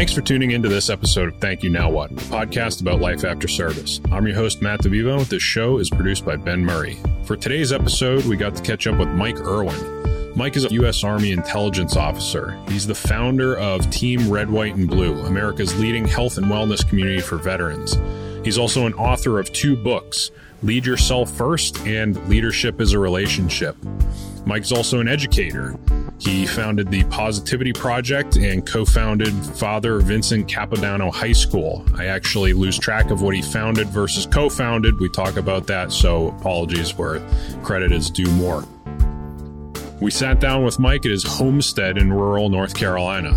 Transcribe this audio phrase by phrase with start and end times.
[0.00, 3.22] Thanks for tuning into this episode of Thank You Now What, a podcast about life
[3.22, 4.00] after service.
[4.10, 5.28] I'm your host, Matt DeVivo.
[5.28, 6.96] This show is produced by Ben Murray.
[7.24, 10.34] For today's episode, we got to catch up with Mike Erwin.
[10.34, 11.04] Mike is a U.S.
[11.04, 12.58] Army intelligence officer.
[12.70, 17.20] He's the founder of Team Red, White, and Blue, America's leading health and wellness community
[17.20, 17.98] for veterans.
[18.42, 20.30] He's also an author of two books
[20.62, 23.76] Lead Yourself First and Leadership is a Relationship.
[24.46, 25.76] Mike's also an educator.
[26.18, 31.84] He founded the Positivity Project and co founded Father Vincent Capodanno High School.
[31.96, 34.98] I actually lose track of what he founded versus co founded.
[34.98, 37.20] We talk about that, so apologies where
[37.62, 38.64] credit is due more.
[40.00, 43.32] We sat down with Mike at his homestead in rural North Carolina.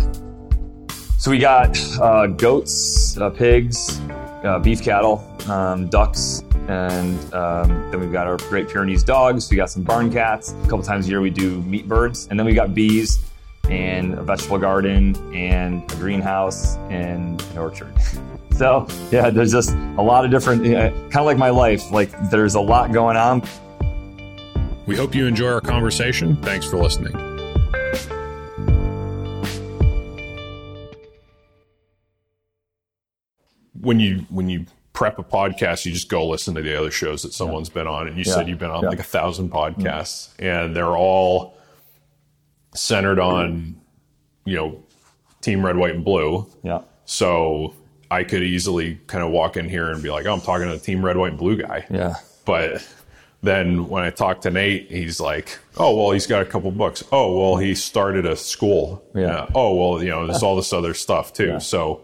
[1.18, 4.00] So we got uh, goats, uh, pigs,
[4.44, 9.50] uh, beef cattle, um, ducks, and um, then we've got our Great Pyrenees dogs.
[9.50, 10.52] We got some barn cats.
[10.52, 13.18] A couple times a year we do meat birds, and then we got bees
[13.64, 17.92] and a vegetable garden and a greenhouse and an orchard.
[18.52, 21.90] so yeah, there's just a lot of different, uh, kind of like my life.
[21.90, 23.42] Like there's a lot going on.
[24.86, 26.36] We hope you enjoy our conversation.
[26.42, 27.12] Thanks for listening.
[33.80, 34.64] When you when you
[34.94, 37.74] prep a podcast, you just go listen to the other shows that someone's yeah.
[37.74, 38.08] been on.
[38.08, 38.32] And you yeah.
[38.32, 38.88] said you've been on yeah.
[38.88, 39.82] like a thousand mm-hmm.
[39.82, 41.58] podcasts, and they're all
[42.74, 43.78] centered on,
[44.46, 44.82] you know,
[45.42, 46.46] Team Red, White, and Blue.
[46.62, 46.80] Yeah.
[47.04, 47.74] So
[48.10, 50.72] I could easily kind of walk in here and be like, oh, I'm talking to
[50.72, 51.84] the Team Red, White, and Blue guy.
[51.90, 52.14] Yeah.
[52.46, 52.86] But
[53.42, 57.02] then when I talk to Nate, he's like, "Oh, well, he's got a couple books.
[57.12, 59.04] Oh, well, he started a school.
[59.14, 59.48] Yeah.
[59.54, 61.60] Oh, well, you know, there's all this other stuff too.
[61.60, 62.02] So,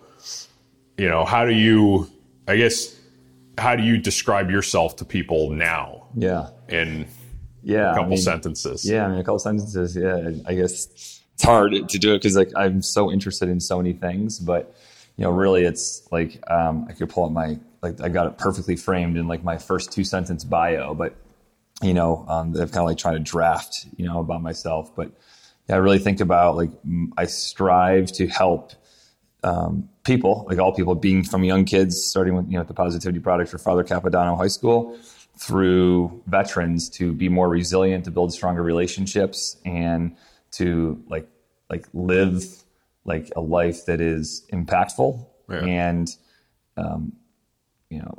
[0.99, 2.11] you know, how do you
[2.51, 2.99] I guess
[3.57, 6.09] how do you describe yourself to people now?
[6.17, 6.51] Yeah.
[6.69, 7.07] In
[7.63, 8.89] yeah, a couple I mean, sentences.
[8.89, 9.95] Yeah, I mean a couple sentences.
[9.95, 10.87] Yeah, I guess
[11.35, 14.75] it's hard to do it because like I'm so interested in so many things, but
[15.17, 18.39] you know, really, it's like um, I could pull up my like I got it
[18.39, 21.15] perfectly framed in like my first two sentence bio, but
[21.83, 25.13] you know, um, I've kind of like trying to draft, you know, about myself, but
[25.69, 26.71] yeah, I really think about like
[27.19, 28.73] I strive to help
[29.45, 33.21] um, people, like all people, being from young kids, starting with you know the Positivity
[33.21, 34.97] Project for Father Capodanno High School,
[35.37, 40.17] through veterans to be more resilient, to build stronger relationships, and
[40.53, 41.29] to like
[41.69, 42.45] like live
[43.05, 45.65] like a life that is impactful yeah.
[45.65, 46.17] and
[46.77, 47.13] um,
[47.89, 48.15] you know.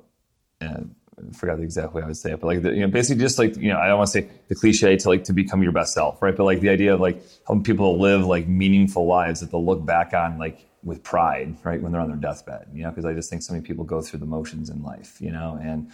[0.61, 0.83] Uh,
[1.19, 3.21] I forgot the exact way I would say it, but like the, you know, basically
[3.21, 5.61] just like you know, I don't want to say the cliche to like to become
[5.61, 6.35] your best self, right?
[6.35, 9.85] But like the idea of like helping people live like meaningful lives that they'll look
[9.85, 13.13] back on like with pride, right, when they're on their deathbed, you know, because I
[13.13, 15.91] just think so many people go through the motions in life, you know, and,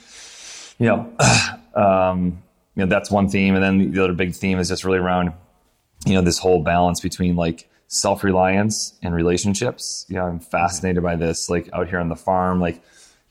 [0.80, 1.14] you know,
[1.76, 2.42] um,
[2.76, 3.56] you know, that's one theme.
[3.56, 5.34] And then the other big theme is just really around,
[6.06, 10.06] you know, this whole balance between like self reliance and relationships.
[10.08, 12.82] You know, I'm fascinated by this, like out here on the farm, like,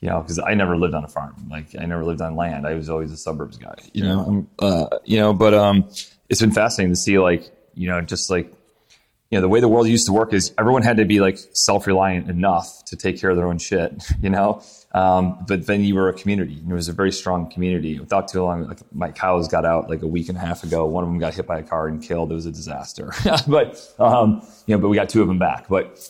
[0.01, 1.47] you know, because I never lived on a farm.
[1.49, 2.67] Like, I never lived on land.
[2.67, 5.89] I was always a suburbs guy, you know, um, uh, you know, but, um,
[6.29, 8.53] it's been fascinating to see, like, you know, just like
[9.29, 11.37] you know, the way the world used to work is everyone had to be like
[11.51, 14.61] self-reliant enough to take care of their own shit, you know?
[14.93, 16.59] Um, but then you were a community.
[16.59, 17.99] And it was a very strong community.
[17.99, 20.85] Without too long, like my cows got out like a week and a half ago.
[20.85, 22.31] One of them got hit by a car and killed.
[22.31, 23.11] It was a disaster.
[23.47, 25.67] but, um, you know, but we got two of them back.
[25.67, 26.09] But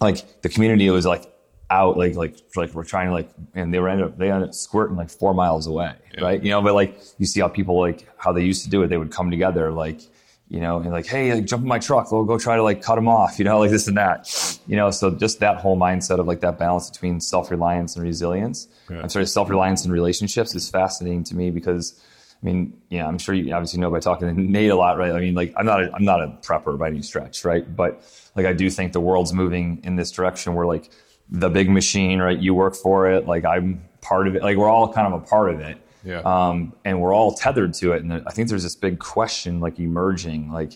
[0.00, 1.32] like the community was like
[1.70, 4.50] out, like, like, like we're trying to like, and they were ended up, they ended
[4.50, 5.94] up squirting like four miles away.
[6.14, 6.24] Yeah.
[6.24, 6.42] Right.
[6.42, 8.88] You know, but like you see how people like, how they used to do it.
[8.88, 10.02] They would come together like,
[10.50, 12.82] you know, and like, hey, like, jump in my truck, we'll go try to like
[12.82, 14.90] cut them off, you know, like this and that, you know.
[14.90, 18.66] So just that whole mindset of like that balance between self reliance and resilience.
[18.90, 19.00] Yeah.
[19.00, 22.02] I'm sorry, self reliance and relationships is fascinating to me because,
[22.42, 25.12] I mean, yeah, I'm sure you obviously know by talking to Nate a lot, right?
[25.12, 27.64] I mean, like, I'm not, a, I'm not a prepper by any stretch, right?
[27.76, 28.02] But
[28.34, 30.90] like, I do think the world's moving in this direction where like
[31.28, 32.38] the big machine, right?
[32.38, 35.24] You work for it, like I'm part of it, like we're all kind of a
[35.24, 36.20] part of it yeah.
[36.20, 38.02] Um, and we're all tethered to it.
[38.02, 40.72] And I think there's this big question like emerging, like,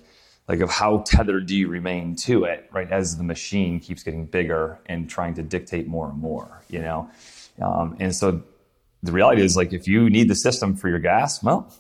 [0.49, 2.91] like of how tethered do you remain to it, right?
[2.91, 7.11] As the machine keeps getting bigger and trying to dictate more and more, you know?
[7.63, 8.43] Um, and so
[9.03, 11.73] the reality is like, if you need the system for your gas, well,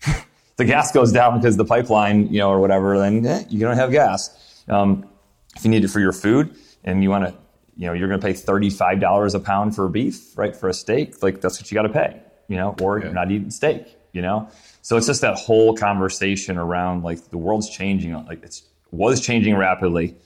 [0.56, 3.76] the gas goes down because the pipeline, you know, or whatever, then eh, you don't
[3.76, 4.64] have gas.
[4.68, 5.06] Um,
[5.54, 7.34] if you need it for your food and you want to,
[7.76, 10.56] you know, you're going to pay $35 a pound for beef, right?
[10.56, 13.06] For a steak, like that's what you got to pay you know, or yeah.
[13.06, 14.48] you're not eating steak, you know?
[14.82, 18.60] So it's just that whole conversation around like the world's changing, like it
[18.90, 20.16] was changing rapidly.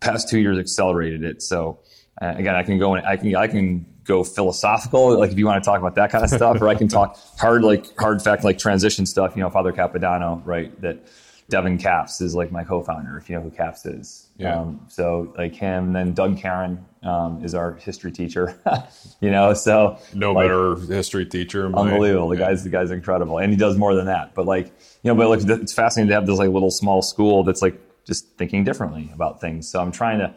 [0.00, 1.42] Past two years accelerated it.
[1.42, 1.78] So
[2.20, 5.46] uh, again, I can go and I can, I can go philosophical, like if you
[5.46, 8.20] want to talk about that kind of stuff, or I can talk hard, like hard
[8.20, 10.78] fact, like transition stuff, you know, Father Capodanno, right?
[10.80, 11.06] That
[11.52, 14.28] Devin Caps is like my co-founder, if you know who Caps is.
[14.38, 14.58] Yeah.
[14.58, 18.58] Um, so like him, and then Doug Karen um, is our history teacher.
[19.20, 21.68] you know, so No like, better history teacher.
[21.68, 22.30] my- unbelievable.
[22.30, 22.46] The yeah.
[22.48, 24.34] guy's the guy's incredible, and he does more than that.
[24.34, 24.68] But like
[25.02, 27.78] you know, but like it's fascinating to have this like little small school that's like
[28.06, 29.68] just thinking differently about things.
[29.68, 30.34] So I'm trying to,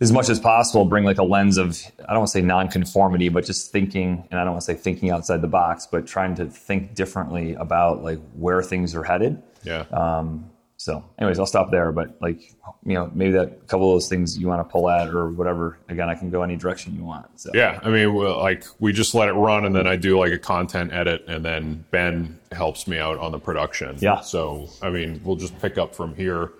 [0.00, 3.28] as much as possible, bring like a lens of I don't want to say nonconformity,
[3.28, 6.36] but just thinking, and I don't want to say thinking outside the box, but trying
[6.36, 9.42] to think differently about like where things are headed.
[9.62, 9.84] Yeah.
[9.92, 10.50] Um,
[10.80, 11.90] so, anyways, I'll stop there.
[11.90, 12.40] But like,
[12.84, 15.76] you know, maybe that couple of those things you want to pull at or whatever.
[15.88, 17.26] Again, I can go any direction you want.
[17.40, 20.18] So, Yeah, I mean, well, like we just let it run, and then I do
[20.18, 23.96] like a content edit, and then Ben helps me out on the production.
[23.98, 24.20] Yeah.
[24.20, 26.52] So I mean, we'll just pick up from here.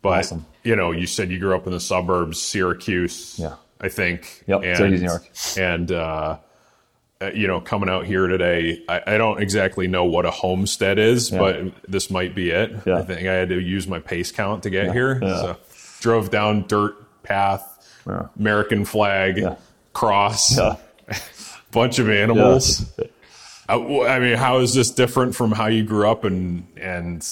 [0.00, 0.46] But Awesome.
[0.62, 3.38] you know, you said you grew up in the suburbs, Syracuse.
[3.38, 3.56] Yeah.
[3.80, 4.44] I think.
[4.46, 5.24] Yep, Syracuse, New York.
[5.58, 6.38] And uh,
[7.34, 11.30] you know, coming out here today, I, I don't exactly know what a homestead is,
[11.30, 12.72] but this might be it.
[12.86, 12.98] Yeah.
[12.98, 15.18] I think I had to use my pace count to get here.
[15.22, 15.36] Yeah.
[15.40, 15.56] So
[16.00, 16.94] drove down dirt
[17.24, 17.64] path,
[18.06, 18.28] Yeah.
[18.38, 19.56] American flag, Yeah.
[19.92, 20.76] cross Yeah.
[21.72, 22.90] bunch of animals.
[23.68, 27.26] Uh, wh- I mean, how is this different from how you grew up, and and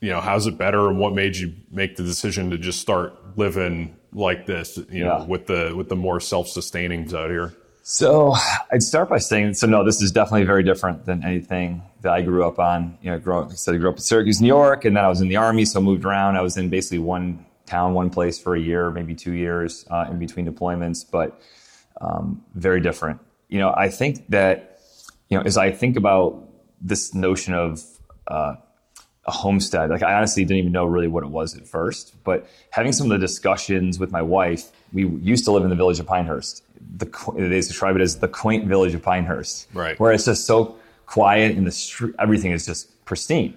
[0.00, 3.12] you know, how's it better, and what made you make the decision to just start
[3.36, 4.78] living like this?
[4.90, 7.54] You know, with the with the more self sustainings out here.
[7.88, 8.34] So
[8.72, 12.20] I'd start by saying, so no, this is definitely very different than anything that I
[12.20, 12.98] grew up on.
[13.00, 15.04] You know, growing, like I said, I grew up in Syracuse, New York, and then
[15.04, 16.36] I was in the army, so moved around.
[16.36, 20.06] I was in basically one town, one place for a year, maybe two years uh,
[20.10, 21.40] in between deployments, but
[22.00, 23.20] um, very different.
[23.48, 24.80] You know, I think that,
[25.28, 26.42] you know, as I think about
[26.80, 27.84] this notion of
[28.26, 28.56] uh,
[29.26, 29.90] a homestead.
[29.90, 33.10] Like I honestly didn't even know really what it was at first, but having some
[33.10, 36.64] of the discussions with my wife, we used to live in the village of Pinehurst.
[36.96, 37.06] The
[37.36, 39.98] they describe it as the quaint village of Pinehurst, Right.
[39.98, 43.56] Where it's just so quiet and the street, everything is just pristine.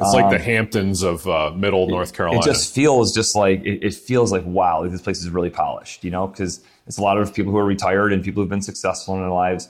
[0.00, 2.40] It's like the Hamptons of uh, Middle North Carolina.
[2.40, 5.50] Um, It just feels just like it, it feels like wow, this place is really
[5.50, 8.48] polished, you know, because it's a lot of people who are retired and people who've
[8.48, 9.68] been successful in their lives.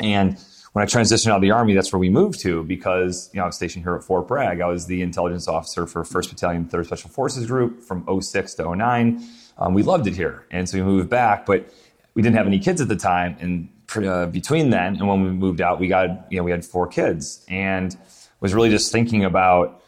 [0.00, 0.36] And
[0.72, 3.44] when I transitioned out of the army, that's where we moved to because you know
[3.44, 4.60] I was stationed here at Fort Bragg.
[4.60, 8.74] I was the intelligence officer for First Battalion, Third Special Forces Group from 06 to
[8.74, 9.22] 09.
[9.58, 11.72] Um, we loved it here, and so we moved back, but
[12.14, 13.36] we didn't have any kids at the time.
[13.40, 13.68] And
[14.06, 16.86] uh, between then and when we moved out, we got you know we had four
[16.86, 17.96] kids, and
[18.40, 19.82] was really just thinking about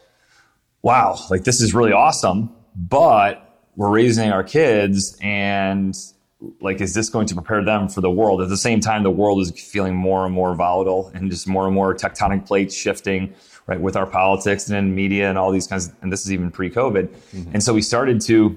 [0.81, 3.45] wow, like this is really awesome, but
[3.75, 5.97] we're raising our kids and
[6.61, 9.09] like is this going to prepare them for the world at the same time the
[9.09, 13.33] world is feeling more and more volatile and just more and more tectonic plates shifting
[13.67, 16.51] right with our politics and in media and all these kinds and this is even
[16.51, 17.09] pre-covid
[17.53, 18.55] and so we started to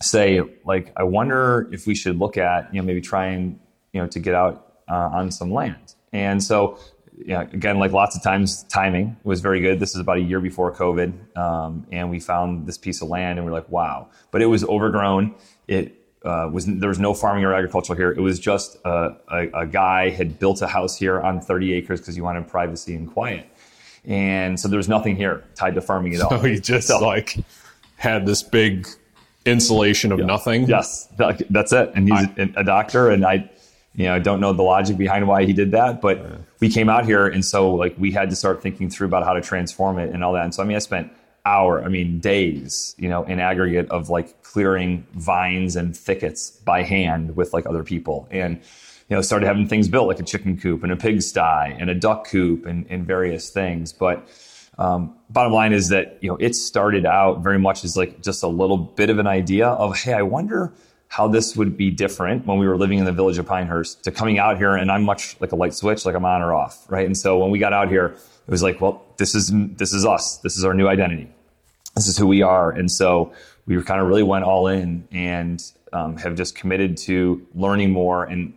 [0.00, 3.58] say like i wonder if we should look at you know maybe try and
[3.92, 6.78] you know to get out uh, on some land and so
[7.24, 9.80] yeah, again, like lots of times, timing was very good.
[9.80, 13.38] This is about a year before COVID, um, and we found this piece of land,
[13.38, 15.34] and we are like, "Wow!" But it was overgrown.
[15.66, 18.12] It uh, was there was no farming or agriculture here.
[18.12, 22.00] It was just a, a, a guy had built a house here on 30 acres
[22.00, 23.48] because he wanted privacy and quiet,
[24.04, 26.30] and so there was nothing here tied to farming at all.
[26.38, 27.36] So he just like
[27.96, 28.86] had this big
[29.48, 30.66] insulation of nothing.
[30.68, 31.92] Yes, that's it.
[31.94, 33.50] And he's a doctor, and I,
[33.94, 36.24] you know, don't know the logic behind why he did that, but
[36.60, 39.32] we came out here, and so like we had to start thinking through about how
[39.32, 40.44] to transform it and all that.
[40.44, 41.12] And so I mean, I spent
[41.44, 46.82] hour, I mean, days, you know, in aggregate of like clearing vines and thickets by
[46.82, 48.60] hand with like other people, and
[49.08, 51.94] you know, started having things built like a chicken coop and a pigsty and a
[51.94, 54.28] duck coop and, and various things, but.
[54.78, 58.42] Um, bottom line is that you know it started out very much as like just
[58.42, 60.72] a little bit of an idea of hey i wonder
[61.08, 64.12] how this would be different when we were living in the village of pinehurst to
[64.12, 66.86] coming out here and i'm much like a light switch like i'm on or off
[66.88, 67.06] right?
[67.06, 68.06] And so when we got out here
[68.46, 70.38] it was like well this is this is us.
[70.38, 71.28] This is our new identity.
[71.94, 72.70] This is who we are.
[72.70, 73.32] And so
[73.66, 78.24] we kind of really went all in and um, have just committed to learning more
[78.24, 78.54] and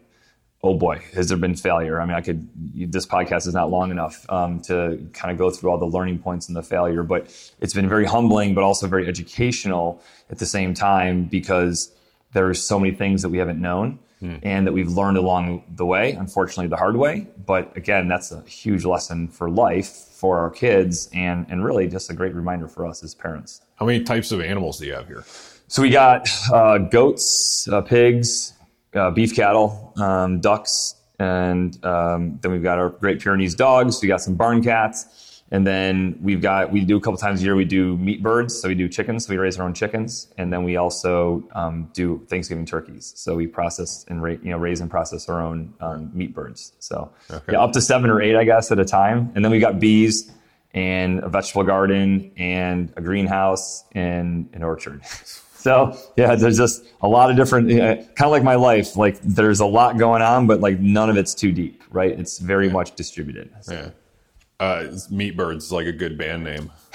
[0.64, 2.00] oh boy, has there been failure?
[2.00, 2.48] I mean, I could,
[2.92, 6.20] this podcast is not long enough um, to kind of go through all the learning
[6.20, 10.46] points and the failure, but it's been very humbling, but also very educational at the
[10.46, 11.92] same time because
[12.34, 14.00] there's so many things that we haven't known
[14.44, 17.26] and that we've learned along the way, unfortunately, the hard way.
[17.44, 22.12] But again, that's a huge lesson for life for our kids and, and really just
[22.12, 23.62] a great reminder for us as parents.
[23.78, 25.24] How many types of animals do you have here?
[25.68, 28.54] So we got uh, goats, uh, pigs,
[28.96, 34.02] uh, beef cattle, um, ducks, and um, then we've got our Great Pyrenees dogs.
[34.02, 37.44] We got some barn cats, and then we've got we do a couple times a
[37.46, 38.60] year we do meat birds.
[38.60, 39.26] So we do chickens.
[39.28, 43.14] So we raise our own chickens, and then we also um, do Thanksgiving turkeys.
[43.16, 46.74] So we process and ra- you know raise and process our own um, meat birds.
[46.80, 47.54] So Okay.
[47.54, 49.32] yeah, up to seven or eight, I guess, at a time.
[49.36, 50.32] And then we got bees.
[50.74, 55.02] and a vegetable garden and a greenhouse and an orchard.
[55.62, 58.98] So yeah, there's just a lot of different, uh, kind of like my life.
[58.98, 62.20] Like there's a lot going on, but like none of it's too deep, right?
[62.20, 62.74] It's very yeah.
[62.74, 63.52] much distributed.
[63.62, 63.74] So.
[63.74, 63.90] Yeah.
[64.60, 66.72] Uh, Meat Birds like a good band name.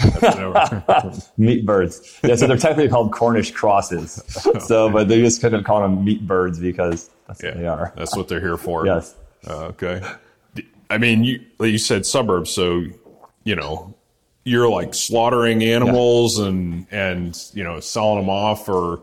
[1.37, 2.20] meatbirds.
[2.23, 4.23] Yeah, so they're technically called Cornish crosses.
[4.61, 7.92] So, but they just kind of call them meatbirds because that's yeah, what they are.
[7.96, 8.87] That's what they're here for.
[8.87, 9.16] yes.
[9.49, 10.00] Uh, okay.
[10.90, 12.85] I mean, you you said suburbs, so
[13.42, 13.96] you know
[14.47, 16.47] you're like slaughtering animals yeah.
[16.47, 19.03] and and you know selling them off or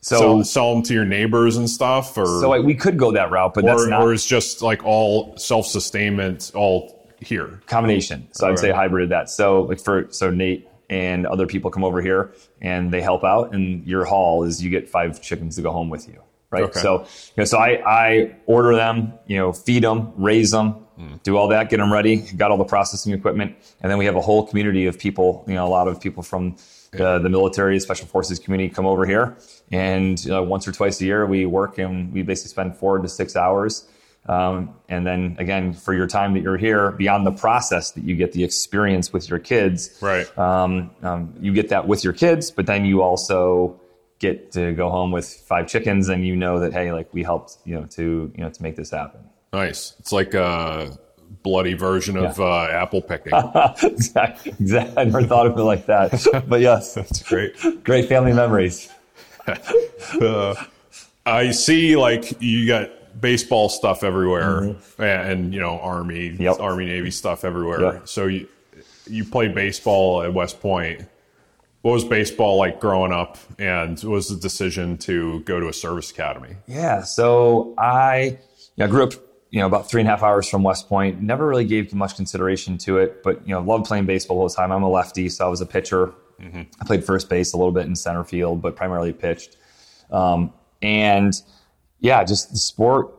[0.00, 3.12] so sell, sell, them to your neighbors and stuff or so like, we could go
[3.12, 7.60] that route but or, that's not or it's just like all self-sustainment all here.
[7.66, 8.26] Combination.
[8.32, 9.30] So i'd say hybrid that.
[9.30, 13.54] So like for so nate and other people come over here and they help out
[13.54, 16.20] and your haul is you get five chickens to go home with you
[16.50, 16.64] right?
[16.64, 16.80] Okay.
[16.80, 17.06] so you
[17.38, 21.22] know, so i i order them you know feed them raise them Mm.
[21.22, 24.16] Do all that, get them ready, got all the processing equipment, and then we have
[24.16, 25.44] a whole community of people.
[25.46, 26.56] You know, a lot of people from
[26.92, 29.36] the, the military, special forces community come over here,
[29.70, 33.08] and uh, once or twice a year we work and we basically spend four to
[33.08, 33.86] six hours.
[34.26, 38.14] Um, and then again, for your time that you're here, beyond the process that you
[38.14, 40.38] get the experience with your kids, right?
[40.38, 43.80] Um, um, you get that with your kids, but then you also
[44.20, 47.58] get to go home with five chickens, and you know that hey, like we helped,
[47.64, 49.22] you know, to you know to make this happen.
[49.52, 49.94] Nice.
[49.98, 50.96] It's like a
[51.42, 53.32] bloody version of uh, apple picking.
[53.82, 54.52] exactly.
[54.58, 54.96] exactly.
[54.96, 56.44] I never thought of it like that.
[56.48, 57.54] But yes, that's great.
[57.84, 58.88] Great family memories.
[60.20, 60.54] uh,
[61.26, 62.90] I see, like you got
[63.20, 65.02] baseball stuff everywhere, mm-hmm.
[65.02, 66.58] and, and, you know, army, yep.
[66.60, 67.80] army, navy stuff everywhere.
[67.80, 68.08] Yep.
[68.08, 68.48] So you
[69.06, 71.08] you played baseball at West Point.
[71.82, 75.72] What was baseball like growing up, and what was the decision to go to a
[75.72, 76.54] service academy?
[76.68, 78.38] Yeah, so I,
[78.76, 79.12] yeah, I grew up
[79.52, 81.20] you know, about three and a half hours from West Point.
[81.20, 84.54] Never really gave much consideration to it, but you know, loved playing baseball all the
[84.54, 84.72] time.
[84.72, 86.14] I'm a lefty, so I was a pitcher.
[86.40, 86.62] Mm-hmm.
[86.80, 89.58] I played first base a little bit in center field, but primarily pitched.
[90.10, 91.34] Um, and
[92.00, 93.14] yeah, just the sport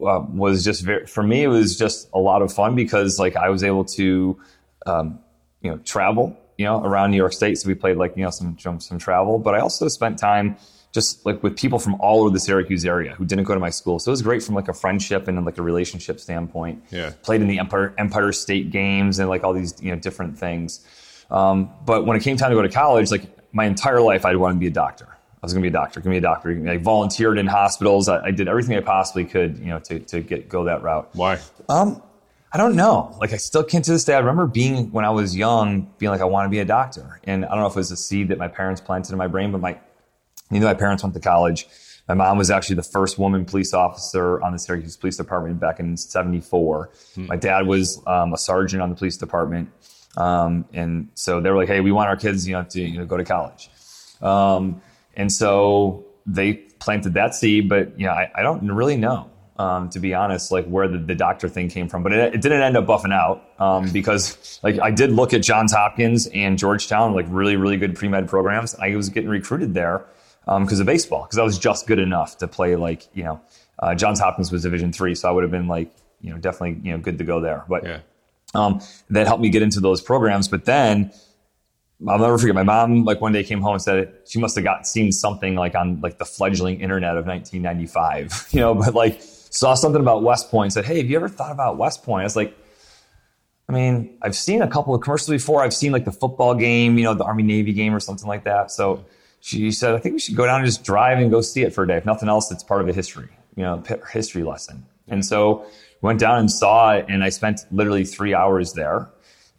[0.00, 1.42] uh, was just very, for me.
[1.42, 4.40] It was just a lot of fun because like I was able to,
[4.86, 5.18] um,
[5.62, 7.58] you know, travel, you know, around New York State.
[7.58, 10.56] So we played like you know some some travel, but I also spent time
[10.92, 13.70] just like with people from all over the Syracuse area who didn't go to my
[13.70, 13.98] school.
[13.98, 16.84] So it was great from like a friendship and like a relationship standpoint.
[16.90, 17.12] Yeah.
[17.22, 20.86] Played in the Empire Empire State games and like all these you know different things.
[21.30, 24.36] Um, but when it came time to go to college, like my entire life, I
[24.36, 25.08] wanted to be a doctor.
[25.08, 26.00] I was going to be a doctor.
[26.00, 26.70] Going to be a doctor.
[26.70, 28.08] I volunteered in hospitals.
[28.08, 31.08] I, I, did everything I possibly could, you know, to to get go that route.
[31.14, 31.40] Why?
[31.68, 32.00] Um,
[32.52, 33.16] I don't know.
[33.18, 34.14] Like I still can't to this day.
[34.14, 37.18] I remember being when I was young, being like I want to be a doctor,
[37.24, 39.26] and I don't know if it was a seed that my parents planted in my
[39.26, 39.78] brain, but my
[40.52, 41.66] you know, my parents went to college.
[42.08, 45.80] My mom was actually the first woman police officer on the Syracuse Police Department back
[45.80, 46.90] in '74.
[47.14, 47.26] Hmm.
[47.26, 49.70] My dad was um, a sergeant on the police department,
[50.16, 52.98] um, and so they were like, "Hey, we want our kids, you know, to you
[52.98, 53.70] know, go to college."
[54.20, 54.82] Um,
[55.14, 59.88] and so they planted that seed, but you know, I, I don't really know, um,
[59.90, 62.02] to be honest, like where the, the doctor thing came from.
[62.02, 65.42] But it, it didn't end up buffing out um, because, like, I did look at
[65.42, 68.74] Johns Hopkins and Georgetown, like really, really good pre med programs.
[68.74, 70.04] I was getting recruited there
[70.44, 73.40] because um, of baseball because I was just good enough to play like you know
[73.78, 76.80] uh, Johns Hopkins was Division three, so I would have been like you know definitely
[76.82, 77.64] you know good to go there.
[77.68, 78.00] But yeah.
[78.54, 78.80] um,
[79.10, 80.48] that helped me get into those programs.
[80.48, 81.12] But then
[82.08, 84.64] I'll never forget my mom like one day came home and said she must have
[84.64, 89.20] got seen something like on like the fledgling internet of 1995, you know, but like
[89.20, 90.72] saw something about West Point.
[90.72, 92.22] Said, hey, have you ever thought about West Point?
[92.22, 92.56] I was like.
[93.68, 95.62] I mean, I've seen a couple of commercials before.
[95.62, 98.44] I've seen like the football game, you know, the Army Navy game or something like
[98.44, 98.70] that.
[98.70, 99.06] So
[99.44, 101.74] she said, I think we should go down and just drive and go see it
[101.74, 101.96] for a day.
[101.96, 103.82] If nothing else, it's part of a history, you know,
[104.12, 104.86] history lesson.
[105.08, 105.66] And so
[106.00, 109.10] went down and saw it, and I spent literally three hours there.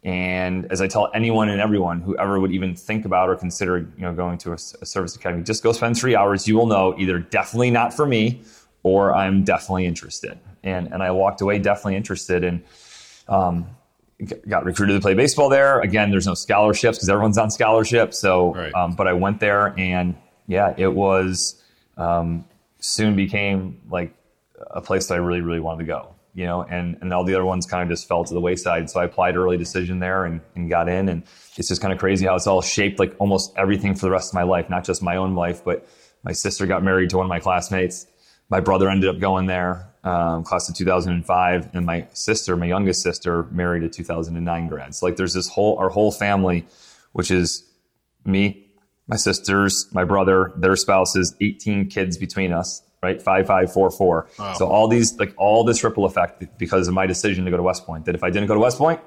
[0.02, 3.78] And as I tell anyone and everyone who ever would even think about or consider,
[3.78, 6.48] you know, going to a, a service academy, just go spend three hours.
[6.48, 8.40] You will know either definitely not for me,
[8.84, 10.38] or I'm definitely interested.
[10.62, 12.42] And and I walked away definitely interested.
[12.42, 12.62] And
[13.28, 13.66] um,
[14.48, 15.80] got recruited to play baseball there.
[15.80, 18.14] Again, there's no scholarships because everyone's on scholarship.
[18.14, 18.74] So, right.
[18.74, 20.16] um, but I went there and
[20.46, 21.62] yeah, it was
[21.96, 22.44] um,
[22.80, 24.14] soon became like
[24.70, 26.10] a place that I really, really wanted to go.
[26.36, 28.90] You know, and and all the other ones kind of just fell to the wayside.
[28.90, 31.08] So I applied early decision there and, and got in.
[31.08, 31.22] And
[31.56, 34.30] it's just kind of crazy how it's all shaped like almost everything for the rest
[34.30, 35.86] of my life, not just my own life, but
[36.24, 38.08] my sister got married to one of my classmates.
[38.48, 43.02] My brother ended up going there um, class of 2005, and my sister, my youngest
[43.02, 44.94] sister, married a 2009 grad.
[44.94, 46.66] So like, there's this whole our whole family,
[47.12, 47.64] which is
[48.24, 48.66] me,
[49.06, 53.20] my sisters, my brother, their spouses, 18 kids between us, right?
[53.20, 54.28] Five, five, four, four.
[54.38, 54.54] Wow.
[54.54, 57.62] So all these, like all this ripple effect because of my decision to go to
[57.62, 58.04] West Point.
[58.06, 59.00] That if I didn't go to West Point,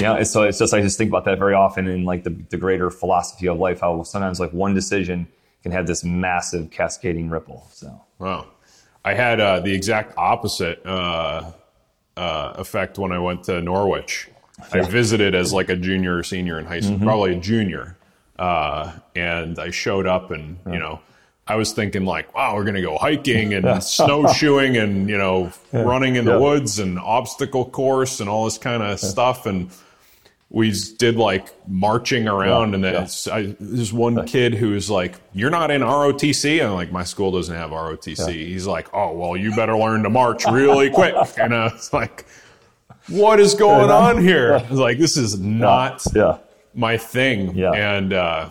[0.00, 2.30] Yeah, it's, so it's just I just think about that very often in like the,
[2.50, 3.80] the greater philosophy of life.
[3.80, 5.28] How sometimes like one decision
[5.62, 7.68] can have this massive cascading ripple.
[7.72, 8.48] So Wow.
[9.04, 11.50] I had uh, the exact opposite uh,
[12.16, 14.28] uh, effect when I went to Norwich.
[14.72, 17.96] I visited as like a junior or senior in high school, probably a junior.
[18.38, 21.00] Uh, and I showed up and, you know,
[21.46, 25.52] I was thinking like, wow, we're going to go hiking and snowshoeing and, you know,
[25.72, 29.46] running in the woods and obstacle course and all this kind of stuff.
[29.46, 29.70] And
[30.52, 33.34] we did like marching around Yeah, and then yeah.
[33.34, 36.62] I, there's one kid who's like, you're not in ROTC.
[36.64, 38.30] I'm like, my school doesn't have ROTC.
[38.30, 41.14] He's like, oh, well, you better learn to march really quick.
[41.38, 42.26] And I was like,
[43.08, 44.54] what is going on here?
[44.54, 46.36] I was like, this is not yeah,
[46.74, 47.56] my thing.
[47.56, 47.72] Yeah.
[47.72, 48.50] And, uh,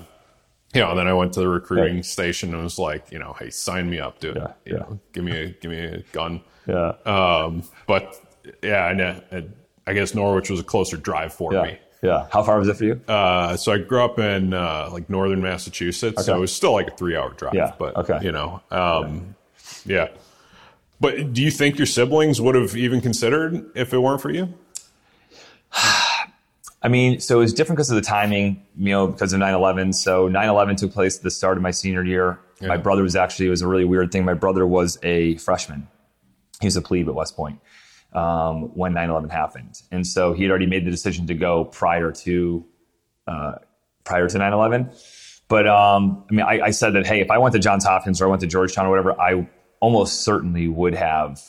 [0.74, 3.36] you know, and then I went to the recruiting station and was like, you know,
[3.38, 4.38] hey, sign me up, dude.
[4.38, 4.80] Yeah, You yeah.
[4.80, 6.42] know, give me a, give me a gun.
[6.68, 8.20] yeah, Um, but
[8.64, 9.42] yeah, and, uh,
[9.86, 11.80] I guess Norwich was a closer drive for yeah, me.
[12.02, 12.28] Yeah.
[12.32, 13.02] How far was it for you?
[13.08, 16.88] Uh, so I grew up in uh, like northern Massachusetts, so it was still like
[16.88, 17.54] a three-hour drive.
[17.54, 18.20] Yeah, But okay.
[18.24, 19.36] you know, um,
[19.86, 20.10] yeah.
[21.00, 24.54] But do you think your siblings would have even considered if it weren't for you?
[26.84, 29.94] I mean, so it was different because of the timing, you know, because of 9-11.
[29.94, 32.40] So 9-11 took place at the start of my senior year.
[32.60, 34.26] My brother was actually, it was a really weird thing.
[34.26, 35.88] My brother was a freshman.
[36.60, 37.60] He was a plebe at West Point
[38.14, 39.82] um, when 9-11 happened.
[39.92, 42.66] And so he had already made the decision to go prior to,
[43.28, 43.54] uh,
[44.04, 44.96] prior to 9-11.
[45.48, 48.22] But um, I mean, I, I said that, hey, if I went to Johns Hopkins
[48.22, 49.48] or I went to Georgetown or whatever, I
[49.82, 51.42] almost certainly would have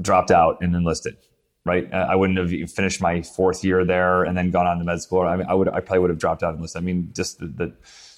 [0.00, 1.16] dropped out and enlisted.
[1.64, 4.84] Right, Uh, I wouldn't have finished my fourth year there and then gone on to
[4.84, 5.22] med school.
[5.22, 6.80] I mean, I would, I probably would have dropped out and enlisted.
[6.80, 7.74] I mean, just the the,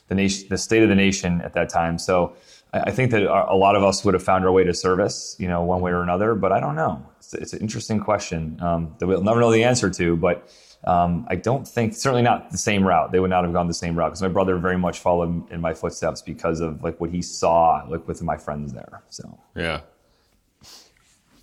[0.08, 1.98] the nation, the state of the nation at that time.
[1.98, 2.36] So
[2.72, 5.36] I, think that a a lot of us would have found our way to service,
[5.38, 6.34] you know, one way or another.
[6.34, 7.04] But I don't know.
[7.18, 10.16] It's, it's an interesting question um, that we'll never know the answer to.
[10.16, 10.48] But
[10.84, 13.10] um, I don't think, certainly not the same route.
[13.10, 15.60] They would not have gone the same route because my brother very much followed in
[15.60, 19.02] my footsteps because of like what he saw, like with my friends there.
[19.08, 19.38] So.
[19.56, 19.80] Yeah.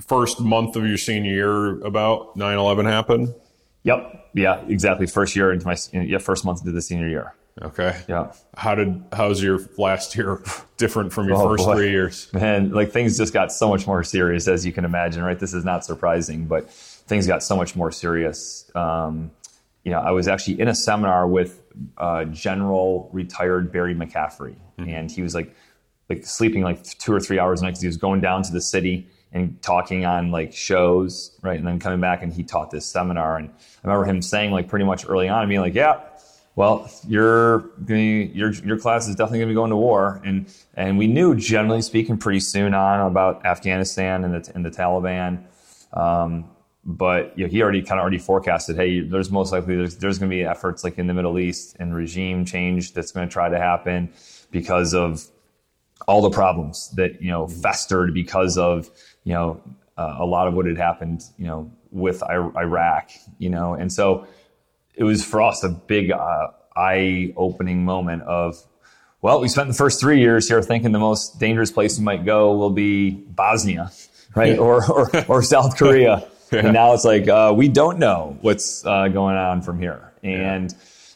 [0.02, 3.34] First month of your senior year, about 9-11 happened.
[3.84, 4.30] Yep.
[4.34, 4.62] Yeah.
[4.68, 5.08] Exactly.
[5.08, 7.34] First year into my yeah first month into the senior year.
[7.62, 8.02] Okay.
[8.10, 8.34] Yeah.
[8.58, 10.42] How did how's your last year
[10.78, 11.76] different from your Oh, first boy.
[11.76, 12.30] three years?
[12.34, 15.24] Man, like things just got so much more serious, as you can imagine.
[15.24, 15.40] Right.
[15.40, 18.70] This is not surprising, but things got so much more serious.
[18.76, 19.32] Um,
[19.86, 21.62] you know, I was actually in a seminar with
[21.98, 25.56] uh, General retired Barry McCaffrey, and he was like
[26.10, 28.52] like sleeping like two or three hours a night because he was going down to
[28.52, 31.58] the city and talking on like shows, right?
[31.58, 33.38] And then coming back and he taught this seminar.
[33.38, 33.50] And
[33.84, 36.00] I remember him saying like pretty much early on, being like, "Yeah,
[36.56, 40.98] well, your your your class is definitely going to be going to war." And and
[40.98, 45.44] we knew, generally speaking, pretty soon on about Afghanistan and the and the Taliban.
[45.94, 46.46] Um,
[46.86, 50.20] but you know, he already kind of already forecasted, hey, there's most likely there's, there's
[50.20, 53.32] going to be efforts like in the Middle East and regime change that's going to
[53.32, 54.14] try to happen
[54.52, 55.26] because of
[56.08, 58.90] all the problems that you know festered because of
[59.24, 59.62] you know
[59.98, 63.92] uh, a lot of what had happened you know with I- Iraq you know and
[63.92, 64.28] so
[64.98, 68.58] it was for us a big uh, eye-opening moment of
[69.22, 72.26] well we spent the first three years here thinking the most dangerous place we might
[72.26, 73.92] go will be Bosnia
[74.36, 78.86] right or, or or South Korea and now it's like uh, we don't know what's
[78.86, 80.74] uh, going on from here and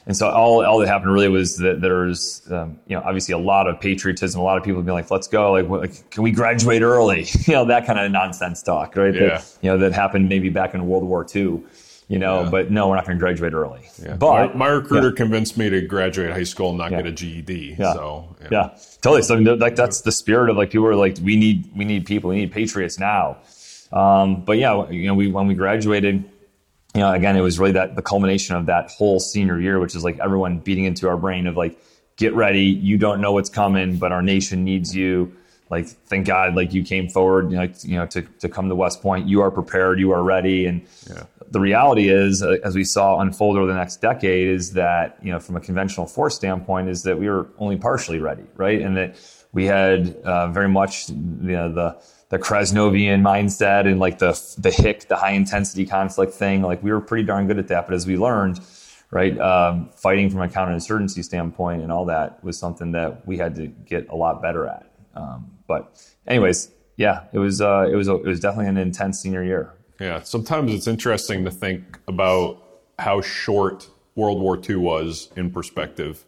[0.10, 3.38] and so all, all that happened really was that there's, um, you know, obviously a
[3.38, 4.42] lot of patriotism.
[4.42, 5.52] A lot of people being like, let's go.
[5.52, 7.28] Like, what, like can we graduate early?
[7.46, 9.14] you know, that kind of nonsense talk, right?
[9.14, 9.20] Yeah.
[9.22, 11.62] That, you know, that happened maybe back in World War II,
[12.10, 12.50] you know, Yeah.
[12.50, 13.88] but no, we're not going to graduate early.
[14.04, 14.16] Yeah.
[14.18, 16.98] But my, my recruiter convinced me to graduate high school and not Yeah.
[17.04, 17.76] get a GED.
[17.80, 17.94] Yeah.
[17.94, 19.22] So yeah, totally.
[19.22, 22.32] So like that's the spirit of like people are like, we need, we need people,
[22.32, 23.38] we need patriots now.
[23.94, 26.24] Um, but yeah, you know, we, when we graduated,
[26.96, 29.96] you know, again, it was really that the culmination of that whole senior year, which
[29.96, 31.80] is like everyone beating into our brain of like,
[32.18, 32.64] get ready.
[32.66, 35.32] You don't know what's coming, but our nation needs you.
[35.70, 38.70] Like, thank God, like you came forward, you know, like, you know, to, to come
[38.70, 39.28] to West Point.
[39.28, 40.00] You are prepared.
[40.00, 40.66] You are ready.
[40.66, 41.24] And Yeah.
[41.52, 45.32] The reality is, uh, as we saw unfold over the next decade, is that you
[45.32, 48.82] know, from a conventional force standpoint, is that we were only partially ready, right?
[48.82, 49.16] And that
[49.52, 54.72] we had uh, very much, you know, the the Krasnovian mindset and like the the
[54.72, 56.62] hick, the high intensity conflict thing.
[56.62, 57.88] Like we were pretty darn good at that.
[57.88, 58.60] But as we learned,
[59.12, 63.56] right, um, fighting from a counterinsurgency standpoint and all that was something that we had
[63.56, 64.86] to get a lot better at.
[65.16, 69.44] Um, but anyways, yeah, it was uh, it was it was definitely an intense senior
[69.44, 69.74] year.
[70.00, 72.62] Yeah, sometimes it's interesting to think about
[72.98, 76.26] how short World War II was in perspective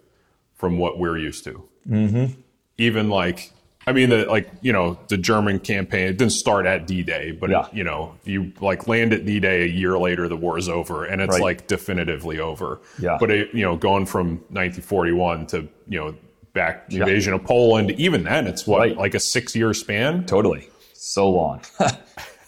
[0.56, 1.64] from what we're used to.
[1.90, 2.34] Mm-hmm.
[2.78, 3.52] Even like
[3.88, 7.50] I mean, the, like you know, the German campaign it didn't start at D-Day, but
[7.50, 7.66] Yeah.
[7.66, 11.20] it, you know, you like land at D-Day a year later, the war's over, and
[11.22, 11.42] it's Right.
[11.42, 12.80] like definitively over.
[13.00, 13.18] Yeah.
[13.20, 16.16] But it, you know, going from 1941 to you know
[16.54, 18.98] back the invasion of Poland, even then, it's what Right.
[18.98, 20.68] like a six-year span, Totally.
[20.94, 21.62] So long.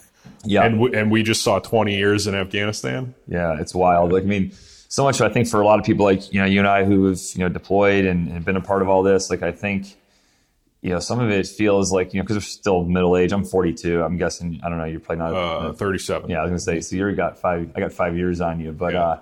[0.44, 0.64] yeah.
[0.64, 3.14] and we, and we just saw 20 years in Afghanistan.
[3.26, 4.12] Yeah, it's wild.
[4.12, 4.52] Like, I mean,
[4.88, 5.20] so much.
[5.20, 7.18] I think for a lot of people, like you know, you and I, who have
[7.34, 9.96] you know deployed and, and been a part of all this, like I think,
[10.82, 13.32] you know, some of it feels like you know because we're still middle age.
[13.32, 14.02] I'm 42.
[14.02, 14.60] I'm guessing.
[14.62, 14.84] I don't know.
[14.84, 15.34] You're probably not.
[15.34, 16.30] Uh, 37.
[16.30, 16.80] yeah, I was gonna say.
[16.80, 17.70] So you got five.
[17.74, 18.92] I got five years on you, but.
[18.92, 19.04] Yeah.
[19.04, 19.20] uh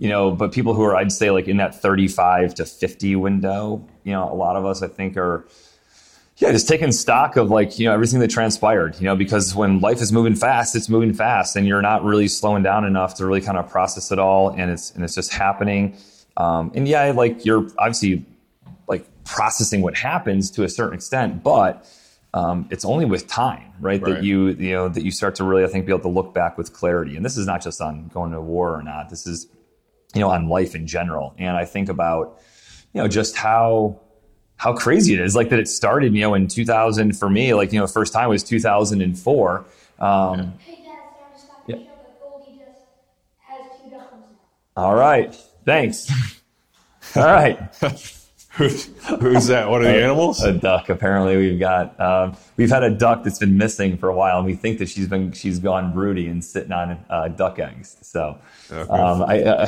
[0.00, 3.86] you know, but people who are, I'd say, like in that 35 to 50 window,
[4.02, 5.46] you know, a lot of us, I think, are,
[6.40, 9.78] yeah, just taking stock of like, you know, everything that transpired, you know, because when
[9.80, 13.26] life is moving fast, it's moving fast and you're not really slowing down enough to
[13.26, 14.48] really kind of process it all.
[14.48, 15.98] And it's, and it's just happening.
[16.38, 18.24] Um, and yeah, like you're obviously
[18.88, 21.86] like processing what happens to a certain extent, but
[22.32, 24.14] um, it's only with time, right, Right.
[24.14, 26.32] That you, you know, that you start to really, I think, be able to look
[26.32, 27.16] back with clarity.
[27.16, 29.10] And this is not just on going to war or not.
[29.10, 29.46] This is,
[30.14, 31.34] you know, on life in general.
[31.36, 32.40] And I think about,
[32.94, 34.00] you know, just how
[34.60, 35.34] how crazy it is.
[35.34, 37.54] Like that it started, you know, in 2000 for me.
[37.54, 39.64] Like you know, the first time was 2004.
[39.98, 42.80] Um, Hey Dad, sorry to stop the show, but Goldie just
[43.48, 44.36] has two ducklings
[44.76, 44.82] now.
[44.82, 46.10] All right, thanks.
[47.16, 47.58] All right,
[48.54, 49.70] Who's, who's that?
[49.70, 50.42] One of the animals?
[50.42, 50.90] a duck.
[50.90, 54.44] Apparently, we've got um, we've had a duck that's been missing for a while, and
[54.46, 57.96] we think that she's been she's gone broody and sitting on uh, duck eggs.
[58.02, 58.38] So,
[58.70, 58.90] Okay.
[58.92, 59.66] um, I uh,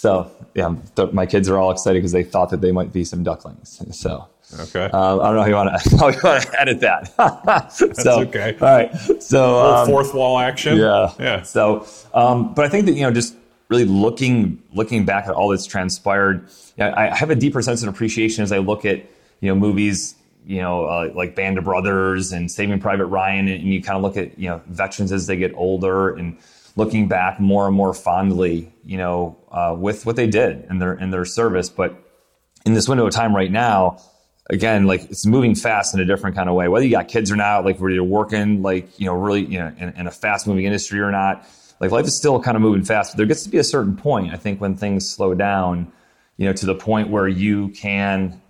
[0.00, 3.04] so yeah, th- my kids are all excited because they thought that they might be
[3.04, 3.82] some ducklings.
[3.92, 4.28] So.
[4.58, 4.86] Okay.
[4.86, 7.70] Um, I don't know how you want to how you want to edit that.
[7.70, 8.56] so, okay.
[8.60, 9.22] All right.
[9.22, 10.78] So um, fourth wall action.
[10.78, 11.42] yeah, Yeah.
[11.42, 13.36] So, um, but I think that you know, just
[13.68, 17.90] really looking looking back at all that's transpired, yeah, I have a deeper sense of
[17.90, 19.04] appreciation as I look at
[19.40, 20.14] you know movies,
[20.46, 24.02] you know, uh, like Band of Brothers and Saving Private Ryan, and you kind of
[24.02, 26.38] look at you know veterans as they get older and
[26.76, 30.94] looking back more and more fondly, you know, uh, with what they did in their
[30.94, 32.02] in their service, but
[32.64, 33.98] in this window of time right now,
[34.48, 36.68] again, like it's moving fast in a different kind of way.
[36.68, 39.58] Whether you got kids or not, like whether you're working, like you know, really, you
[39.58, 41.46] know, in, in a fast moving industry or not,
[41.80, 43.12] like life is still kind of moving fast.
[43.12, 45.90] But there gets to be a certain point, I think, when things slow down,
[46.36, 48.40] you know, to the point where you can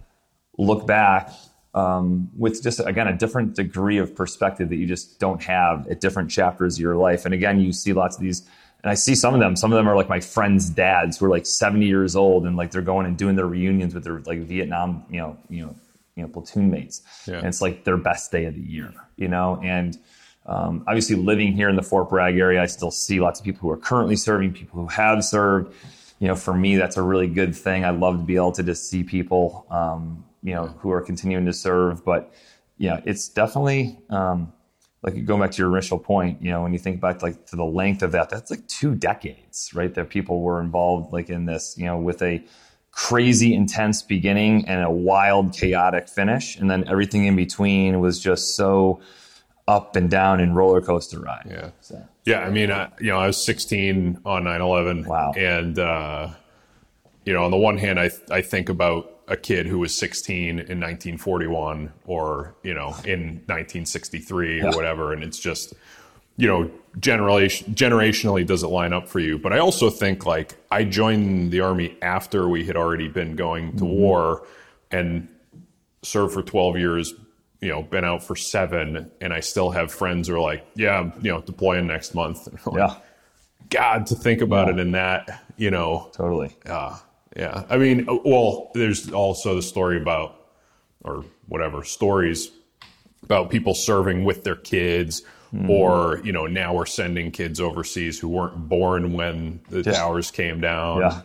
[0.59, 1.31] look back
[1.75, 6.01] um, with just again a different degree of perspective that you just don't have at
[6.01, 7.25] different chapters of your life.
[7.25, 8.47] And again, you see lots of these,
[8.83, 9.57] and I see some of them.
[9.57, 12.57] Some of them are like my friends' dads who are like 70 years old, and
[12.57, 15.75] like they're going and doing their reunions with their like Vietnam, you know, you know,
[16.17, 17.03] you know, platoon mates.
[17.27, 17.37] Yeah.
[17.37, 19.99] And it's like their best day of the year, you know, and.
[20.47, 23.61] Um, obviously, living here in the Fort Bragg area, I still see lots of people
[23.61, 25.73] who are currently serving, people who have served.
[26.19, 27.85] You know, for me, that's a really good thing.
[27.85, 31.47] I love to be able to just see people, um, you know, who are continuing
[31.47, 32.05] to serve.
[32.05, 32.33] But
[32.79, 34.53] yeah, it's definitely um,
[35.03, 36.43] like going back to your initial point.
[36.43, 38.95] You know, when you think back like to the length of that, that's like two
[38.95, 39.93] decades, right?
[39.95, 42.45] That people were involved like in this, you know, with a
[42.93, 48.57] crazy intense beginning and a wild chaotic finish, and then everything in between was just
[48.57, 49.01] so
[49.69, 51.47] up and down and roller coaster ride.
[51.49, 51.71] Yeah.
[51.81, 55.07] So, Yeah, I mean, I, you know, I was 16 on 9/11.
[55.07, 55.33] Wow.
[55.37, 56.31] And uh,
[57.25, 60.51] you know, on the one hand, I I think about a kid who was 16
[60.51, 64.75] in 1941, or you know, in 1963 or Yeah.
[64.75, 65.73] whatever, and it's just,
[66.37, 69.39] you know, generation generationally does it line up for you?
[69.39, 73.77] But I also think like I joined the army after we had already been going
[73.79, 74.45] to war,
[74.91, 75.29] and
[76.03, 77.15] served for 12 years
[77.61, 81.11] you know been out for seven and i still have friends who are like yeah
[81.21, 82.95] you know deploying next month Like, yeah,
[83.69, 84.73] god to think about Yeah.
[84.75, 86.57] it in that you know totally.
[86.65, 86.97] uh,
[87.37, 90.37] yeah i mean uh, well there's also the story about
[91.05, 92.51] or whatever stories
[93.23, 95.69] about people serving with their kids Mm-hmm.
[95.69, 99.95] or you know now we're sending kids overseas who weren't born when the Yeah.
[99.95, 101.23] towers came down Yeah.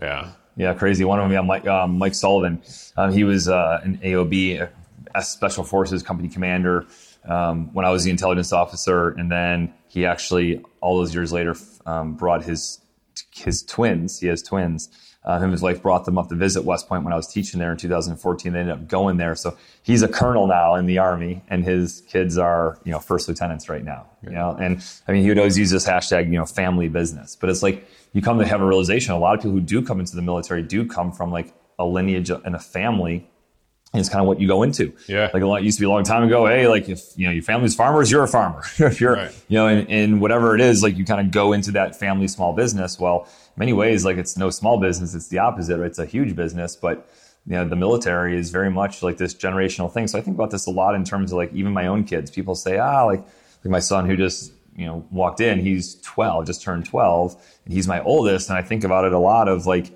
[0.00, 1.04] yeah Yeah, crazy.
[1.04, 2.62] One of them, yeah, Mike, um, Mike Sullivan.
[2.96, 4.68] Um, he was uh, an AOB,
[5.16, 6.86] S Special Forces Company Commander
[7.24, 11.56] um, when I was the intelligence officer, and then he actually, all those years later,
[11.84, 12.80] um, brought his
[13.32, 14.20] his twins.
[14.20, 14.88] He has twins.
[15.24, 17.26] Uh, him and his wife brought them up to visit West Point when I was
[17.26, 18.52] teaching there in 2014.
[18.52, 22.02] They ended up going there, so he's a colonel now in the army, and his
[22.08, 24.06] kids are you know first lieutenants right now.
[24.22, 27.36] You know, and I mean he would always use this hashtag you know family business,
[27.36, 29.14] but it's like you come to have a realization.
[29.14, 31.84] A lot of people who do come into the military do come from like a
[31.84, 33.28] lineage and a family.
[33.92, 34.92] And it's kind of what you go into.
[35.08, 35.30] Yeah.
[35.32, 36.46] Like a lot used to be a long time ago.
[36.46, 38.62] Hey, like if you know your family's farmers, you're a farmer.
[38.78, 39.44] if you're Right.
[39.46, 42.26] you know, in, in whatever it is, like you kind of go into that family
[42.26, 42.98] small business.
[42.98, 45.78] Well, many ways, like it's no small business, it's the opposite.
[45.78, 45.86] Right?
[45.86, 47.08] It's a huge business, but
[47.46, 50.06] you know, the military is very much like this generational thing.
[50.06, 52.30] So I think about this a lot in terms of like even my own kids.
[52.30, 56.46] People say, ah, like, like my son who just you know walked in, he's 12,
[56.46, 58.48] just turned 12, and he's my oldest.
[58.48, 59.92] And I think about it a lot of like,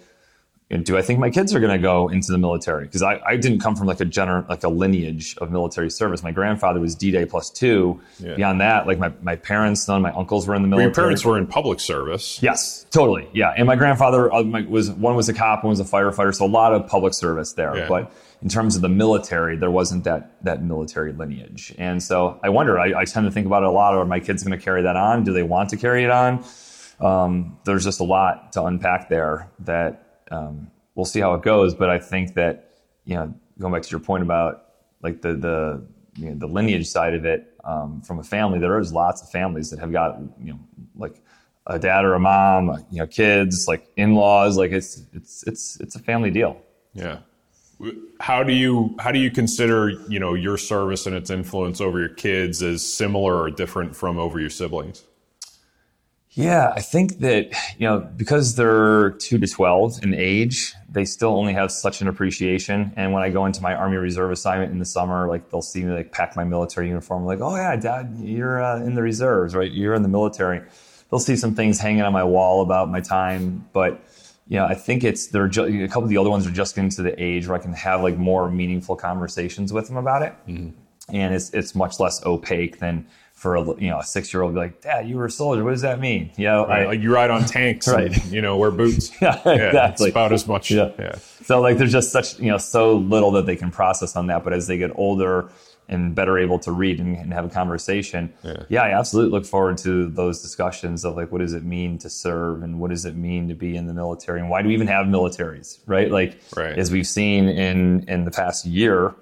[0.70, 2.84] do I think my kids are going to go into the military?
[2.84, 6.22] Because I, I didn't come from like a gener- like a lineage of military service.
[6.22, 7.98] My grandfather was D Day plus two.
[8.18, 8.34] Yeah.
[8.34, 10.90] Beyond that, like my, my parents, none of my uncles were in the Well, military.
[10.90, 12.42] your parents were in public service.
[12.42, 13.28] Yes, totally.
[13.32, 16.34] Yeah, and my grandfather uh, my, was one was a cop, one was a firefighter,
[16.34, 17.74] so a lot of public service there.
[17.74, 17.88] Yeah.
[17.88, 22.50] But in terms of the military, there wasn't that that military lineage, and so I
[22.50, 22.78] wonder.
[22.78, 23.94] I, I tend to think about it a lot.
[23.94, 25.24] Are my kids going to carry that on?
[25.24, 26.44] Do they want to carry it on?
[27.00, 29.48] Um, there's just a lot to unpack there.
[29.60, 31.74] That um, we'll see how it goes.
[31.74, 32.70] But I think that
[33.04, 34.64] you know, going back to your point about
[35.02, 35.86] like the the
[36.16, 39.30] you know, the lineage side of it um, from a family, there is lots of
[39.30, 40.60] families that have got you know
[40.96, 41.22] like
[41.68, 45.94] a dad or a mom, you know, kids, like in-laws, like it's it's it's it's
[45.94, 46.60] a family deal.
[46.94, 47.18] Yeah.
[48.18, 52.00] How do you how do you consider you know your service and its influence over
[52.00, 55.04] your kids as similar or different from over your siblings?
[56.32, 61.30] Yeah, I think that you know because they're two to twelve in age, they still
[61.36, 62.92] only have such an appreciation.
[62.96, 65.82] And when I go into my Army Reserve assignment in the summer, like they'll see
[65.84, 69.54] me like pack my military uniform, like, oh yeah, Dad, you're uh, in the reserves,
[69.54, 69.70] right?
[69.72, 70.60] You're in the military.
[71.10, 74.04] They'll see some things hanging on my wall about my time, but
[74.46, 76.74] you know, I think it's they're ju- a couple of the other ones are just
[76.74, 80.22] getting to the age where I can have like more meaningful conversations with them about
[80.22, 80.34] it,
[81.08, 83.06] and it's it's much less opaque than
[83.38, 85.62] for a you know a six year old be like, Dad, you were a soldier.
[85.62, 86.32] What does that mean?
[86.36, 88.10] You know, I, like you ride on tanks, Right.
[88.12, 89.10] And, you know, wear boots.
[89.22, 90.08] Yeah, exactly.
[90.08, 90.70] It's about as much.
[90.72, 90.90] Yeah.
[90.98, 91.14] yeah.
[91.44, 94.42] So like there's just such you know so little that they can process on that.
[94.44, 95.50] But as they get older
[95.90, 98.32] and better able to read and, and have a conversation,
[98.68, 98.82] Yeah.
[98.82, 102.62] I absolutely look forward to those discussions of like what does it mean to serve
[102.64, 104.88] and what does it mean to be in the military and why do we even
[104.88, 106.10] have militaries, right?
[106.10, 106.76] Like Right.
[106.78, 109.14] as we've seen in in the past year.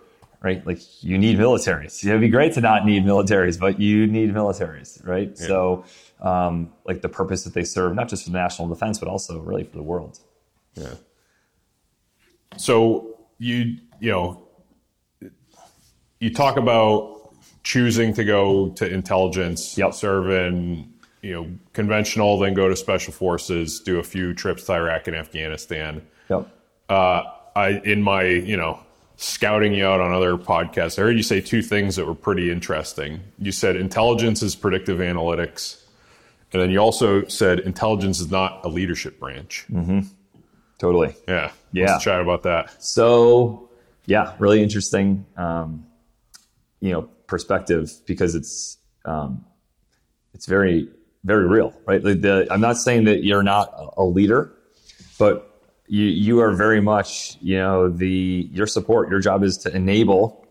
[0.47, 2.05] Right, like you need militaries.
[2.07, 5.37] It'd be great to not need militaries, but you need militaries, right?
[5.37, 5.85] So,
[6.21, 9.41] um, like the purpose that they serve, not just for the national defense, but also
[9.41, 10.21] really for the world.
[10.75, 10.95] Yeah.
[12.57, 14.47] So you you know
[16.21, 19.95] you talk about choosing to go to intelligence, Yep.
[19.95, 24.75] serve in you know conventional, then go to special forces, do a few trips to
[24.75, 26.07] Iraq and Afghanistan.
[26.31, 26.49] Yep.
[26.89, 27.23] Uh,
[27.57, 28.86] I in my you know
[29.16, 32.50] scouting you out on other podcasts, I heard you say two things that were pretty
[32.50, 33.20] interesting.
[33.38, 35.83] You said intelligence is predictive analytics,
[36.52, 39.66] and then you also said intelligence is not a leadership branch.
[40.79, 41.14] Totally.
[41.26, 41.92] Yeah, Yeah.
[41.92, 42.83] Let's chat about that.
[42.83, 43.70] So,
[44.05, 45.87] yeah, really interesting, um,
[46.81, 49.44] you know, perspective because it's um,
[50.35, 50.88] it's very
[51.24, 52.02] very real, right?
[52.02, 54.52] Like the, I'm not saying that you're not a leader,
[55.18, 55.56] but
[55.88, 59.09] you you are very much, you know, the your support.
[59.11, 60.46] Your job is to enable,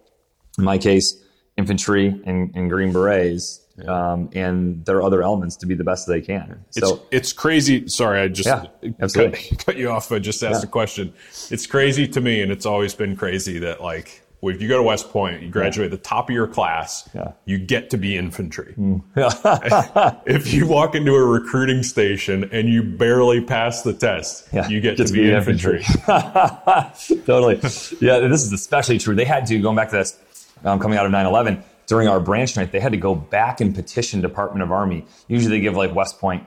[0.58, 1.21] in my case,
[1.58, 3.62] infantry and, and Green Berets.
[3.89, 6.63] Um, and there are other elements to be the best they can.
[6.74, 7.89] It's, So, it's crazy.
[7.89, 8.67] Sorry, I just Yeah,
[9.13, 10.10] cut, cut you off.
[10.13, 10.69] I just asked Yeah.
[10.69, 11.13] a question.
[11.52, 14.84] It's crazy to me, and it's always been crazy that like if you go to
[14.84, 17.22] West Point, you graduate the top of your class, Yeah.
[17.22, 17.34] Mm.
[17.46, 18.74] you get to be infantry.
[19.18, 24.82] if you walk into a recruiting station and you barely pass the test, Yeah, you
[24.82, 25.84] get get to be, infantry.
[27.26, 27.56] totally.
[28.02, 29.16] Yeah, this is especially true.
[29.16, 30.18] They had to, going back to this,
[30.64, 33.62] um, coming out of 9 11, during our branch night, they had to go back
[33.62, 35.06] and petition Department of Army.
[35.28, 36.44] Usually they give like West Point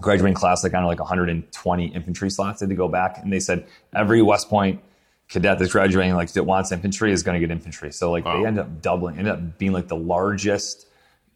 [0.00, 2.60] graduating class like, I don't know, like 120 infantry slots.
[2.60, 4.80] They had to go back and they said every West Point
[5.28, 7.92] cadet that's graduating like that wants infantry is going to get infantry.
[7.92, 8.40] So like Wow.
[8.40, 10.86] they end up doubling, end up being like the largest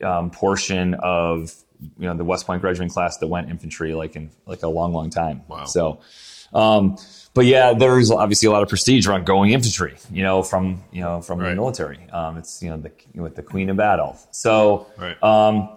[0.05, 1.55] um, portion of
[1.99, 4.93] you know the West Point graduating class that went infantry like in like a long,
[4.93, 5.43] long time.
[5.49, 5.65] Wow.
[5.65, 6.01] So,
[6.53, 6.97] um,
[7.33, 9.97] but yeah, there's obviously a lot of prestige around going infantry.
[10.13, 12.09] You know, from you know from the military.
[12.11, 14.19] Um, it's you know the with the Queen of Battle.
[14.31, 14.87] So.
[14.99, 15.21] Right.
[15.23, 15.69] Um,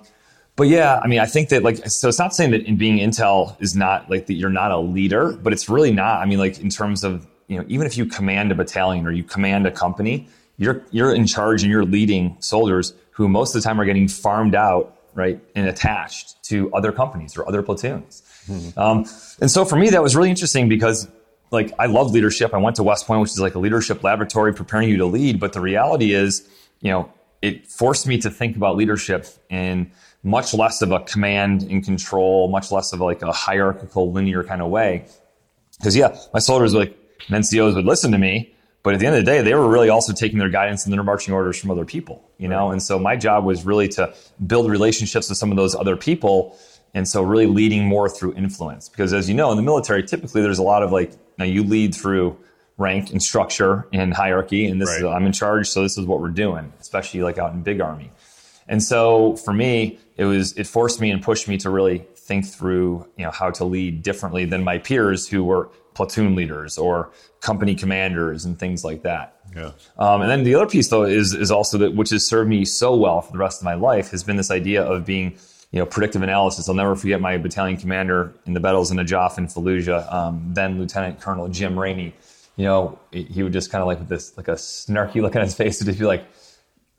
[0.56, 2.99] but yeah, I mean, I think that like, so it's not saying that in being
[2.99, 6.21] Intel is not like that you're not a leader, but it's really not.
[6.21, 9.12] I mean, like in terms of, you know, even if you command a battalion or
[9.12, 10.27] you command a company,
[10.58, 14.08] you're, you're in charge and you're leading soldiers who most of the time are getting
[14.08, 18.23] farmed out, right, and attached to other companies or other platoons.
[18.77, 19.06] Um,
[19.39, 21.08] and so for me, that was really interesting because
[21.51, 22.53] like I love leadership.
[22.53, 25.39] I went to West Point, which is like a leadership laboratory preparing you to lead.
[25.39, 26.49] But the reality is,
[26.82, 29.91] you know, it forced me to think about leadership in
[30.23, 34.62] much less of a command and control, much less of like a hierarchical linear kind
[34.62, 35.06] of way.
[35.77, 39.05] Because yeah, my soldiers were like and NCOs would listen to me, but at the
[39.05, 41.59] end of the day, they were really also taking their guidance and their marching orders
[41.59, 42.71] from other people, you know.
[42.71, 44.13] And so my job was really to
[44.45, 46.57] build relationships with some of those other people,
[46.93, 48.89] and so really leading more through influence.
[48.89, 51.63] Because as you know, in the military, typically there's a lot of like now you
[51.63, 52.38] lead through
[52.77, 56.19] rank and structure and hierarchy, and this is, I'm in charge, so this is what
[56.19, 58.12] we're doing, especially like out in big army.
[58.67, 62.47] And so for me, it was it forced me and pushed me to really think
[62.47, 67.12] through, you know, how to lead differently than my peers who were platoon leaders or
[67.41, 69.36] company commanders and things like that.
[69.56, 69.71] Yeah.
[69.97, 72.65] Um, and then the other piece, though, is is also that which has served me
[72.65, 75.38] so well for the rest of my life has been this idea of being,
[75.71, 76.67] you know, predictive analysis.
[76.67, 80.79] I'll never forget my battalion commander in the battles in Najaf and Fallujah, um, then
[80.79, 82.15] Lieutenant Colonel Jim Rainey.
[82.56, 85.41] You know, he would just kind of like with this like a snarky look on
[85.41, 86.25] his face, would just be like,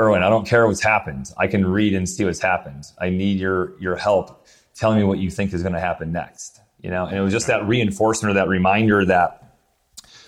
[0.00, 1.32] "Erwin, I don't care what's happened.
[1.36, 2.84] I can read and see what's happened.
[3.00, 4.46] I need your your help.
[4.76, 7.32] Telling me what you think is going to happen next." You know, and it was
[7.32, 9.56] just that reinforcement or that reminder that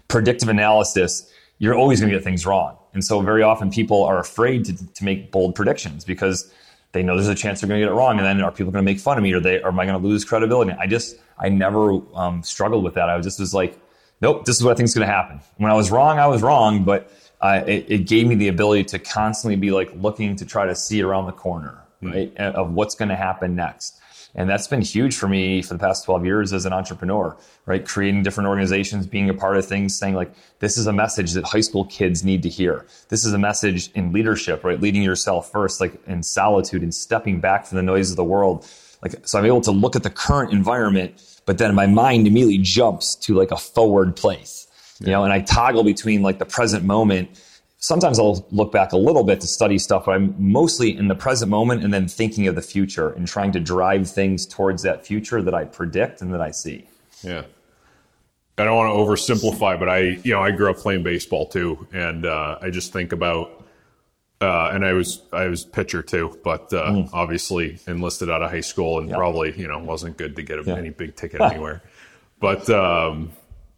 [0.09, 2.79] predictive analysis, you're always going to get things wrong.
[2.95, 6.51] And so very often people are afraid to, to make bold predictions because
[6.93, 8.17] they know there's a chance they're going to get it wrong.
[8.17, 9.85] And then are people going to make fun of me or they, or am I
[9.85, 10.73] going to lose credibility?
[10.73, 13.11] I just, I never um, struggled with that.
[13.11, 13.79] I was just was like,
[14.23, 15.41] nope, this is what I think is going to happen.
[15.59, 18.85] When I was wrong, I was wrong, but uh, it, it gave me the ability
[18.85, 22.95] to constantly be like looking to try to see around the corner, right, of what's
[22.95, 24.01] going to happen next.
[24.37, 27.85] And that's been huge for me for the past 12 years as an entrepreneur, right?
[27.85, 31.45] Creating different organizations, being a part of things, saying like, this is a message that
[31.45, 32.87] high school kids need to hear.
[33.09, 34.79] This is a message in leadership, right?
[34.79, 38.69] Leading yourself first, like in solitude and stepping back from the noise of the world.
[39.03, 42.59] Like, so I'm able to look at the current environment, but then my mind immediately
[42.59, 44.69] jumps to like a forward place,
[45.01, 47.41] you know, and I toggle between like the present moment
[47.87, 51.15] sometimes I'll look back a little bit to study stuff, but I'm mostly in the
[51.15, 55.07] present moment and then thinking of the future and trying to drive things towards that
[55.07, 56.89] future that I predict and that I see.
[57.23, 57.45] Yeah.
[58.59, 61.87] I don't want to oversimplify, but I, you know, I grew up playing baseball too,
[61.93, 63.65] and uh, I just think about,
[64.41, 68.63] uh, and I was I was pitcher too, but uh, obviously enlisted out of high
[68.63, 69.11] school and Mm.
[69.11, 69.17] Yeah.
[69.17, 70.75] probably you know wasn't good to get Yeah.
[70.77, 71.83] any big ticket anywhere,
[72.41, 73.31] but um,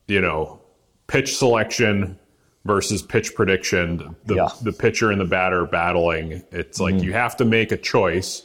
[0.06, 0.60] you know,
[1.08, 2.18] pitch selection
[2.64, 4.42] versus pitch prediction, the Yeah.
[4.44, 4.64] Mm-hmm.
[4.64, 6.42] the pitcher and the batter battling.
[6.52, 8.42] It's like you have to make a choice.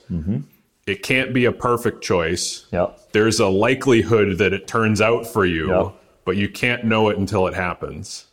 [0.86, 3.00] It can't be a perfect choice Yep.
[3.14, 5.90] there's a likelihood that it turns out for you, Yeah.
[6.26, 8.26] but you can't know it until it happens.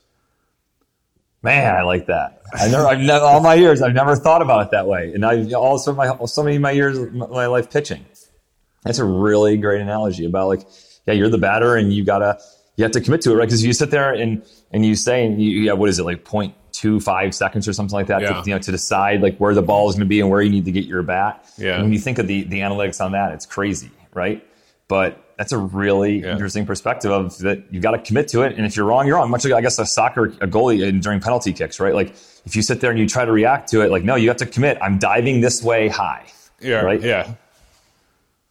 [1.42, 2.42] Man, I like that.
[2.52, 5.12] I never, I've never, all my years, I've never thought about it that way.
[5.14, 8.04] And I also my, so many of my years, of my life pitching.
[8.84, 10.62] That's a really great analogy about like,
[11.06, 12.38] yeah, you're the batter and you gotta,
[12.76, 13.46] you have to commit to it, right?
[13.46, 16.04] Because if you sit there and, and you say, and you, yeah, what is it,
[16.04, 18.40] like 0.25 seconds or something like that, Yeah.
[18.40, 20.40] to, you know, to decide like where the ball is going to be and where
[20.42, 21.44] you need to get your bat.
[21.58, 21.74] Yeah.
[21.74, 24.46] And when you think of the, the analytics on that, it's crazy, right?
[24.88, 26.32] But that's a really Yeah.
[26.32, 28.56] interesting perspective of that you've got to commit to it.
[28.56, 29.30] And if you're wrong, you're wrong.
[29.30, 31.94] Much like I guess a soccer a goalie in, during penalty kicks, right?
[31.94, 32.10] Like
[32.44, 34.36] if you sit there and you try to react to it, like no, you have
[34.38, 34.78] to commit.
[34.82, 36.26] I'm diving this way high.
[36.60, 36.80] Yeah.
[36.82, 37.00] Right?
[37.00, 37.34] Yeah.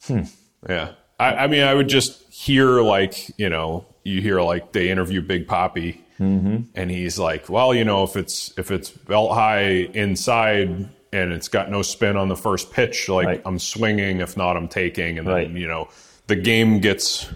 [0.08, 0.22] Hmm.
[0.68, 0.92] Yeah.
[1.20, 5.22] I, I mean, I would just hear like, you know, you hear like they interview
[5.22, 10.90] Big Papi and he's like, well, you know, if it's, if it's belt high inside
[11.14, 13.42] and it's got no spin on the first pitch, like Right.
[13.46, 14.20] I'm swinging.
[14.20, 15.18] If not, I'm taking.
[15.18, 15.48] And Right.
[15.48, 15.88] then, you know,
[16.28, 17.28] the game gets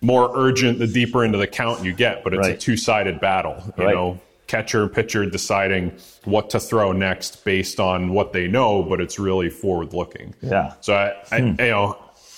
[0.00, 3.56] more urgent the deeper into the count you get, but it's a two sided battle,
[3.78, 3.94] you Right.
[3.94, 5.90] know, catcher, pitcher deciding
[6.24, 10.34] what to throw next based on what they know, but it's really forward looking.
[10.42, 10.74] Yeah.
[10.80, 11.54] So I, I Hmm.
[11.60, 11.96] you know,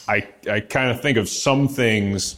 [0.09, 2.37] I I kind of think of some things,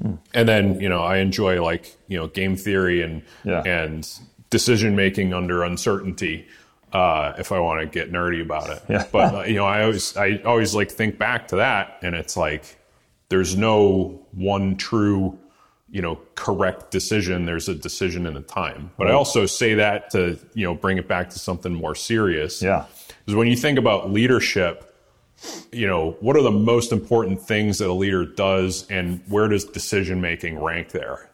[0.00, 0.14] Hmm.
[0.32, 3.62] and then you know I enjoy like you know game theory and Yeah.
[3.66, 4.08] and
[4.50, 6.46] decision making under uncertainty.
[6.92, 9.06] Uh, if I want to get nerdy about it, Yeah.
[9.10, 12.36] but uh, you know I always I always like think back to that, and it's
[12.36, 12.78] like
[13.30, 15.38] there's no one true
[15.90, 20.08] you know correct decision there's a decision and a time but i also say that
[20.08, 22.86] to you know bring it back to something more serious Yeah.
[23.18, 24.91] because when you think about leadership,
[25.72, 29.64] you know, what are the most important things that a leader does and where does
[29.64, 31.28] decision making rank there?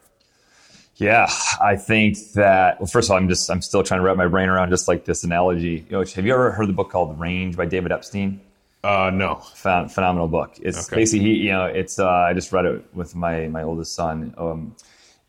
[0.95, 1.29] Yeah,
[1.61, 2.79] I think that.
[2.79, 4.87] Well, first of all, I'm just I'm still trying to wrap my brain around just
[4.87, 5.85] like this analogy.
[5.89, 8.41] You know, have you ever heard the book called Range by David Epstein?
[8.83, 9.35] Uh, no.
[9.55, 10.55] Phen- phenomenal book.
[10.61, 10.97] It's Okay.
[11.01, 14.33] basically he, you know, it's uh, I just read it with my my oldest son.
[14.37, 14.75] Um,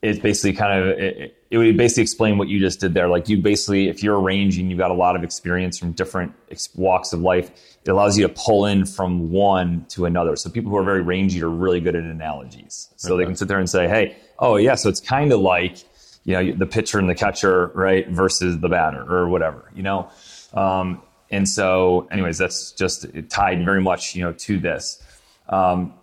[0.01, 3.07] it's basically kind of it, it would basically explain what you just did there.
[3.07, 6.69] Like you basically, if you're arranging, you've got a lot of experience from different ex-
[6.75, 7.51] walks of life.
[7.83, 10.35] It allows you to pull in from one to another.
[10.35, 12.89] So people who are very rangy are really good at analogies.
[12.95, 15.77] So they can sit there and say, "Hey, oh yeah, so it's kind of like
[16.23, 20.09] you know the pitcher and the catcher, right, versus the batter or whatever, you know."
[20.53, 25.01] Um, and so, anyways, that's just tied very much, you know, to this.
[25.47, 25.93] Um,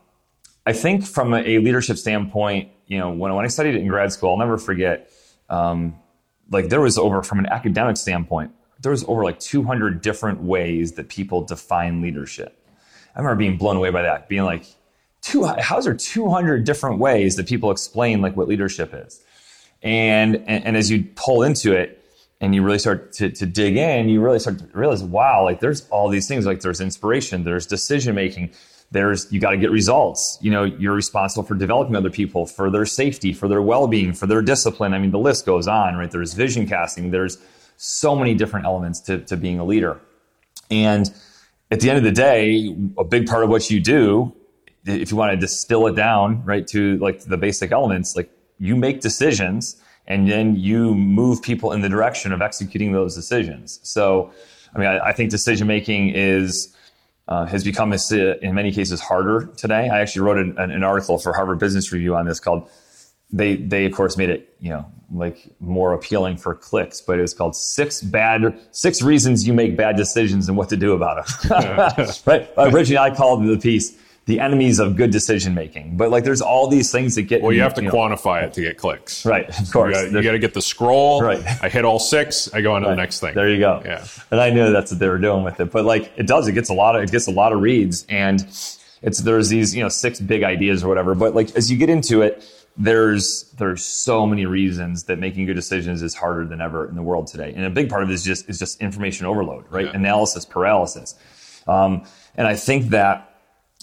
[0.67, 4.13] I think from a leadership standpoint, you know, when, when I studied it in grad
[4.13, 5.11] school, I'll never forget,
[5.49, 5.95] um,
[6.51, 10.93] like there was over, from an academic standpoint, there was over like 200 different ways
[10.93, 12.59] that people define leadership.
[13.15, 14.65] I remember being blown away by that, being like,
[15.21, 19.23] two, how's there 200 different ways that people explain like what leadership is?
[19.83, 22.03] And, and, and as you pull into it
[22.41, 25.61] and you really start to, to dig in, you really start to realize, wow, like
[25.61, 26.47] there's all these things.
[26.47, 28.51] Like there's inspiration, there's decision making,
[28.91, 30.39] there's you got to get results.
[30.41, 34.27] You know, you're responsible for developing other people, for their safety, for their well-being, for
[34.27, 34.95] their discipline.
[34.95, 36.11] I mean, the list goes on, right?
[36.11, 37.11] There's vision casting.
[37.11, 37.39] There's
[37.77, 40.01] so many different elements to, to being a leader.
[40.71, 41.11] And
[41.71, 44.35] at the end of the day, a big part of what you do,
[44.85, 48.75] if you want to distill it down, right, to like the basic elements, like you
[48.75, 53.81] make decisions and then you move people in the direction of executing those decisions.
[53.83, 54.33] So,
[54.75, 56.75] I mean, I, I think decision making is
[57.29, 59.89] uh, has become in many cases harder today.
[59.89, 62.69] I actually wrote an, an, article for Harvard Business Review on this called.
[63.31, 67.23] They they of course made it you know like more appealing for clicks, but it
[67.23, 71.27] was called six bad six reasons you make bad decisions and what to do about
[71.27, 72.09] them.
[72.27, 72.49] right?
[72.57, 73.99] Originally, I called the piece
[74.29, 75.97] the enemies of good decision making.
[75.97, 77.41] But like, there's all these things that get.
[77.41, 79.25] Well, you have to you quantify know, it to get clicks.
[79.25, 79.97] Right, of course.
[80.13, 81.23] You got to get the scroll.
[81.23, 81.43] Right.
[81.63, 82.53] I hit all six.
[82.53, 82.93] I go on to right.
[82.93, 83.35] the next thing.
[83.35, 83.81] There you go.
[83.83, 84.07] Yeah.
[84.31, 85.73] And I knew that's what they were doing with it.
[85.73, 86.47] But like, it does.
[86.47, 87.03] It gets a lot of.
[87.05, 88.43] It gets a lot of reads, and
[89.01, 91.15] it's there's these you know six big ideas or whatever.
[91.15, 92.45] But like, as you get into it.
[92.81, 97.03] There's there's so many reasons that making good decisions is harder than ever in the
[97.03, 99.87] world today, and a big part of it is just is just information overload, right?
[99.87, 99.97] Yeah.
[99.97, 101.17] Analysis paralysis,
[101.67, 102.05] um,
[102.37, 103.29] and I think that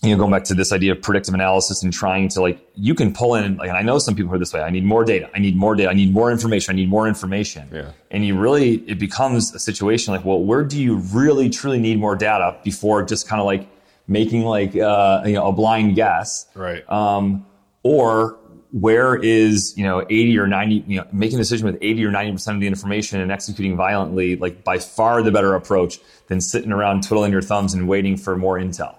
[0.03, 2.93] you know, going back to this idea of predictive analysis and trying to like, you
[2.93, 4.61] can pull in, like, and I know some people are this way.
[4.61, 5.29] I need more data.
[5.33, 5.89] I need more data.
[5.89, 6.73] I need more information.
[6.73, 7.69] I need more information.
[7.71, 7.91] Yeah.
[8.11, 11.97] And you really, it becomes a situation like, well, where do you really truly need
[11.97, 13.67] more data before just kind of like
[14.07, 16.45] making like, uh, you know, a blind guess?
[16.55, 16.87] Right.
[16.89, 17.45] Um,
[17.81, 18.37] or
[18.71, 22.11] where is, you know, 80 or 90, you know, making a decision with 80 or
[22.11, 26.73] 90% of the information and executing violently, like by far the better approach than sitting
[26.73, 28.95] around twiddling your thumbs and waiting for more intel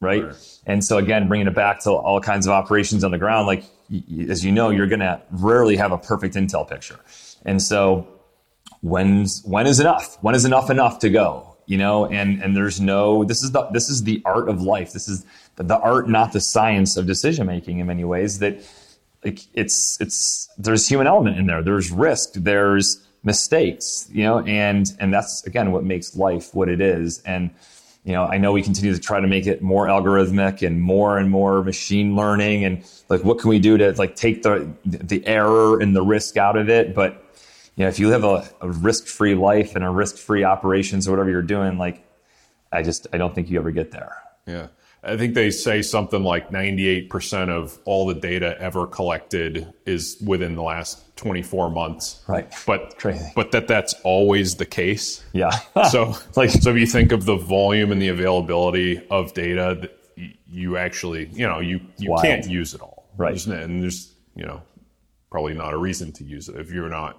[0.00, 0.24] right?
[0.24, 0.58] right?
[0.66, 3.64] And so again, bringing it back to all kinds of operations on the ground, like
[4.28, 7.00] as you know, you're going to rarely have a perfect intel picture.
[7.44, 8.06] And so
[8.82, 10.18] when's when is enough?
[10.22, 11.56] When is enough enough to go?
[11.66, 14.92] You know, and and there's no this is the this is the art of life.
[14.92, 15.24] This is
[15.56, 18.40] the, the art, not the science of decision making in many ways.
[18.40, 18.60] That
[19.24, 21.62] like it's it's there's human element in there.
[21.62, 22.32] There's risk.
[22.34, 24.08] There's mistakes.
[24.10, 27.20] You know, and and that's again what makes life what it is.
[27.20, 27.50] And
[28.04, 31.18] you know, I know we continue to try to make it more algorithmic and more
[31.18, 35.26] and more machine learning and like what can we do to like take the the
[35.26, 36.94] error and the risk out of it.
[36.94, 37.24] But
[37.76, 41.30] you know, if you live a, a risk-free life and a risk-free operations or whatever
[41.30, 42.02] you're doing, like
[42.72, 44.16] I just I don't think you ever get there.
[44.46, 44.68] Yeah.
[45.02, 50.56] I think they say something like 98% of all the data ever collected is within
[50.56, 52.22] the last 24 months.
[52.26, 52.52] Right.
[52.66, 53.32] But Crazy.
[53.34, 55.24] but that that's always the case.
[55.32, 55.50] Yeah.
[55.90, 59.90] so like so if you think of the volume and the availability of data
[60.50, 62.22] you actually, you know, you you Wild.
[62.22, 63.08] can't use it all.
[63.16, 63.46] Right.
[63.46, 64.62] and there's, you know,
[65.30, 67.16] probably not a reason to use it if you're not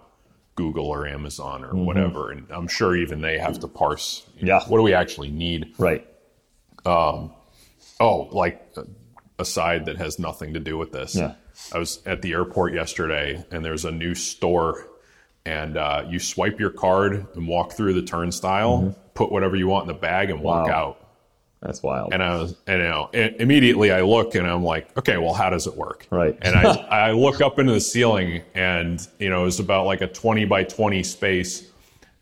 [0.56, 1.86] Google or Amazon or mm-hmm.
[1.86, 2.32] whatever.
[2.32, 4.26] And I'm sure even they have to parse.
[4.38, 4.58] Yeah.
[4.58, 5.74] Know, what do we actually need?
[5.78, 6.08] Right.
[6.86, 7.34] Um,
[8.02, 8.74] Oh, like
[9.38, 11.16] a side that has nothing to do with this.
[11.16, 11.36] Yeah.
[11.74, 14.88] I was at the airport yesterday and there's a new store
[15.46, 19.00] and uh, you swipe your card and walk through the turnstile, mm-hmm.
[19.14, 20.74] put whatever you want in the bag and walk wow.
[20.74, 21.08] out.
[21.62, 22.12] That's wild.
[22.12, 25.52] And I was, and you know, immediately I look and I'm like, okay, well, how
[25.52, 26.08] does it work?
[26.10, 26.36] Right.
[26.42, 26.64] And I,
[27.10, 30.64] I look up into the ceiling and, you know, it's about like a 20 by
[30.64, 31.70] 20 space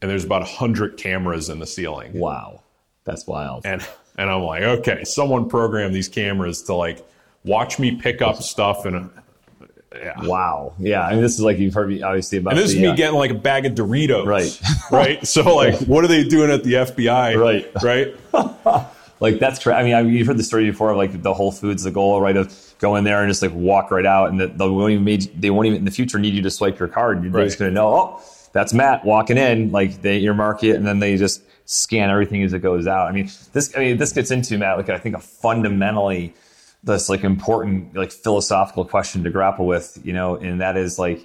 [0.01, 2.11] and there's about 100 cameras in the ceiling.
[2.13, 2.63] Wow.
[3.05, 3.65] That's wild.
[3.65, 3.85] And
[4.19, 7.07] and I'm like, okay, someone programmed these cameras to like
[7.45, 9.09] watch me pick up stuff and.
[9.95, 10.21] Yeah.
[10.21, 10.75] Wow.
[10.77, 11.01] Yeah.
[11.01, 12.53] I mean, this is like you've heard me obviously about.
[12.53, 14.25] And this the, is me uh, getting like a bag of Doritos.
[14.25, 14.61] Right.
[14.91, 15.25] right.
[15.25, 17.35] So like, what are they doing at the FBI?
[17.39, 17.71] Right.
[17.81, 18.85] Right.
[19.19, 19.75] like that's crazy.
[19.75, 21.91] I mean, I mean, you've heard the story before of like the Whole Foods, the
[21.91, 22.37] goal, right?
[22.37, 25.41] Of go in there and just like walk right out, and they won't even made,
[25.41, 27.23] they won't even in the future need you to swipe your card.
[27.23, 27.45] You're right.
[27.45, 29.71] just going to know, oh, that's Matt walking in.
[29.71, 31.41] Like they earmark it, and then they just
[31.71, 33.07] scan everything as it goes out.
[33.07, 36.33] I mean, this I mean this gets into Matt like I think a fundamentally
[36.83, 41.19] this like important like philosophical question to grapple with, you know, and that is like,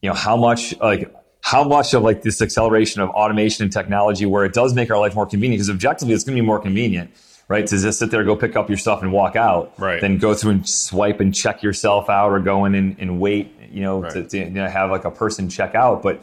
[0.00, 4.26] you know, how much like how much of like this acceleration of automation and technology
[4.26, 6.60] where it does make our life more convenient because objectively it's going to be more
[6.60, 7.10] convenient
[7.48, 10.18] right to just sit there go pick up your stuff and walk out right then
[10.18, 13.82] go through and swipe and check yourself out or go in and, and wait you
[13.82, 14.12] know right.
[14.12, 16.20] to, to you know, have like a person check out but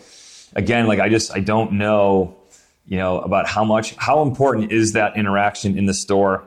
[0.55, 2.35] again like i just i don't know
[2.87, 6.43] you know, about how much, how important is that interaction in the store?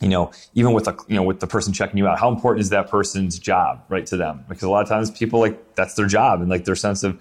[0.00, 2.60] You know, even with the, you know, with the person checking you out, how important
[2.62, 4.44] is that person's job, right, to them?
[4.48, 7.20] Because a lot of times people like that's their job and like their sense of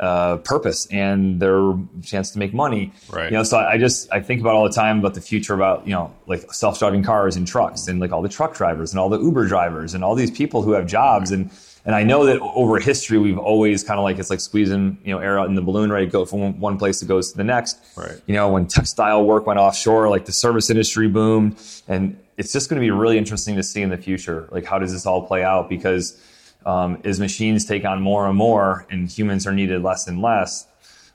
[0.00, 2.92] uh, purpose and their chance to make money.
[3.10, 3.30] Right.
[3.30, 5.86] You know, so I just I think about all the time about the future about
[5.86, 8.98] you know like self driving cars and trucks and like all the truck drivers and
[8.98, 11.50] all the Uber drivers and all these people who have jobs and
[11.84, 15.14] And I know that over history, we've always kind of like, it's like squeezing, you
[15.14, 16.10] know, air out in the balloon, right?
[16.10, 17.78] Go from one place, it goes to the next.
[17.96, 18.20] Right.
[18.26, 21.58] You know, when textile work went offshore, like the service industry boomed.
[21.88, 24.48] And it's just going to be really interesting to see in the future.
[24.50, 25.68] Like, how does this all play out?
[25.68, 26.20] Because
[26.66, 30.66] um, as machines take on more and more and humans are needed less and less,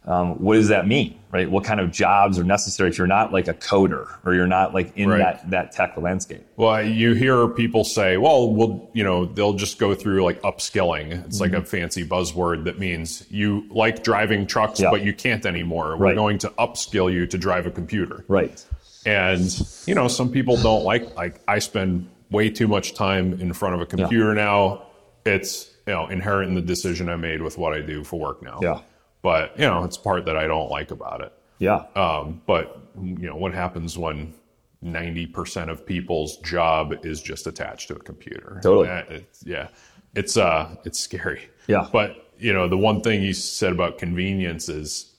[0.05, 1.49] um, what does that mean, right?
[1.49, 4.73] What kind of jobs are necessary if you're not like a coder or you're not
[4.73, 5.17] like in Right.
[5.19, 6.45] that, that tech landscape?
[6.57, 11.25] Well, you hear people say, well, we'll, you know, they'll just go through like upskilling.
[11.25, 14.83] It's like a fancy buzzword that means you like driving trucks, Mm-hmm.
[14.83, 14.91] Yeah.
[14.91, 15.97] but you can't anymore.
[15.97, 18.23] We're going to upskill you to drive a computer.
[18.27, 18.63] Right.
[19.07, 19.49] And,
[19.87, 23.75] you know, some people don't like, like, I spend way too much time in front
[23.75, 24.83] of a computer now.
[25.25, 28.41] It's, you know, inherent in the decision I made with what I do for work
[28.43, 28.59] now.
[28.61, 28.81] Yeah.
[29.25, 31.33] But, you know, it's part that I don't like about it.
[31.57, 31.85] Yeah.
[31.95, 34.35] Um, but you know, what happens when
[34.83, 38.59] 90% of people's job is just attached to a computer?
[38.61, 38.87] Totally.
[38.87, 39.69] That- it's- yeah.
[40.13, 41.41] It's, uh, it's scary.
[41.67, 41.87] Yeah.
[41.91, 45.11] But, you know, the one thing you said about convenience is,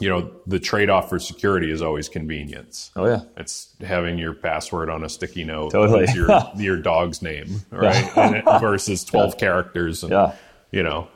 [0.00, 2.90] you know, the trade off for security is always convenience.
[2.96, 3.20] oh, yeah.
[3.36, 6.00] It's having your password on a sticky note Totally.
[6.00, 8.16] with your, your dog's name, right?
[8.16, 10.32] And it, versus 12 characters and, Yeah.
[10.72, 11.08] you know,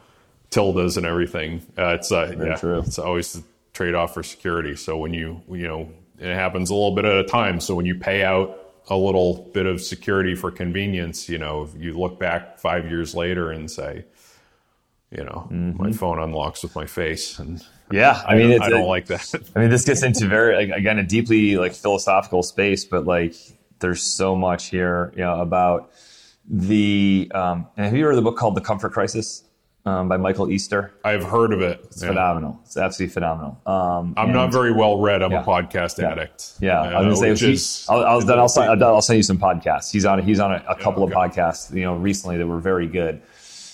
[0.53, 1.61] tildes and everything.
[1.76, 2.78] Uh, it's, uh, yeah, true.
[2.78, 3.42] it's always the
[3.72, 4.76] trade off for security.
[4.76, 7.59] So when you, you know, it happens a little bit at a time.
[7.59, 11.98] So when you pay out a little bit of security for convenience, you know, you
[11.98, 14.05] look back five years later and say,
[15.11, 18.22] you know, my phone unlocks with my face, and Yeah.
[18.26, 19.34] I mean, I, it's, I don't like that.
[19.55, 23.34] I mean, this gets into very, like, again, a deeply like philosophical space, but like,
[23.80, 25.90] there's so much here, you know, about
[26.48, 27.30] the.
[27.34, 29.44] Um, have you read the book called The Comfort Crisis
[29.85, 30.93] um, by Michael Easter?
[31.05, 31.80] I've heard of it.
[31.85, 32.09] It's Yeah.
[32.09, 32.59] phenomenal.
[32.64, 33.59] It's absolutely phenomenal.
[33.66, 35.22] Um, I'm and- not very well read.
[35.22, 35.43] I'm Yeah.
[35.43, 36.11] a podcast Yeah.
[36.12, 36.53] addict.
[36.61, 39.22] Yeah, I was gonna say he- is- I'll, I'll, then I'll, send, I'll send you
[39.22, 39.91] some podcasts.
[39.91, 41.12] He's on he's on a, a couple okay.
[41.12, 43.20] of podcasts, you know, recently that were very good.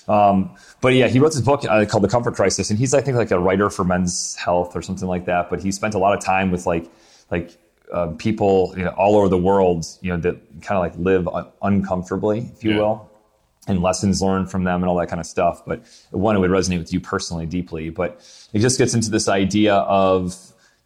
[0.08, 0.50] Um,
[0.80, 3.16] but yeah, he wrote this book uh, called The Comfort Crisis, and he's I think
[3.18, 5.50] like a writer for Men's Health or something like that.
[5.50, 6.90] But he spent a lot of time with like
[7.30, 7.58] like
[7.92, 11.28] uh, people you know, all over the world, you know, that kind of like live
[11.28, 12.78] un- uncomfortably, if you Yeah.
[12.80, 13.10] will
[13.68, 15.62] and lessons learned from them and all that kind of stuff.
[15.66, 17.90] But one, it would resonate with you personally deeply.
[17.90, 18.20] But
[18.52, 20.34] it just gets into this idea of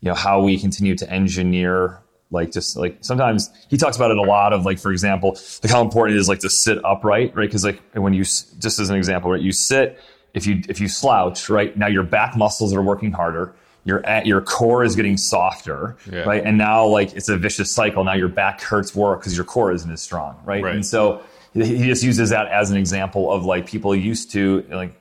[0.01, 1.99] you know how we continue to engineer
[2.33, 5.71] like just like sometimes he talks about it a lot of like for example like
[5.71, 8.89] how important it is like to sit upright right because like when you just as
[8.91, 10.01] an example right you sit
[10.35, 13.55] if you if you slouch right now your back muscles are working harder
[13.85, 16.21] your at your core is getting softer Yeah.
[16.21, 19.45] right and now like it's a vicious cycle now your back hurts more because your
[19.45, 20.75] core isn't as strong right, Right.
[20.75, 21.21] and so
[21.55, 24.95] he just uses that as an example of like people used to like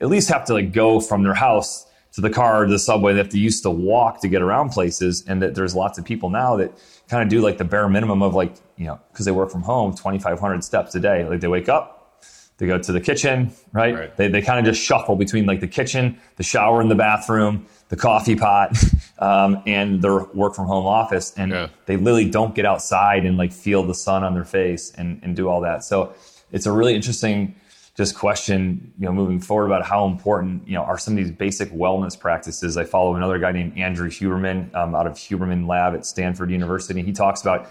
[0.00, 3.12] at least have to like go from their house to the car to the subway.
[3.12, 6.04] They have to used to walk to get around places, and that there's lots of
[6.04, 6.72] people now that
[7.08, 9.62] kind of do like the bare minimum of like you know because they work from
[9.62, 11.24] home, 2,500 steps a day.
[11.24, 12.22] Like they wake up,
[12.58, 13.94] they go to the kitchen, right?
[13.94, 14.16] Right.
[14.16, 17.66] They they kind of just shuffle between like the kitchen, the shower and the bathroom,
[17.94, 18.76] the coffee pot,
[19.20, 21.68] um, and their work from home office, and Yeah.
[21.86, 25.36] they literally don't get outside and like feel the sun on their face and, and
[25.36, 25.84] do all that.
[25.84, 26.12] So
[26.52, 27.54] it's a really interesting
[27.96, 31.30] just question, you know, moving forward about how important, you know, are some of these
[31.30, 32.76] basic wellness practices.
[32.76, 37.02] I follow another guy named Andrew Huberman um, out of Huberman Lab at Stanford University.
[37.02, 37.68] He talks about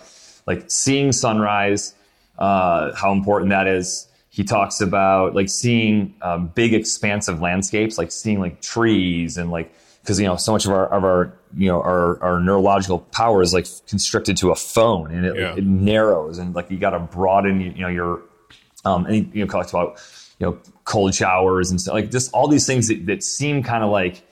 [0.47, 1.93] like seeing sunrise,
[2.39, 4.07] uh, how important that is.
[4.30, 9.74] He talks about like seeing um, big expansive landscapes, like seeing like trees and like
[10.04, 13.41] because you know so much of our of our you know our our neurological power
[13.41, 15.56] is like constricted to a phone and it, Yeah.
[15.56, 18.22] it narrows and like you got to broaden you know your
[18.86, 19.99] um and you know talks about
[20.39, 23.84] you know cold showers and stuff like just all these things that, that seem kind
[23.84, 24.24] of like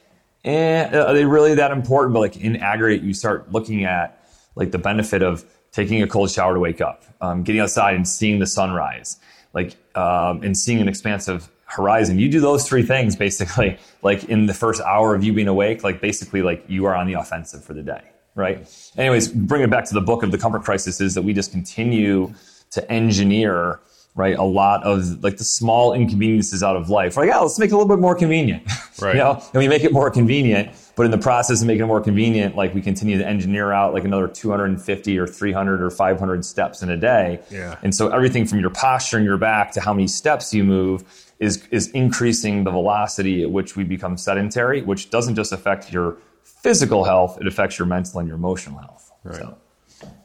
[0.43, 4.72] eh, are they really that important but like in aggregate you start looking at like
[4.72, 8.39] the benefit of taking a cold shower to wake up um, getting outside and seeing
[8.39, 9.17] the sunrise
[9.53, 12.19] like um, and seeing an expansive horizon.
[12.19, 15.84] You do those three things basically like in the first hour of you being awake
[15.84, 18.01] like basically like you are on the offensive for the day
[18.36, 18.91] right?
[18.97, 21.51] Anyways bring it back to the book of the comfort crisis is that we just
[21.51, 22.34] continue
[22.72, 23.80] to engineer
[24.13, 27.15] right a lot of like the small inconveniences out of life.
[27.15, 28.63] We're like oh let's make it a little bit more convenient.
[29.01, 29.15] Right.
[29.15, 29.41] you know?
[29.53, 32.55] And we make it more convenient but in the process of making it more convenient
[32.55, 36.91] like we continue to engineer out like another 250 or 300 or 500 steps in
[36.91, 37.39] a day.
[37.49, 37.80] Yeah.
[37.82, 41.30] and so everything from your posture and your back to how many steps you move
[41.41, 46.17] is is increasing the velocity at which we become sedentary which doesn't just affect your
[46.43, 49.35] physical health it affects your mental and your emotional health Right.
[49.35, 49.57] so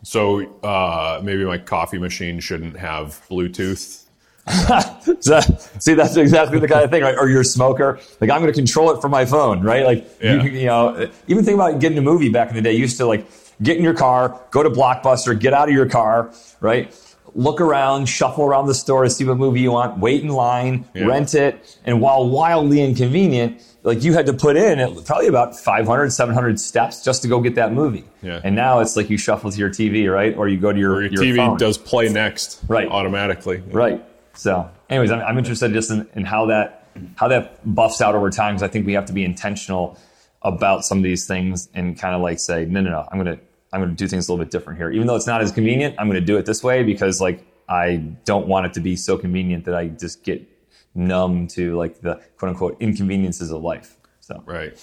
[0.02, 0.20] So
[0.62, 4.04] uh, maybe my coffee machine shouldn't have Bluetooth.
[5.20, 5.40] So,
[5.78, 7.16] see, that's exactly the kind of thing, right?
[7.18, 7.98] Or you're a smoker.
[8.20, 9.84] Like, I'm going to control it from my phone, right?
[9.84, 10.42] Like, Yeah.
[10.42, 12.72] you, you know, even think about getting a movie back in the day.
[12.72, 13.26] You used to like
[13.62, 16.92] get in your car, go to Blockbuster, get out of your car, right?
[17.38, 20.86] Look around, shuffle around the store to see what movie you want, wait in line,
[20.94, 21.04] Yeah.
[21.04, 21.78] rent it.
[21.84, 27.04] And while wildly inconvenient, like you had to put in probably about 500, 700 steps
[27.04, 28.04] just to go get that movie.
[28.22, 28.40] Yeah.
[28.42, 30.34] And now it's like you shuffle to your TV, right?
[30.36, 31.58] Or you go to your, Or your, your TV phone.
[31.58, 32.88] does play next Right.
[32.88, 33.62] automatically.
[33.70, 34.02] Right.
[34.32, 38.30] So, anyways, I'm, I'm interested just in, in how that how that buffs out over
[38.30, 39.98] time because I think we have to be intentional
[40.40, 43.38] about some of these things and kind of like say, no, no, no, I'm gonna
[43.72, 44.90] I'm gonna do things a little bit different here.
[44.90, 47.96] Even though it's not as convenient, I'm gonna do it this way because like I
[48.24, 50.46] don't want it to be so convenient that I just get
[50.94, 53.96] numb to like the quote unquote inconveniences of life.
[54.20, 54.78] So Right.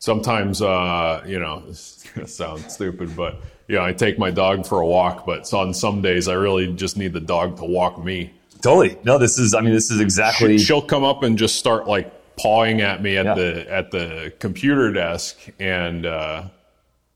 [0.00, 4.64] Sometimes, uh, you know, it's gonna sound stupid, but you know, I take my dog
[4.64, 5.26] for a walk.
[5.26, 8.32] But on some days, I really just need the dog to walk me.
[8.62, 8.96] totally.
[9.04, 12.12] No, this is I mean this is exactly She'll come up and just start like
[12.36, 13.34] pawing at me at Yeah.
[13.34, 16.44] the at the computer desk, and uh,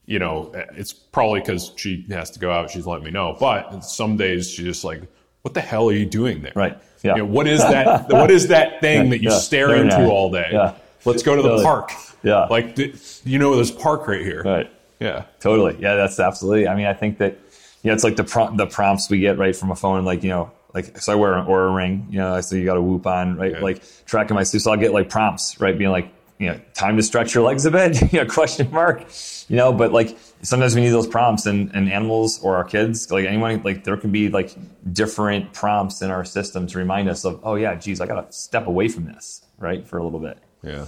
[0.06, 2.70] you know, it's probably because she has to go out.
[2.70, 3.36] She's letting me know.
[3.38, 5.02] But some days she's just like,
[5.42, 6.52] "What the hell are you doing there?
[6.56, 6.76] Right.
[7.02, 7.12] Yeah.
[7.16, 8.08] You know, what is that?
[8.10, 9.38] what is that thing that you Yeah.
[9.38, 10.08] stare Very into nice.
[10.10, 10.48] all day?
[10.52, 10.74] Yeah.
[11.04, 11.64] Let's go to the Totally.
[11.64, 11.92] park.
[12.22, 12.44] Yeah.
[12.48, 12.78] Like,
[13.24, 14.42] you know, there's park right here.
[14.44, 14.70] right.
[15.00, 15.24] Yeah.
[15.40, 15.76] Totally.
[15.80, 16.68] Yeah, that's absolutely.
[16.68, 17.36] I mean, I think that,
[17.82, 20.30] yeah, it's like the prom- the prompts we get right from a phone, like, you
[20.30, 22.80] know, like, so I wear an Oura ring, you know, I so you got a
[22.82, 23.60] whoop on, right?
[23.60, 24.62] Like tracking my sleep.
[24.62, 25.76] So I'll get like prompts, right?
[25.76, 29.04] Being like, you know, time to stretch your legs a bit, you know, question mark,
[29.48, 33.10] you know, but like sometimes we need those prompts and, and animals or our kids,
[33.10, 34.54] like anyone, like there can be like
[34.92, 38.32] different prompts in our system to remind us of, oh yeah, geez, I got to
[38.32, 39.86] step away from this, right?
[39.86, 40.38] For a little bit.
[40.62, 40.86] Yeah.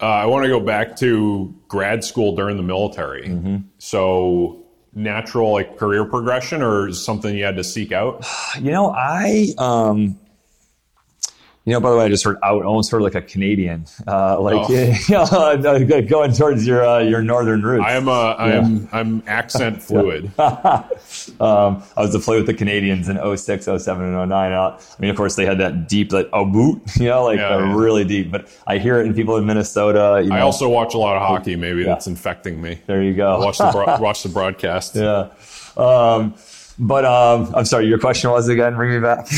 [0.00, 3.28] Uh, I want to go back to grad school during the military.
[3.28, 3.58] Mm-hmm.
[3.78, 4.64] So,
[4.94, 8.26] natural like career progression, or something you had to seek out?
[8.60, 10.18] You know, I, um,
[11.64, 14.40] you know, by the way, I just heard out, almost heard like a Canadian, uh,
[14.40, 14.72] like Oh.
[15.08, 17.84] you know, going towards your uh, your northern roots.
[17.86, 20.30] I am a, I'm, I'm accent fluid.
[20.38, 24.52] um, I was to play with the Canadians in 06, 07, and 09.
[24.52, 27.38] Uh, I mean, of course, they had that deep, like, oh, boot, you know, like
[27.38, 27.74] Yeah, uh, yeah.
[27.76, 28.30] really deep.
[28.32, 30.20] But I hear it in people in Minnesota.
[30.22, 31.56] You know, I also watch a lot of hockey.
[31.56, 31.86] Maybe Yeah.
[31.88, 32.80] that's infecting me.
[32.86, 33.38] there you go.
[33.38, 34.96] Watch the bro- watch the broadcast.
[34.96, 35.28] yeah.
[35.76, 36.34] Um,
[36.78, 39.28] but um, I'm sorry, your question was again, bring me back.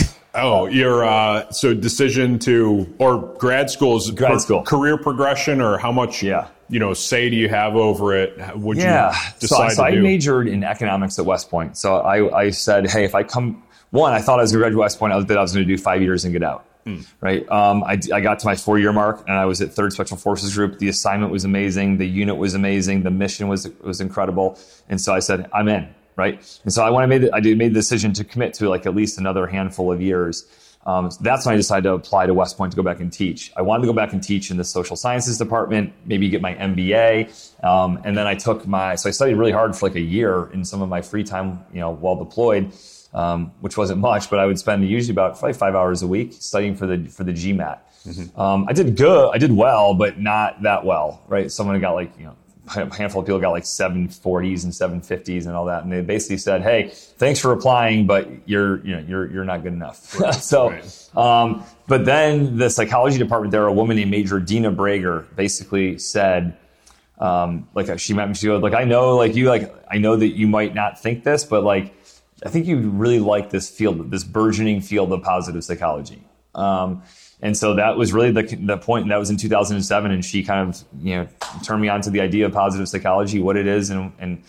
[0.47, 4.63] Oh, your uh, so decision to or grad school is Grad school.
[4.63, 6.49] career progression, or how much Yeah.
[6.69, 8.39] you know say do you have over it?
[8.57, 9.09] Would Yeah.
[9.11, 10.03] you So, decide so to I do?
[10.03, 11.79] majored in economics at West Point.
[11.79, 14.65] So I, I said, hey, if I come, one, I thought I was going to
[14.65, 15.15] graduate West Point.
[15.15, 16.67] I was, that I was going to do five years and get out.
[16.85, 16.99] Hmm.
[17.23, 17.49] Right.
[17.51, 20.19] Um, I, I got to my four year mark and I was at Third Special
[20.19, 20.79] Forces Group.
[20.79, 21.97] The assignment was amazing.
[21.97, 23.05] The unit was amazing.
[23.05, 24.59] The mission was was incredible.
[24.91, 25.89] And so I said, I'm in.
[26.17, 26.35] Right.
[26.62, 28.95] And so I made the, I did, made the decision to commit to like at
[28.95, 30.47] least another handful of years.
[30.87, 33.51] Um, that's when I decided to apply to West Point to go back and teach.
[33.57, 36.55] I wanted to go back and teach in the social sciences department, maybe get my
[36.55, 37.65] MBA.
[37.65, 40.51] Um, and then I took my, so I studied really hard for like a year
[40.53, 42.73] in some of my free time, you know, while deployed,
[43.15, 46.35] um, which wasn't much, but I would spend usually about five, five hours a week
[46.35, 47.79] studying for the, for the GMAT.
[48.39, 51.51] Um, I did good, I did well, but not that well, right?
[51.51, 52.37] Someone got like, you know,
[52.69, 56.62] handful of people got like 740s and 750s and all that and they basically said
[56.62, 60.15] hey thanks for applying but you're you know you're you're not good enough.
[60.41, 61.11] So Right.
[61.17, 66.57] um, but then the psychology department there a woman named major dina brager basically said
[67.19, 70.17] um, like she met me she goes like i know like you like i know
[70.17, 71.95] that you might not think this but like
[72.45, 76.23] i think you really like this field this burgeoning field of positive psychology.
[76.55, 77.03] Um,
[77.43, 80.68] and so that was really the, the point that was in 2007 and she kind
[80.68, 81.28] of you know
[81.62, 84.43] turned me on to the idea of positive psychology what it is and, and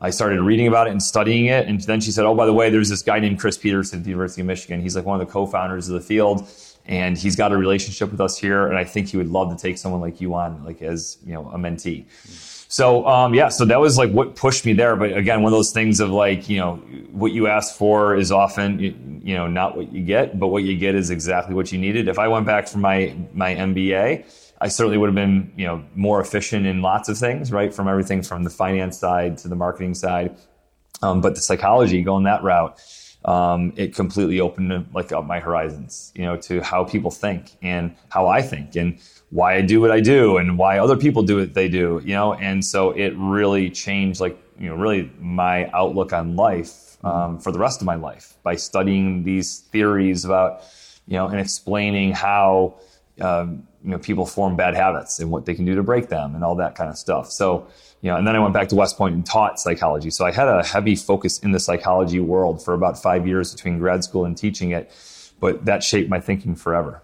[0.00, 2.52] i started reading about it and studying it and then she said oh by the
[2.52, 4.80] way there's this guy named chris peterson at the university of michigan.
[4.80, 6.48] He's like one of the co-founders of the field
[6.86, 9.60] and he's got a relationship with us here and i think he would love to
[9.60, 12.04] take someone like you on like as you know a mentee
[12.72, 14.96] so um, yeah, so that was like what pushed me there.
[14.96, 16.76] But again, one of those things of like you know
[17.10, 20.74] what you ask for is often you, know not what you get, but what you
[20.78, 22.08] get is exactly what you needed.
[22.08, 24.24] If I went back for my my MBA,
[24.58, 27.74] I certainly would have been you know more efficient in lots of things, right?
[27.74, 30.34] From everything from the finance side to the marketing side,
[31.02, 32.80] um, but the psychology going that route.
[33.26, 37.94] Um, it completely opened like up my horizons, you know, to how people think and
[38.08, 38.98] how I think and
[39.32, 42.12] why I do what I do and why other people do what they do, you
[42.12, 47.38] know, and so it really changed like you know really my outlook on life um,
[47.38, 50.62] for the rest of my life by studying these theories about
[51.06, 52.74] you know and explaining how
[53.22, 56.34] um, you know people form bad habits and what they can do to break them
[56.34, 57.30] and all that kind of stuff.
[57.30, 57.66] So
[58.02, 60.10] you know, and then I went back to West Point and taught psychology.
[60.10, 63.78] So I had a heavy focus in the psychology world for about five years between
[63.78, 64.92] grad school and teaching it,
[65.40, 67.02] but that shaped my thinking forever.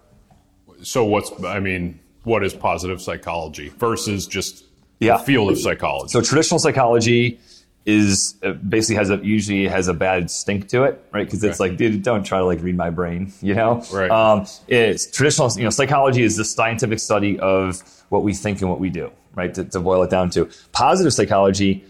[0.82, 4.64] So what's I mean, what is positive psychology versus just
[5.00, 5.16] Yeah.
[5.18, 6.10] the field of psychology?
[6.12, 7.38] So traditional psychology
[7.86, 11.24] is uh, basically has a usually has a bad stink to it, right?
[11.24, 13.82] Because it's like, dude, don't try to like read my brain, you know?
[13.92, 14.10] Right.
[14.10, 18.68] Um, it's traditional, you know, psychology is the scientific study of what we think and
[18.68, 19.54] what we do, right?
[19.54, 21.82] To, to boil it down to positive psychology.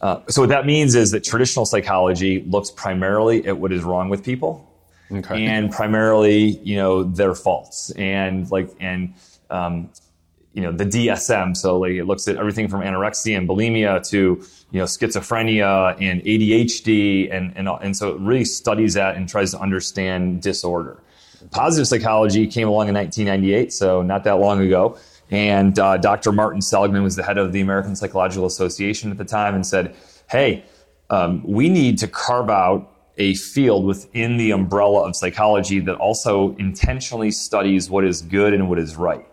[0.00, 4.08] Uh, so what that means is that traditional psychology looks primarily at what is wrong
[4.08, 4.68] with people,
[5.12, 5.46] Okay.
[5.46, 9.14] and primarily, you know, their faults and like and
[9.50, 9.90] um,
[10.54, 11.56] you know the DSM.
[11.56, 14.16] So like it looks at everything from anorexia and bulimia to
[14.70, 19.50] you know schizophrenia and ADHD and and and so it really studies that and tries
[19.50, 21.02] to understand disorder.
[21.50, 24.96] Positive psychology came along in 1998, so not that long ago.
[25.30, 26.32] And uh, Dr.
[26.32, 29.96] Martin Seligman was the head of the American Psychological Association at the time and said,
[30.30, 30.64] "Hey,
[31.10, 36.54] um, we need to carve out a field within the umbrella of psychology that also
[36.56, 39.26] intentionally studies what is good and what is right."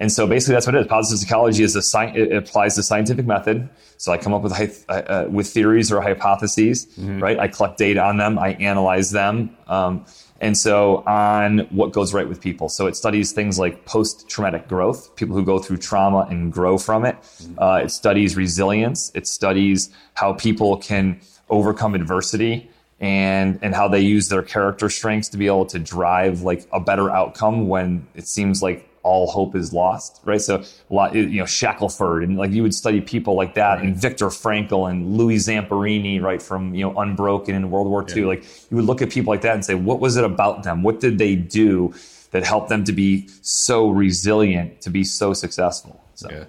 [0.00, 0.86] And so basically, that's what it is.
[0.86, 3.68] Positive psychology is a sci- it applies the scientific method.
[3.96, 7.38] So I come up with uh, with theories or hypotheses, right?
[7.38, 10.04] I collect data on them, I analyze them, um,
[10.40, 12.68] and so on what goes right with people.
[12.68, 16.78] So it studies things like post traumatic growth, people who go through trauma and grow
[16.78, 17.16] from it.
[17.58, 19.10] Uh, it studies resilience.
[19.16, 21.20] It studies how people can
[21.50, 22.70] overcome adversity
[23.00, 26.78] and and how they use their character strengths to be able to drive like a
[26.80, 30.40] better outcome when it seems like all hope is lost, right?
[30.40, 30.56] So
[30.90, 34.26] a lot, you know, Shackelford and like you would study people like that, and Viktor
[34.28, 38.24] Frankl and Louis Zamperini, right, from you know Unbroken in World War II.
[38.26, 40.82] Like you would look at people like that and say, what was it about them?
[40.82, 41.94] What did they do
[42.32, 46.00] that helped them to be so resilient, to be so successful?
[46.14, 46.44] So Yeah.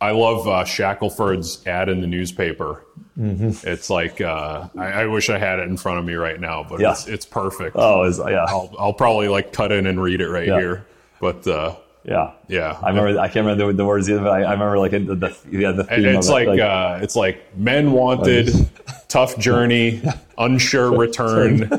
[0.00, 2.84] I love uh, Shackelford's ad in the newspaper.
[3.18, 3.66] Mm-hmm.
[3.66, 6.66] It's like uh, I, I wish I had it in front of me right now,
[6.68, 6.90] but Yeah.
[6.92, 7.76] it's, it's perfect.
[7.78, 10.58] oh, is yeah, I'll, I'll probably like cut in and read it right Yeah.
[10.58, 10.86] here.
[11.20, 12.32] But uh, yeah.
[12.48, 13.18] yeah, I remember.
[13.18, 15.72] I can't remember the, the words either, but I, I remember like the, the yeah
[15.72, 16.48] the theme it's of it.
[16.48, 18.50] like, uh, it's like men wanted,
[19.08, 20.02] tough journey,
[20.38, 21.70] unsure return,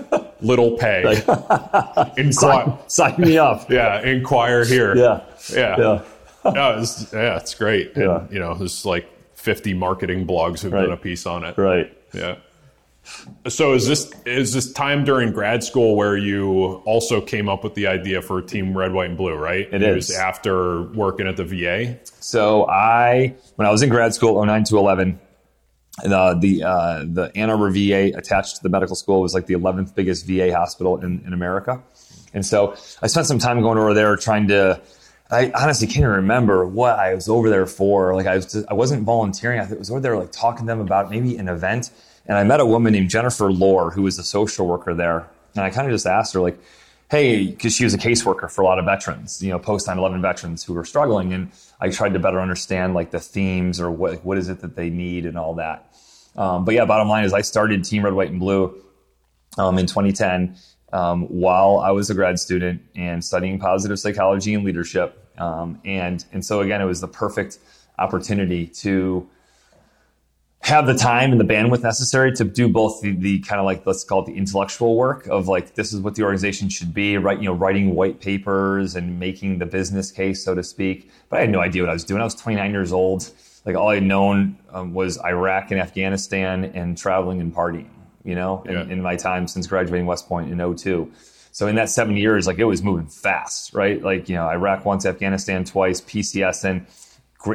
[0.41, 1.03] little pay.
[2.17, 3.69] Inquire, sign me up.
[3.69, 4.95] yeah, inquire here.
[4.95, 5.21] Yeah,
[5.53, 6.51] yeah, yeah.
[6.51, 7.93] No, it's, yeah, it's great.
[7.95, 8.19] Yeah.
[8.19, 10.84] And, you know, there's like 50 marketing blogs who've Right.
[10.84, 11.57] done a piece on it.
[11.57, 11.91] Right.
[12.13, 12.36] Yeah.
[13.47, 17.76] So is this is this time during grad school where you also came up with
[17.76, 19.68] the idea for Team Red, White, and Blue, right?
[19.72, 20.10] It It is.
[20.10, 21.99] was after working at the VA.
[22.20, 25.20] So I, when I was in grad school, 09 to 11,
[26.03, 29.53] the the uh, the Ann Arbor VA attached to the medical school was like the
[29.53, 31.82] 11th biggest VA hospital in, in America,
[32.34, 34.82] and so I spent some time going over there trying to.
[35.32, 38.14] I honestly can't even remember what I was over there for.
[38.14, 39.60] Like I was, just, I wasn't volunteering.
[39.60, 41.89] I was over there like talking to them about maybe an event,
[42.28, 45.63] and I met a woman named Jennifer Lohr who was a social worker there, and
[45.63, 46.57] I kind of just asked her like,
[47.09, 50.21] hey, because she was a caseworker for a lot of veterans, you know, post 9/11
[50.21, 54.26] veterans who were struggling, and I tried to better understand like the themes or what
[54.26, 55.91] what is it that they need and all that.
[56.36, 58.76] Um, but yeah, bottom line is I started Team Red, White, and Blue
[59.57, 60.55] um, in 2010
[60.93, 65.21] um, while I was a grad student and studying positive psychology and leadership.
[65.38, 67.59] Um, and and so again, it was the perfect
[67.97, 69.28] opportunity to
[70.66, 73.86] have the time and the bandwidth necessary to do both the, the kind of like
[73.86, 77.18] let's call it the intellectual work of like this is what the organization should be
[77.18, 81.09] right you know writing white papers and making the business case so to speak.
[81.30, 82.20] But i had no idea what i was doing.
[82.20, 83.32] I was 29 years old.
[83.63, 87.89] Like all i had known um, was iraq and afghanistan and traveling and partying
[88.24, 88.82] you know in, Yeah.
[88.93, 91.11] in my time since graduating west point in 02
[91.51, 94.01] so in that seven years like it was moving fast right?
[94.01, 96.86] Like you know iraq once afghanistan twice pcs and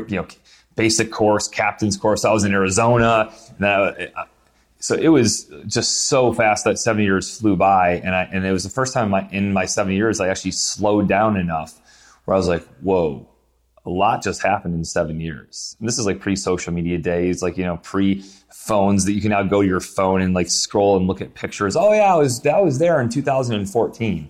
[0.08, 0.26] you know
[0.80, 2.24] basic course, captain's course.
[2.24, 3.30] I was in Arizona.
[3.58, 4.08] And I-
[4.82, 5.30] so it was
[5.66, 8.94] just so fast that seven years flew by, and I and it was the first
[8.94, 11.72] time in my, in my seven years I actually slowed down enough
[12.24, 13.28] where I was like, "Whoa,
[13.84, 17.58] a lot just happened in seven years." And this is like pre-social media days, like
[17.58, 21.06] you know, pre-phones that you can now go to your phone and like scroll and
[21.06, 21.76] look at pictures.
[21.76, 24.28] Oh yeah, I was that was there in 2014,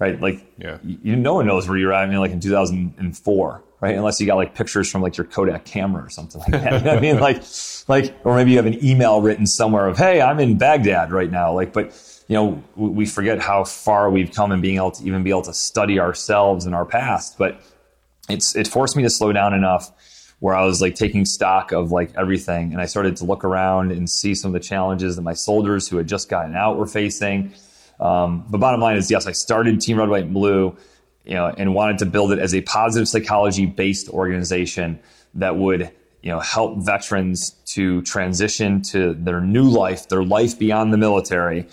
[0.00, 0.20] right?
[0.20, 0.78] Like, Yeah.
[0.82, 2.02] you, you- no one knows where you're at.
[2.02, 3.96] I mean, like in 2004, right?
[3.96, 6.72] Unless you got like pictures from like your Kodak camera or something like that.
[6.72, 7.42] You know what I mean, like,
[7.88, 11.30] like, or maybe you have an email written somewhere of, "Hey, I'm in Baghdad right
[11.30, 11.92] now." Like, but
[12.28, 15.30] you know, we, we forget how far we've come and being able to even be
[15.30, 17.36] able to study ourselves and our past.
[17.36, 17.60] But
[18.30, 19.90] it's it forced me to slow down enough
[20.38, 23.90] where I was like taking stock of like everything, and I started to look around
[23.90, 26.86] and see some of the challenges that my soldiers who had just gotten out were
[26.86, 27.52] facing.
[27.98, 30.76] Um, but bottom line is, yes, I started Team Red, White, and Blue,
[31.24, 34.98] you know, and wanted to build it as a positive psychology based organization
[35.34, 35.90] that would,
[36.22, 41.66] you know, help veterans to transition to their new life, their life beyond the military,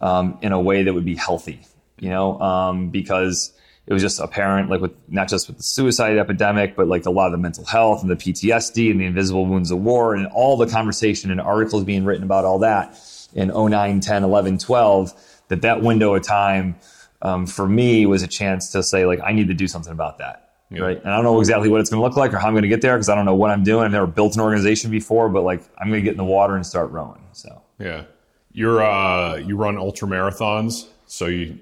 [0.00, 1.60] um, in a way that would be healthy.
[2.00, 3.52] You know, um, because
[3.86, 7.10] it was just apparent, like with not just with the suicide epidemic, but like a
[7.10, 10.26] lot of the mental health and the PTSD and the invisible wounds of war and
[10.28, 12.98] all the conversation and articles being written about all that
[13.34, 16.76] in 09, 10, 11, 12, that that window of time
[17.24, 20.18] um, for me was a chance to say like, I need to do something about
[20.18, 20.52] that.
[20.70, 20.82] Yeah.
[20.82, 20.98] Right.
[20.98, 22.62] And I don't know exactly what it's going to look like or how I'm going
[22.62, 23.84] to get there because I don't know what I'm doing.
[23.84, 26.56] I've never built an organization before, but like I'm going to get in the water
[26.56, 27.22] and start rowing.
[27.32, 28.04] So, yeah.
[28.52, 30.86] You're, uh, you run ultra marathons.
[31.06, 31.58] So you,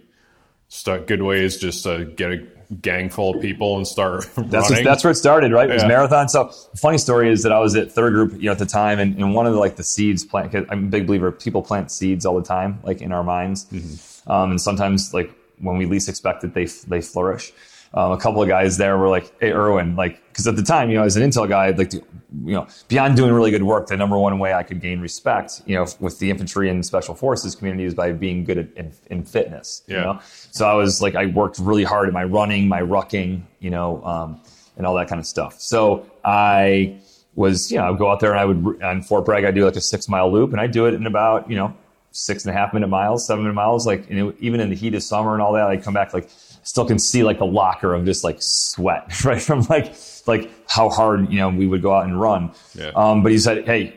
[0.72, 2.38] start good ways just to get a
[2.80, 6.30] gang full of people and start that's that's where it started right it was marathon
[6.30, 6.48] so
[6.78, 9.14] funny story is that i was at third group you know at the time and,
[9.16, 12.24] and one of the like the seeds plant i'm a big believer people plant seeds
[12.24, 14.32] all the time like in our minds mm-hmm.
[14.32, 15.30] um, and sometimes like
[15.62, 17.52] when we least expect it they they flourish
[17.94, 20.88] um, a couple of guys there were like, "Hey, Erwin," like, because at the time,
[20.88, 22.02] you know, as an Intel guy, like you
[22.32, 25.74] know, beyond doing really good work, the number one way I could gain respect, you
[25.74, 29.24] know, with the infantry and special forces community is by being good at, in, in
[29.24, 29.82] fitness.
[29.86, 29.96] Yeah.
[29.96, 33.42] You know, so I was like, I worked really hard at my running, my rucking,
[33.60, 34.40] you know, um,
[34.78, 35.60] and all that kind of stuff.
[35.60, 36.98] So I
[37.34, 39.54] was, you know, I would go out there and I would on Fort Bragg, I'd
[39.54, 41.76] do like a six mile loop, and I do it in about, you know,
[42.12, 43.86] six and a half minute miles, seven minute miles.
[43.86, 46.28] Like, know, even in the heat of summer and all that, I'd come back like
[46.62, 49.42] still can see like the locker of just like sweat, right?
[49.42, 49.94] From like,
[50.26, 52.52] like how hard, you know, we would go out and run.
[52.74, 52.92] Yeah.
[52.94, 53.96] Um, but he said, Hey,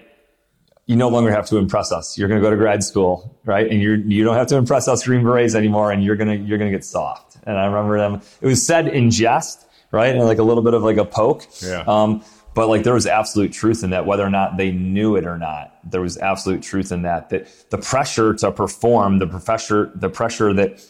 [0.87, 2.17] you no longer have to impress us.
[2.17, 3.69] You're going to go to grad school, right?
[3.69, 5.91] And you're, you don't have to impress us Green Berets anymore.
[5.91, 7.37] And you're going to, you're to get soft.
[7.43, 10.15] And I remember them, it was said in jest, right?
[10.15, 11.47] And like a little bit of like a poke.
[11.61, 11.83] Yeah.
[11.87, 12.23] Um,
[12.55, 15.37] but like there was absolute truth in that, whether or not they knew it or
[15.37, 15.77] not.
[15.89, 17.29] There was absolute truth in that.
[17.29, 20.81] That the pressure to perform, the pressure, the pressure that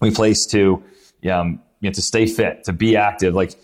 [0.00, 0.82] we place to
[1.30, 3.54] um, you know, to stay fit, to be active, like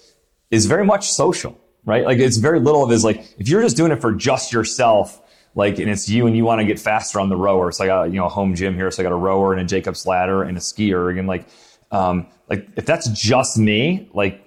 [0.51, 2.05] is very much social, right?
[2.05, 5.21] Like it's very little of is like, if you're just doing it for just yourself,
[5.55, 7.73] like, and it's you and you want to get faster on the rower.
[7.73, 8.91] So I got, you know, a home gym here.
[8.91, 11.19] So I got a rower and a Jacob's ladder and a skier.
[11.19, 11.47] And like,
[11.91, 14.45] um, like if that's just me, like,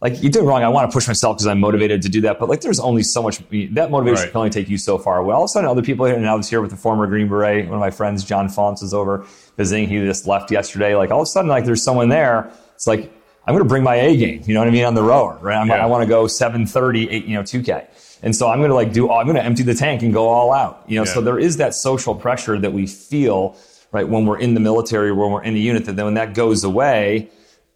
[0.00, 0.62] like you did wrong.
[0.62, 2.38] I want to push myself because I'm motivated to do that.
[2.38, 4.30] But like, there's only so much that motivation right.
[4.30, 5.22] can only take you so far.
[5.22, 7.06] Well, all of a sudden, other people here, and I was here with the former
[7.06, 7.64] Green Beret.
[7.64, 9.26] One of my friends, John Fons, is over
[9.56, 9.88] visiting.
[9.88, 10.94] He just left yesterday.
[10.94, 12.50] Like all of a sudden, like there's someone there.
[12.74, 13.10] It's like
[13.46, 14.42] I'm going to bring my A game.
[14.44, 15.64] You know what I mean on the rower, right?
[15.66, 15.82] Yeah.
[15.82, 17.86] i want to go 730, eight, you know, 2K.
[18.22, 19.10] And so I'm going to like do.
[19.10, 20.82] I'm going to empty the tank and go all out.
[20.88, 21.14] You know, yeah.
[21.14, 23.56] so there is that social pressure that we feel
[23.92, 25.84] right when we're in the military, when we're in a unit.
[25.84, 27.30] That then when that goes away,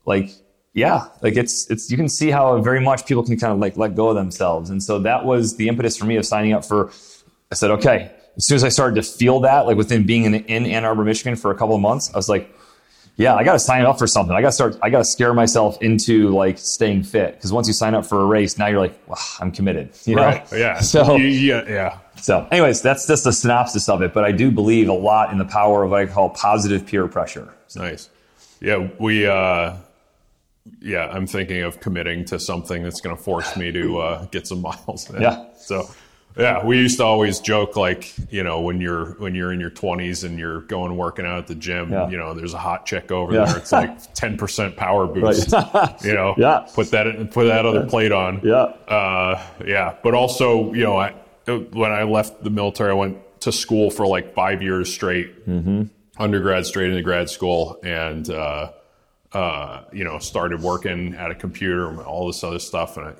[0.06, 0.30] like
[0.72, 3.76] yeah, like it's it's you can see how very much people can kind of like
[3.76, 4.70] let go of themselves.
[4.70, 6.90] And so that was the impetus for me of signing up for.
[7.50, 8.12] I said, okay.
[8.36, 11.04] As soon as I started to feel that, like within being in, in Ann Arbor,
[11.04, 12.54] Michigan for a couple of months, I was like,
[13.16, 14.34] yeah, I got to sign up for something.
[14.34, 14.78] I got to start.
[14.80, 18.22] I got to scare myself into like staying fit because once you sign up for
[18.22, 18.98] a race, now you're like,
[19.40, 19.90] I'm committed.
[20.06, 20.22] You know?
[20.22, 20.46] Right.
[20.52, 20.80] Yeah.
[20.80, 21.98] So yeah, yeah.
[22.16, 24.14] So, anyways, that's just a synopsis of it.
[24.14, 27.08] But I do believe a lot in the power of what I call positive peer
[27.08, 27.52] pressure.
[27.66, 27.82] So.
[27.82, 28.08] Nice.
[28.60, 29.26] Yeah, we.
[29.26, 29.74] uh
[30.80, 34.46] yeah, I'm thinking of committing to something that's going to force me to uh, get
[34.46, 35.08] some miles.
[35.10, 35.22] In.
[35.22, 35.46] Yeah.
[35.56, 35.88] So,
[36.36, 39.70] yeah, we used to always joke like, you know, when you're when you're in your
[39.70, 42.08] 20s and you're going working out at the gym, yeah.
[42.08, 43.46] you know, there's a hot chick over yeah.
[43.46, 43.56] there.
[43.58, 45.52] It's like 10% power boost.
[45.52, 45.96] Right.
[46.04, 46.66] you know, yeah.
[46.74, 48.40] Put that put that other plate on.
[48.44, 48.62] Yeah.
[48.86, 49.96] Uh, yeah.
[50.02, 51.12] But also, you know, I,
[51.46, 55.84] when I left the military, I went to school for like five years straight, mm-hmm.
[56.18, 58.28] undergrad straight into grad school, and.
[58.28, 58.72] Uh,
[59.32, 62.96] uh, you know, started working at a computer and all this other stuff.
[62.96, 63.14] And I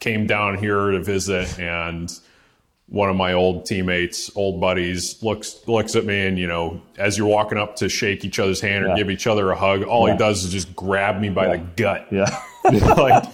[0.00, 2.12] came down here to visit, and
[2.88, 7.16] one of my old teammates, old buddies, looks looks at me, and you know, as
[7.16, 8.96] you're walking up to shake each other's hand or yeah.
[8.96, 10.14] give each other a hug, all yeah.
[10.14, 11.56] he does is just grab me by yeah.
[11.56, 12.06] the gut.
[12.10, 12.42] Yeah.
[12.96, 13.24] like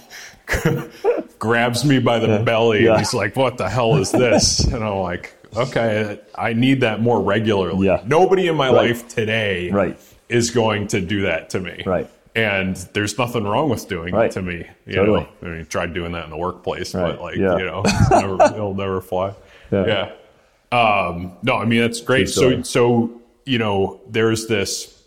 [1.39, 4.99] grabs me by the belly and he's like, "What the hell is this?" And I'm
[4.99, 8.03] like, "Okay, I need that more regularly." Yeah.
[8.07, 8.91] Nobody in my right.
[8.91, 9.99] life today right
[10.29, 11.83] is going to do that to me.
[11.85, 12.09] Right.
[12.35, 14.27] And there's nothing wrong with doing right.
[14.27, 14.69] it to me.
[14.87, 15.21] You totally.
[15.21, 15.29] Know?
[15.43, 17.13] I mean, tried doing that in the workplace, right.
[17.13, 17.57] but like, yeah.
[17.57, 19.35] you know, never, it'll never fly.
[19.73, 19.87] Yeah.
[19.87, 20.13] yeah.
[20.71, 22.29] Um, no, I mean, that's great.
[22.29, 25.03] So, so, you know, there's this,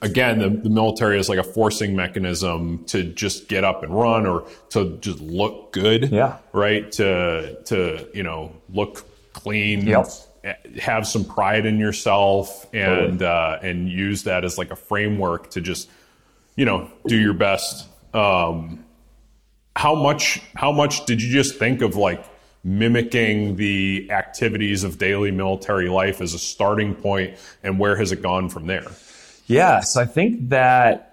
[0.00, 4.26] again, the, the military is like a forcing mechanism to just get up and run
[4.26, 6.10] or to just look good.
[6.10, 6.38] Yeah.
[6.52, 6.90] Right.
[6.92, 9.86] To, to, you know, look clean.
[9.86, 10.06] Yep
[10.80, 13.26] have some pride in yourself and totally.
[13.26, 15.90] uh, and use that as like a framework to just
[16.56, 17.88] you know do your best.
[18.14, 18.84] Um,
[19.76, 22.24] how much how much did you just think of like
[22.64, 28.22] mimicking the activities of daily military life as a starting point, and where has it
[28.22, 28.86] gone from there?
[29.46, 31.04] Yeah, so I think that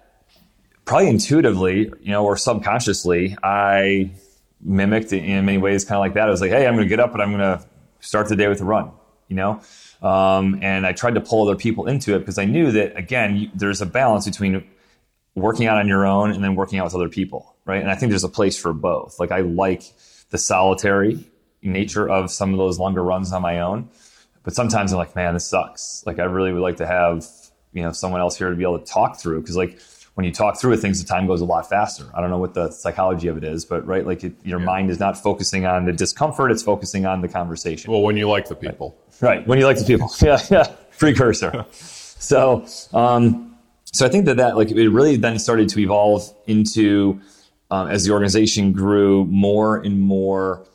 [0.84, 4.12] probably intuitively, you know, or subconsciously, I
[4.62, 6.28] mimicked it in many ways, kind of like that.
[6.28, 7.66] I was like, hey, I'm going to get up and I'm going to
[8.02, 8.92] start the day with a run
[9.28, 9.62] you know?
[10.02, 13.52] Um, and I tried to pull other people into it because I knew that, again,
[13.54, 14.64] there's a balance between
[15.36, 17.82] working out on your own and then working out with other people, right?
[17.82, 19.20] And I think there's a place for both.
[19.20, 19.84] Like I like
[20.30, 21.24] the solitary
[21.62, 23.90] nature of some of those longer runs on my own,
[24.44, 26.04] but sometimes I'm like, man, this sucks.
[26.06, 27.26] Like I really would like to have,
[27.74, 29.80] you know, someone else here to be able to talk through because like
[30.16, 32.06] when you talk through it, things, the time goes a lot faster.
[32.16, 34.66] I don't know what the psychology of it is, but right, like it, your yeah.
[34.66, 37.92] mind is not focusing on the discomfort; it's focusing on the conversation.
[37.92, 39.40] Well, when you like the people, right?
[39.40, 39.48] right.
[39.48, 40.74] When you like the people, yeah, yeah.
[40.98, 41.66] Precursor.
[41.72, 43.58] so, um,
[43.92, 47.20] so I think that that like it really then started to evolve into
[47.70, 50.66] um, as the organization grew more and more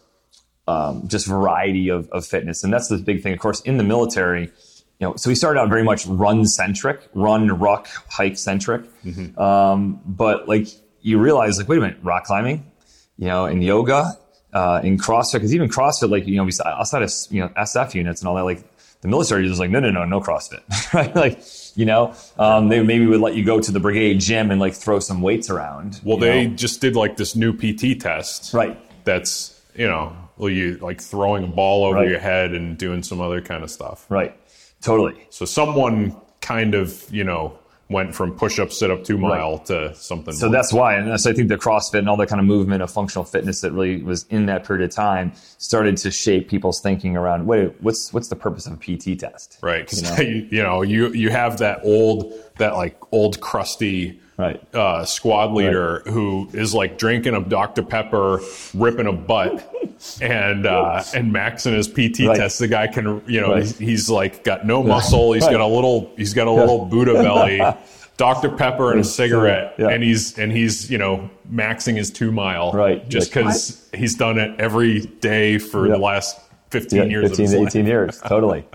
[0.69, 3.33] um, just variety of, of fitness, and that's the big thing.
[3.33, 4.53] Of course, in the military
[5.01, 8.83] you know, so we started out very much run centric, run, ruck, hike centric.
[9.03, 9.41] Mm-hmm.
[9.41, 10.69] Um, but like
[11.01, 12.71] you realize, like, wait a minute, rock climbing,
[13.17, 14.13] you know, in yoga,
[14.53, 18.21] uh, in CrossFit, because even CrossFit, like, you know, outside of, you know, SF units
[18.21, 18.63] and all that, like
[19.01, 21.15] the military is like, no, no, no, no CrossFit, right?
[21.17, 21.41] Like,
[21.77, 24.75] you know, um, they maybe would let you go to the brigade gym and like
[24.75, 25.99] throw some weights around.
[26.05, 26.57] Well, they know?
[26.57, 28.53] just did like this new PT test.
[28.53, 28.79] Right.
[29.05, 32.09] That's, you know, well, you like throwing a ball over right.
[32.09, 34.05] your head and doing some other kind of stuff.
[34.11, 34.37] Right.
[34.83, 35.27] Totally.
[35.31, 37.59] So someone kind of, you know,
[37.91, 39.67] went from push up, sit up two mile right.
[39.67, 40.33] to something.
[40.33, 40.53] So more.
[40.55, 40.95] that's why.
[40.95, 43.61] And that's, I think the CrossFit and all that kind of movement of functional fitness
[43.63, 47.75] that really was in that period of time started to shape people's thinking around, wait,
[47.81, 49.59] what's, what's the purpose of a PT test?
[49.61, 49.93] Right.
[49.93, 50.17] You know?
[50.19, 54.75] you, you know, you, you have that old, that like old crusty, right.
[54.75, 56.13] uh, squad leader right.
[56.13, 57.83] who is like drinking a Dr.
[57.83, 58.41] Pepper,
[58.75, 59.73] ripping a butt
[60.23, 62.37] and uh, and Max in his PT right.
[62.37, 65.33] test, the guy can you know he's, he's, like got no muscle.
[65.33, 67.61] He's got a little he's got a little Buddha belly,
[68.17, 69.89] Dr Pepper and a cigarette, yeah.
[69.89, 74.39] and he's and he's you know maxing his two mile right just because he's done
[74.39, 76.39] it every day for the last
[76.71, 77.29] fifteen yeah, years.
[77.29, 77.89] Fifteen to eighteen life.
[77.89, 78.65] years, totally.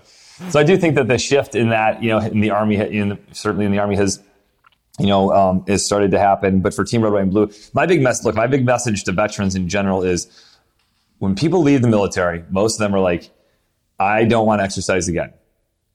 [0.49, 3.17] So I do think that the shift in that you know in the army, in
[3.31, 4.21] certainly in the army has
[4.99, 6.61] you know, um, is started to happen.
[6.61, 9.11] But for Team Red, White, and Blue, my big message, look, my big message to
[9.11, 10.27] veterans in general is
[11.19, 13.29] when people leave the military, most of them are like,
[13.99, 15.33] I don't want to exercise again.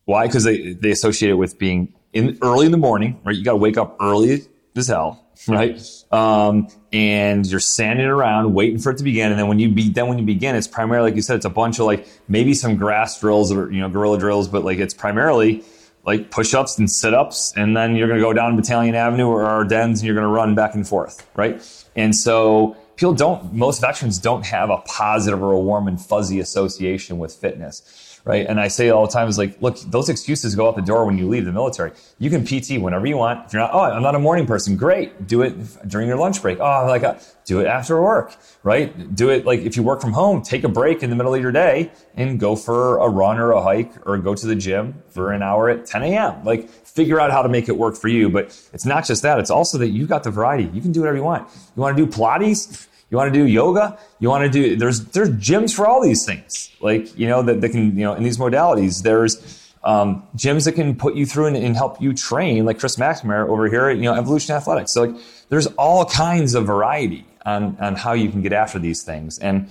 [0.05, 0.27] Why?
[0.27, 3.37] Because they, they associate it with being in early in the morning, right?
[3.37, 4.43] You got to wake up early
[4.77, 5.81] as hell, right?
[6.11, 9.31] Um, and you're standing around waiting for it to begin.
[9.31, 11.45] And then when you be, then when you begin, it's primarily, like you said, it's
[11.45, 14.79] a bunch of like maybe some grass drills or, you know, guerrilla drills, but like
[14.79, 15.63] it's primarily
[16.11, 17.53] like push-ups and sit-ups.
[17.57, 20.33] And then you're going to go down Battalion Avenue or Ardennes and you're going to
[20.33, 21.63] run back and forth, right?
[21.95, 26.41] And so people don't, most veterans don't have a positive or a warm and fuzzy
[26.41, 28.47] association with fitness right?
[28.47, 31.05] And I say all the time is like, look, those excuses go out the door
[31.07, 31.93] when you leave the military.
[32.19, 33.47] You can PT whenever you want.
[33.47, 35.27] If you're not, oh, I'm not a morning person, great.
[35.27, 35.55] Do it
[35.89, 36.59] during your lunch break.
[36.61, 39.15] Oh, like, uh, do it after work, right?
[39.15, 41.43] Do it like if you work from home, take a break in the middle of
[41.43, 45.03] your day and go for a run or a hike or go to the gym
[45.09, 46.45] for an hour at 10 a.m.
[46.45, 48.29] Like, figure out how to make it work for you.
[48.29, 49.39] But it's not just that.
[49.39, 50.71] It's also that you've got the variety.
[50.73, 51.49] You can do whatever you want.
[51.75, 52.87] You want to do Pilates?
[53.11, 53.99] You want to do yoga?
[54.21, 56.71] You want to do, there's, there's gyms for all these things.
[56.81, 60.73] Like, you know, that, that can, you know, in these modalities, there's, um, gyms that
[60.73, 63.97] can put you through and, and, help you train, like Chris McNamara over here at,
[63.97, 64.93] you know, Evolution Athletics.
[64.93, 65.17] So like,
[65.49, 69.39] there's all kinds of variety on, on how you can get after these things.
[69.39, 69.69] And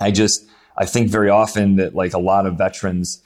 [0.00, 0.46] I just,
[0.76, 3.22] I think very often that like a lot of veterans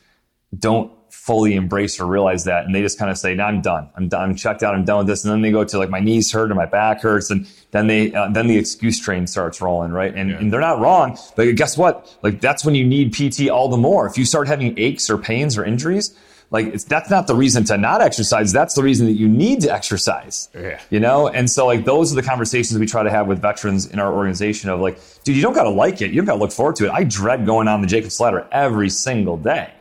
[0.58, 0.90] don't
[1.26, 2.64] fully embrace or realize that.
[2.64, 3.88] And they just kind of say, no, I'm done.
[3.96, 4.30] I'm done.
[4.30, 4.76] I'm checked out.
[4.76, 5.24] I'm done with this.
[5.24, 7.30] And then they go to like, my knees hurt or my back hurts.
[7.30, 10.14] And then they, uh, then the excuse train starts rolling, right?
[10.14, 10.36] And, yeah.
[10.36, 11.18] and they're not wrong.
[11.34, 12.16] But guess what?
[12.22, 14.06] Like, that's when you need PT all the more.
[14.06, 16.16] If you start having aches or pains or injuries,
[16.52, 19.60] like it's that's not the reason to not exercise that's the reason that you need
[19.62, 20.80] to exercise yeah.
[20.90, 23.86] you know and so like those are the conversations we try to have with veterans
[23.86, 26.34] in our organization of like dude you don't got to like it you don't got
[26.34, 29.72] to look forward to it i dread going on the jacob's ladder every single day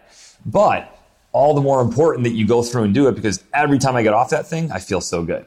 [0.43, 0.94] but
[1.35, 4.03] all the more important that you go through and do it because every time I
[4.03, 5.45] get off that thing, I feel so good.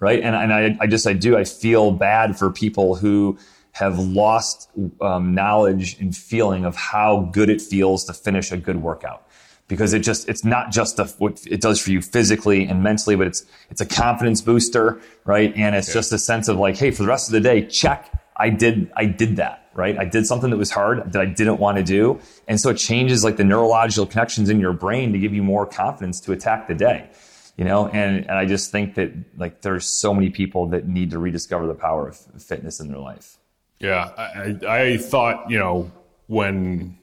[0.00, 0.20] Right.
[0.20, 3.38] And, and I, I just, I do, I feel bad for people who
[3.70, 4.68] have lost
[5.00, 9.24] um, knowledge and feeling of how good it feels to finish a good workout
[9.68, 13.14] because it just it's not just a, what it does for you physically and mentally
[13.14, 16.90] but it's it's a confidence booster right and it's just a sense of like hey
[16.90, 19.98] for the rest of the day check i did i did that right?
[19.98, 22.20] I did something that was hard that I didn't want to do.
[22.48, 25.66] And so it changes like the neurological connections in your brain to give you more
[25.66, 27.08] confidence to attack the day.
[27.56, 31.10] You know, and, and I just think that like there's so many people that need
[31.10, 33.36] to rediscover the power of fitness in their life.
[33.80, 34.10] Yeah.
[34.16, 35.90] I, I thought, you know,
[36.26, 36.98] when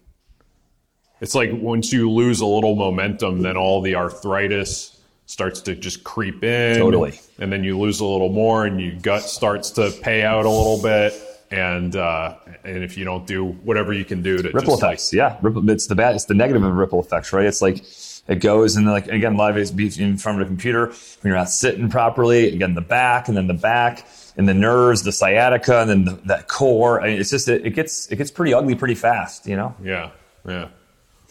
[1.21, 6.03] it's like once you lose a little momentum, then all the arthritis starts to just
[6.03, 6.79] creep in.
[6.79, 7.19] Totally.
[7.37, 10.49] And then you lose a little more and your gut starts to pay out a
[10.49, 11.13] little bit
[11.51, 15.17] and uh, and if you don't do whatever you can do to ripple effects, like,
[15.17, 17.45] yeah, ripple, it's the bad, it's the negative of ripple effects, right?
[17.45, 17.83] It's like
[18.27, 18.75] it goes.
[18.75, 21.35] And like, again, a lot of it is in front of a computer when you're
[21.35, 22.53] not sitting properly.
[22.53, 26.11] Again, the back and then the back and the nerves, the sciatica, and then the,
[26.25, 27.01] that core.
[27.01, 29.73] I mean, it's just, it, it gets, it gets pretty ugly pretty fast, you know?
[29.81, 30.11] Yeah.
[30.47, 30.67] Yeah.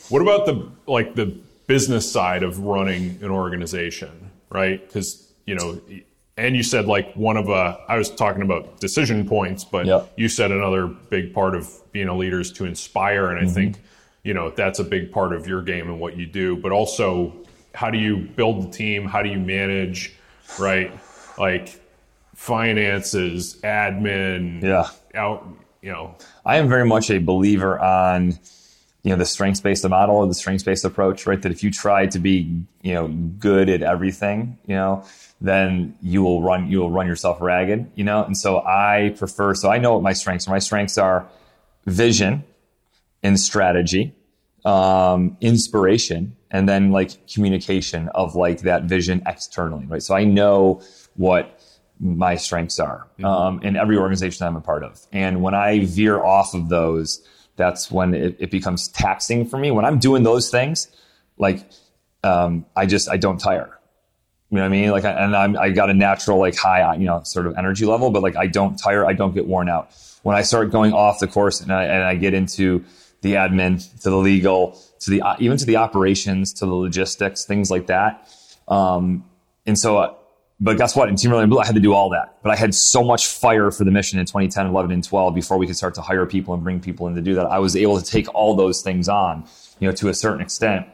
[0.09, 4.85] What about the, like the business side of running an organization, right?
[4.85, 5.81] Because, you know,
[6.37, 10.13] and you said like one of uh, I was talking about decision points, but Yep.
[10.17, 13.77] you said another big part of being a leader is to inspire, and I think
[14.23, 16.57] you know that's a big part of your game and what you do.
[16.57, 17.33] But also,
[17.75, 19.07] how do you build the team?
[19.07, 20.15] How do you manage,
[20.59, 20.91] right?
[21.39, 21.81] Like
[22.35, 24.89] finances, admin, Yeah.
[25.15, 25.49] out,
[25.83, 28.39] you know, I am very much a believer on
[29.03, 31.41] you know the strengths based model or the strengths based approach, right?
[31.41, 35.05] That if you try to be you know good at everything, you know,
[35.41, 38.25] then you will run you will run yourself ragged, you know.
[38.25, 39.55] And so I prefer.
[39.55, 40.51] So I know what my strengths are.
[40.51, 41.27] My strengths are
[41.87, 42.45] vision
[43.23, 44.15] and strategy,
[44.65, 50.03] um, inspiration, and then like communication of like that vision externally, right?
[50.03, 50.83] So I know
[51.17, 51.61] what
[51.99, 55.01] my strengths are um, in every organization I'm a part of.
[55.13, 57.27] And when I veer off of those,
[57.57, 59.71] that's when it, it becomes taxing for me.
[59.71, 60.89] When I'm doing those things,
[61.39, 61.69] like
[62.23, 63.76] um, I just I don't tire.
[64.51, 64.91] You know what I mean?
[64.91, 67.85] Like, I, and I'm, I got a natural, like, high, you know, sort of energy
[67.85, 69.91] level, but like, I don't tire, I don't get worn out.
[70.23, 72.85] When I start going off the course and I, and I get into
[73.23, 77.71] the admin, to the legal, to the, even to the operations, to the logistics, things
[77.71, 78.29] like that.
[78.69, 79.25] Um,
[79.67, 80.15] and so, uh,
[80.59, 81.09] but guess what?
[81.09, 82.39] In Team Rolling Blue, I had to do all that.
[82.43, 85.59] But I had so much fire for the mission in 2010, 11, and 12 before
[85.59, 87.47] we could start to hire people and bring people in to do that.
[87.47, 89.47] I was able to take all those things on,
[89.81, 90.87] you know, to a certain extent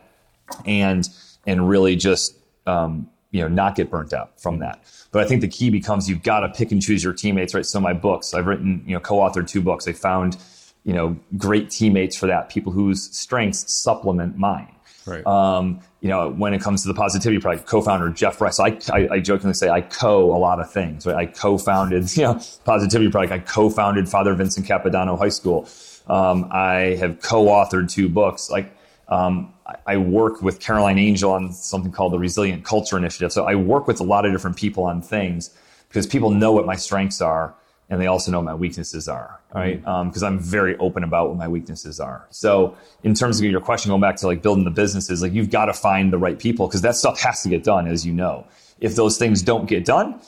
[0.67, 1.09] and
[1.47, 2.37] and really just
[2.67, 4.85] um, you know not get burnt out from that.
[5.11, 7.67] But I think the key becomes you've got to pick and choose your teammates, right?
[7.67, 9.89] So my books, I've written you know co-authored two books.
[9.89, 10.37] I found
[10.85, 14.75] you know great teammates for that, people whose strengths supplement mine.
[15.05, 15.27] Right.
[15.27, 19.09] Um, you know, when it comes to the positivity project, co-founder Jeff Rice, I, I,
[19.13, 21.07] I jokingly say I co a lot of things.
[21.07, 21.17] Right?
[21.17, 23.33] I co-founded, you know, positivity project.
[23.33, 25.69] I co-founded Father Vincent Capodanno High School.
[26.07, 28.51] Um, I have co-authored two books.
[28.51, 28.77] Like,
[29.09, 29.52] um,
[29.87, 33.33] I, work with Caroline Angel on something called the Resilient Culture Initiative.
[33.33, 35.51] So I work with a lot of different people on things
[35.89, 37.55] because people know what my strengths are
[37.93, 39.79] and they also know what my weaknesses are, right?
[39.79, 39.89] Mm-hmm.
[39.89, 42.27] Um, because I'm very open about what my weaknesses are.
[42.31, 45.51] So, in terms of your question, going back to like building the businesses, like you've
[45.51, 48.15] got to find the right people because that stuff has to get done, as you
[48.15, 48.47] know.
[48.81, 50.19] If those things don't get done,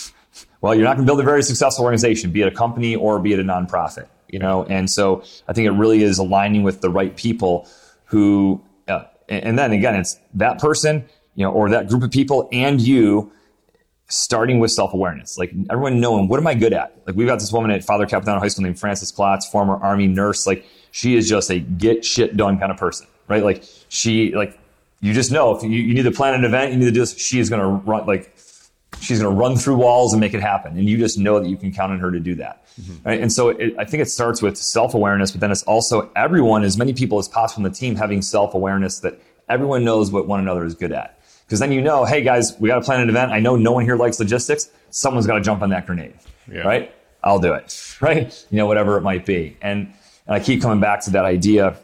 [0.62, 3.18] well, you're not going to build a very successful organization, be it a company or
[3.18, 4.64] be it a nonprofit, you know.
[4.64, 7.68] And so, I think it really is aligning with the right people
[8.06, 8.58] who,
[9.28, 11.04] and then again, it's that person,
[11.34, 13.32] you know, or that group of people and you
[14.08, 15.38] starting with self-awareness.
[15.38, 16.94] Like everyone knowing what am I good at?
[17.06, 20.06] Like we've got this woman at Father Capodanno High School named Frances Klotz, former army
[20.06, 20.46] nurse.
[20.46, 23.42] Like she is just a get shit done kind of person, right?
[23.42, 24.58] Like she, like
[25.00, 27.00] you just know if you, you need to plan an event, you need to do
[27.00, 27.16] this.
[27.16, 28.36] She is going to run like
[29.02, 31.48] she's going to run through walls and make it happen, and you just know that
[31.48, 32.64] you can count on her to do that.
[32.80, 33.08] Mm-hmm.
[33.08, 33.20] Right?
[33.20, 36.78] And so it, I think it starts with self-awareness, but then it's also everyone, as
[36.78, 40.64] many people as possible in the team, having self-awareness that everyone knows what one another
[40.64, 41.18] is good at.
[41.44, 43.30] Because then you know, hey guys, we got to plan an event.
[43.32, 44.70] I know no one here likes logistics.
[44.90, 46.14] Someone's got to jump on that grenade,
[46.50, 46.60] Yeah.
[46.60, 46.94] right?
[47.22, 48.46] I'll do it, right?
[48.50, 49.56] You know, whatever it might be.
[49.60, 49.92] And,
[50.26, 51.76] and I keep coming back to that idea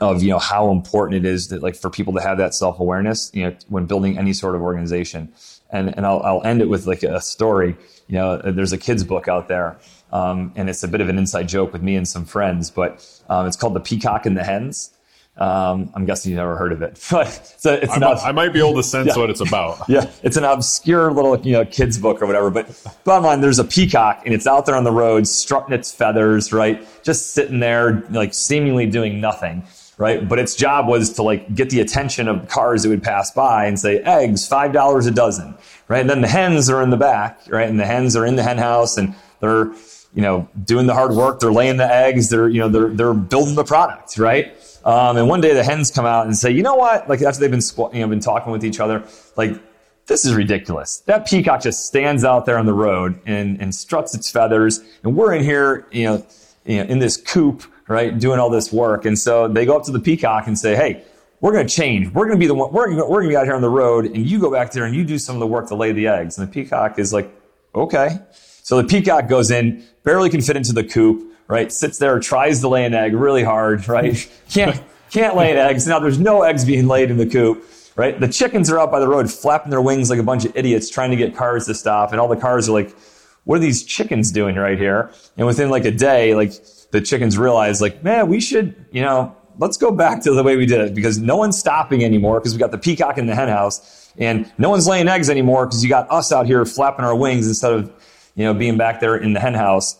[0.00, 2.80] of you know how important it is that like for people to have that self
[2.80, 5.32] awareness, you know, when building any sort of organization.
[5.72, 7.76] And and I'll, I'll end it with like a story.
[8.08, 9.78] You know, there's a kids book out there,
[10.12, 13.06] um, and it's a bit of an inside joke with me and some friends, but
[13.28, 14.92] um, it's called The Peacock and the Hens.
[15.36, 18.16] Um, I'm guessing you've never heard of it, but it's, a, it's I, not.
[18.16, 19.78] might, I might be able to sense what it's about.
[19.88, 22.50] Yeah, it's an obscure little you know kids book or whatever.
[22.50, 22.68] But
[23.04, 26.52] bottom line, there's a peacock and it's out there on the road, strutting its feathers,
[26.52, 26.86] right?
[27.02, 29.64] Just sitting there, like seemingly doing nothing,
[30.00, 30.26] right?
[30.26, 33.66] But its job was to like get the attention of cars that would pass by
[33.66, 35.54] and say, "Eggs, five dollars a dozen,"
[35.88, 36.00] right?
[36.00, 37.68] And then the hens are in the back, right?
[37.68, 39.66] And the hens are in the hen house and they're
[40.14, 41.38] you know doing the hard work.
[41.38, 42.30] They're laying the eggs.
[42.30, 44.56] They're you know they're they're building the product, right?
[44.86, 47.06] Um, and one day the hens come out and say, you know what?
[47.06, 49.04] Like after they've been squ- you know been talking with each other,
[49.36, 49.60] like
[50.06, 51.00] this is ridiculous.
[51.00, 55.14] That peacock just stands out there on the road and, and struts its feathers, and
[55.14, 56.26] we're in here, you know,
[56.64, 57.62] you know, in this coop,
[57.94, 59.04] right, doing all this work.
[59.04, 61.04] And so they go up to the peacock and say, hey,
[61.40, 62.12] we're going to change.
[62.12, 62.72] We're going to be the one.
[62.72, 64.72] We're gonna, we're going to be out here on the road, and you go back
[64.72, 66.38] there and you do some of the work to lay the eggs.
[66.38, 67.30] And the peacock is like,
[67.74, 68.18] okay.
[68.62, 71.72] So the peacock goes in, barely can fit into the coop right?
[71.72, 74.30] Sits there, tries to lay an egg really hard, right?
[74.50, 74.80] Can't,
[75.10, 75.80] can't lay an egg.
[75.80, 78.18] So now there's no eggs being laid in the coop, right?
[78.18, 80.88] The chickens are out by the road flapping their wings like a bunch of idiots
[80.88, 82.12] trying to get cars to stop.
[82.12, 82.96] And all the cars are like,
[83.42, 85.10] what are these chickens doing right here?
[85.36, 86.52] And within like a day, like
[86.90, 90.56] the chickens realize like, man, we should, you know, let's go back to the way
[90.56, 93.34] we did it because no one's stopping anymore because we got the peacock in the
[93.34, 97.04] hen house and no one's laying eggs anymore because you got us out here flapping
[97.04, 97.92] our wings instead of,
[98.34, 99.96] you know, being back there in the hen house.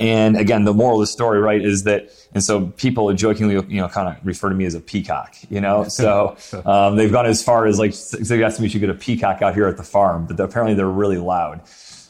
[0.00, 3.80] And again, the moral of the story, right, is that, and so people jokingly, you
[3.80, 7.26] know, kind of refer to me as a peacock, you know, so um, they've gone
[7.26, 10.26] as far as like, me, we should get a peacock out here at the farm,
[10.26, 11.60] but apparently they're really loud.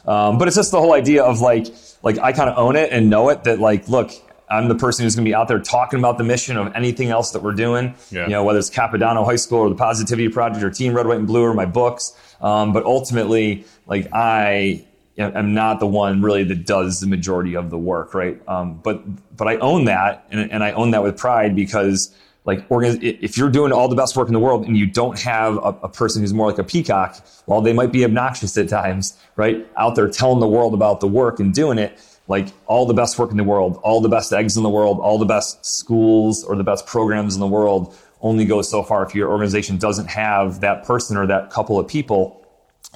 [0.05, 1.67] Um, but it's just the whole idea of like,
[2.05, 4.11] like I kind of own it and know it that like, look,
[4.47, 7.09] I'm the person who's going to be out there talking about the mission of anything
[7.09, 7.95] else that we're doing.
[8.11, 8.25] Yeah.
[8.25, 11.17] You know, whether it's Capodanno High School or the Positivity Project or Team Red, White,
[11.17, 12.15] and Blue or my books.
[12.39, 14.85] Um, but ultimately, like I
[15.17, 18.39] am not the one really that does the majority of the work, right?
[18.47, 19.01] Um, but
[19.35, 22.15] but I own that, and, and I own that with pride because
[22.45, 25.57] like if you're doing all the best work in the world and you don't have
[25.57, 29.17] a, a, person who's more like a peacock, while they might be obnoxious at times,
[29.35, 32.93] right, out there telling the world about the work and doing it, like all the
[32.93, 35.65] best work in the world, all the best eggs in the world, all the best
[35.65, 39.77] schools or the best programs in the world only goes so far if your organization
[39.77, 42.45] doesn't have that person or that couple of people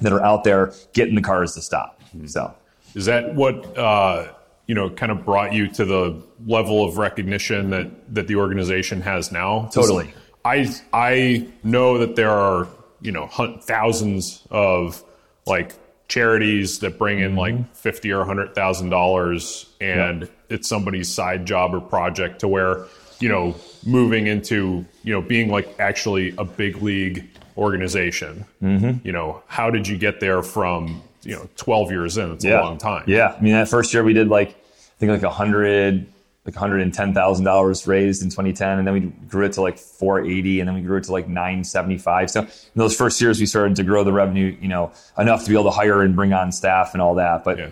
[0.00, 2.00] that are out there getting the cars to stop.
[2.16, 2.26] Mm-hmm.
[2.26, 2.54] So,
[2.94, 4.28] is that what uh,
[4.70, 9.00] you know kind of brought you to the level of recognition that that the organization
[9.00, 9.68] has now?
[9.74, 10.14] Totally.
[10.44, 12.68] I I know that there are
[13.00, 13.26] you know
[13.62, 15.02] thousands of
[15.44, 15.74] like
[16.06, 17.72] charities that bring in like mm-hmm.
[17.72, 20.30] fifty or hundred thousand dollars, and yep.
[20.50, 22.86] it's somebody's side job or project to where
[23.18, 27.28] you know moving into you know being like actually a big league
[27.58, 28.46] organization.
[28.62, 29.04] Mm-hmm.
[29.04, 32.30] You know, how did you get there from you know 12 years in?
[32.30, 32.60] It's yeah.
[32.60, 33.02] a long time.
[33.08, 34.54] Yeah, I mean that first year we did like
[35.00, 36.06] think like a hundred
[36.44, 40.74] like $110,000 raised in 2010 and then we grew it to like 480 and then
[40.74, 42.30] we grew it to like 975.
[42.30, 45.50] So in those first years we started to grow the revenue, you know, enough to
[45.50, 47.44] be able to hire and bring on staff and all that.
[47.44, 47.70] But yeah.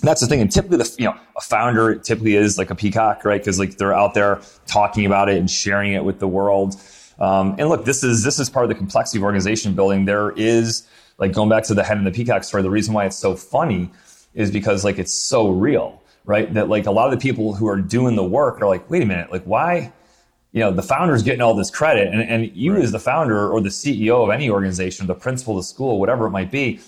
[0.00, 0.40] that's the thing.
[0.40, 3.44] And typically the, you know, a founder typically is like a peacock, right?
[3.44, 6.80] Cause like they're out there talking about it and sharing it with the world.
[7.18, 10.06] Um, and look, this is, this is part of the complexity of organization building.
[10.06, 10.88] There is
[11.18, 12.62] like going back to the hen and the peacock story.
[12.62, 13.90] The reason why it's so funny
[14.32, 16.52] is because like it's so real right?
[16.52, 19.02] That like a lot of the people who are doing the work are like, wait
[19.02, 19.92] a minute, like why?
[20.52, 22.82] You know, the founder's getting all this credit, and, and you right.
[22.82, 26.26] as the founder or the CEO of any organization, the principal of the school, whatever
[26.26, 26.80] it might be,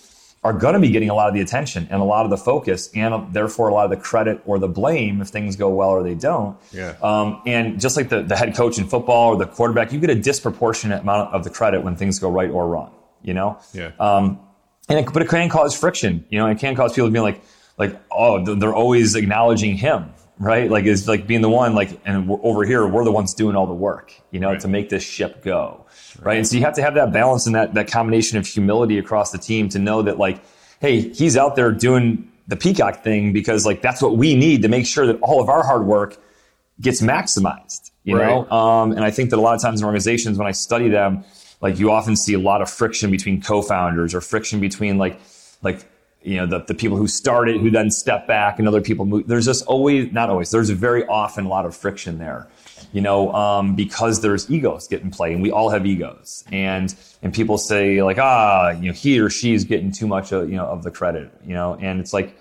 [0.45, 2.37] are going to be getting a lot of the attention and a lot of the
[2.37, 5.91] focus, and therefore a lot of the credit or the blame if things go well
[5.91, 6.57] or they don't.
[6.73, 6.95] Yeah.
[7.03, 10.11] Um, and just like the, the head coach in football or the quarterback, you get
[10.11, 12.95] a disproportionate amount of the credit when things go right or wrong.
[13.23, 13.59] You know.
[13.75, 13.93] Yeah.
[13.99, 14.41] Um,
[14.89, 16.25] and it, but it can cause friction.
[16.31, 17.43] You know, it can cause people to be like,
[17.79, 22.31] like oh they're always acknowledging him right like is like being the one like and
[22.43, 24.61] over here we're the ones doing all the work you know right.
[24.61, 25.85] to make this ship go
[26.19, 26.27] right.
[26.27, 28.99] right and so you have to have that balance and that that combination of humility
[28.99, 30.43] across the team to know that like
[30.81, 34.69] hey he's out there doing the peacock thing because like that's what we need to
[34.69, 36.17] make sure that all of our hard work
[36.81, 38.27] gets maximized you right.
[38.27, 40.89] know um, and i think that a lot of times in organizations when i study
[40.89, 41.25] them
[41.61, 45.21] like you often see a lot of friction between co-founders or friction between like
[45.63, 45.85] like
[46.23, 49.27] you know, the, the people who started, who then step back and other people move.
[49.29, 52.49] There's just always, not always, there's a very often a lot of friction there,
[52.93, 56.45] you know, um, because there's egos get in play and we all have egos.
[56.51, 60.33] And, and people say like, ah, you know, he or she is getting too much
[60.33, 62.37] of, you know, of the credit, you know, and it's like,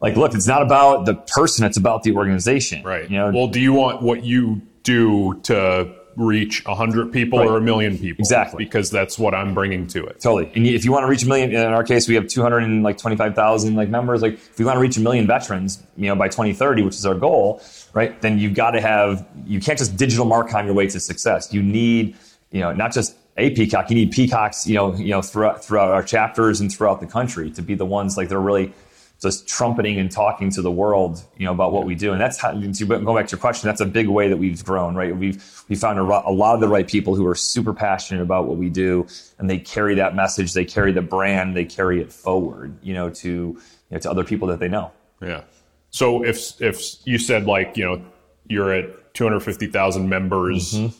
[0.00, 2.82] like, look, it's not about the person, it's about the organization.
[2.82, 3.10] Right.
[3.10, 7.48] You know, well, do you want what you do to reach 100 people right.
[7.48, 8.20] or a million people.
[8.20, 8.64] Exactly.
[8.64, 10.20] Because that's what I'm bringing to it.
[10.20, 10.52] Totally.
[10.54, 13.88] And if you want to reach a million, in our case, we have 225,000 like
[13.88, 14.22] members.
[14.22, 17.06] Like if you want to reach a million veterans, you know, by 2030, which is
[17.06, 17.62] our goal,
[17.94, 18.20] right?
[18.20, 21.52] Then you've got to have, you can't just digital mark on your way to success.
[21.52, 22.16] You need,
[22.50, 25.90] you know, not just a peacock, you need peacocks, you know, you know, throughout, throughout
[25.90, 28.72] our chapters and throughout the country to be the ones like they're really
[29.20, 32.12] just trumpeting and talking to the world, you know, about what we do.
[32.12, 34.64] And that's how, to go back to your question, that's a big way that we've
[34.64, 35.14] grown, right?
[35.14, 38.46] We've, we found a, a, lot of the right people who are super passionate about
[38.46, 39.06] what we do
[39.38, 43.10] and they carry that message, they carry the brand, they carry it forward, you know,
[43.10, 43.60] to, you
[43.90, 44.90] know, to other people that they know.
[45.20, 45.42] Yeah.
[45.90, 48.02] So if, if you said like, you know,
[48.48, 50.96] you're at 250,000 members, mm-hmm.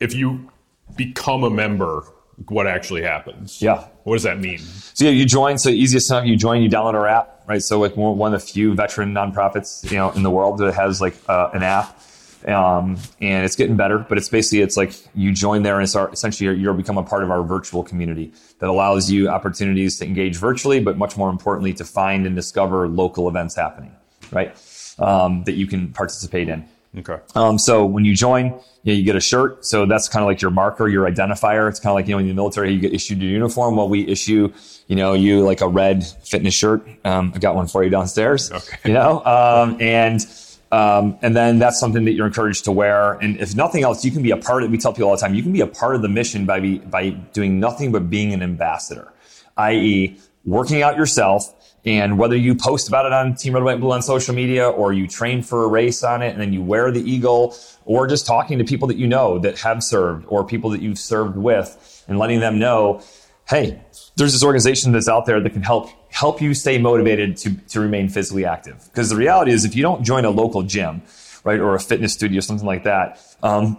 [0.00, 0.50] if you
[0.96, 2.04] become a member,
[2.48, 3.60] what actually happens?
[3.62, 3.86] Yeah.
[4.04, 4.58] What does that mean?
[4.58, 5.58] So yeah, you join.
[5.58, 6.26] So easiest stuff.
[6.26, 6.62] You join.
[6.62, 7.62] You download our app, right?
[7.62, 11.00] So like one of the few veteran nonprofits, you know, in the world that has
[11.00, 12.00] like uh, an app,
[12.46, 13.98] um, and it's getting better.
[13.98, 16.98] But it's basically it's like you join there, and it's our, essentially you're, you're become
[16.98, 21.16] a part of our virtual community that allows you opportunities to engage virtually, but much
[21.16, 23.92] more importantly, to find and discover local events happening,
[24.32, 24.56] right?
[24.98, 26.68] Um, that you can participate in.
[26.96, 27.18] Okay.
[27.34, 28.52] Um, so when you join, you,
[28.84, 29.64] know, you, get a shirt.
[29.66, 31.68] So that's kind of like your marker, your identifier.
[31.68, 33.76] It's kind of like, you know, in the military, you get issued a uniform.
[33.76, 34.52] Well, we issue,
[34.86, 36.86] you know, you like a red fitness shirt.
[37.04, 38.52] Um, I got one for you downstairs.
[38.52, 38.76] Okay.
[38.84, 40.24] You know, um, and,
[40.72, 43.12] Um, and then that's something that you're encouraged to wear.
[43.22, 44.72] And if nothing else, you can be a part of.
[44.72, 46.58] We tell people all the time, you can be a part of the mission by
[46.58, 49.12] be, by doing nothing but being an ambassador,
[49.56, 51.54] i.e., working out yourself.
[51.84, 54.68] And whether you post about it on Team Red, White, and Blue on social media,
[54.68, 57.54] or you train for a race on it, and then you wear the eagle,
[57.84, 60.98] or just talking to people that you know that have served, or people that you've
[60.98, 63.02] served with, and letting them know,
[63.48, 63.82] hey,
[64.16, 67.80] there's this organization that's out there that can help help you stay motivated to, to
[67.80, 68.82] remain physically active.
[68.86, 71.02] Because the reality is, if you don't join a local gym,
[71.42, 73.76] right, or a fitness studio, something like that, um,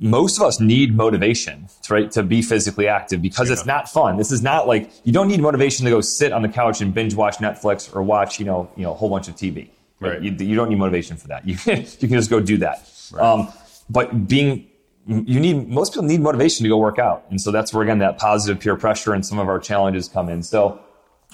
[0.00, 4.16] most of us need motivation, right, to be physically active because it's not fun.
[4.16, 6.94] This is not like you don't need motivation to go sit on the couch and
[6.94, 9.70] binge watch Netflix or watch, you know, you know, a whole bunch of TV.
[10.00, 10.22] Right.
[10.22, 11.46] You, you don't need motivation for that.
[11.46, 12.88] You can, you can just go do that.
[13.12, 13.24] Right.
[13.24, 13.48] Um,
[13.90, 14.68] but being
[15.08, 17.98] you need most people need motivation to go work out and so that's where again
[17.98, 20.78] that positive peer pressure and some of our challenges come in so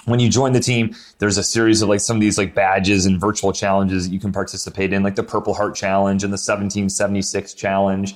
[0.05, 3.05] when you join the team there's a series of like some of these like badges
[3.05, 6.39] and virtual challenges that you can participate in like the purple heart challenge and the
[6.39, 8.15] 1776 challenge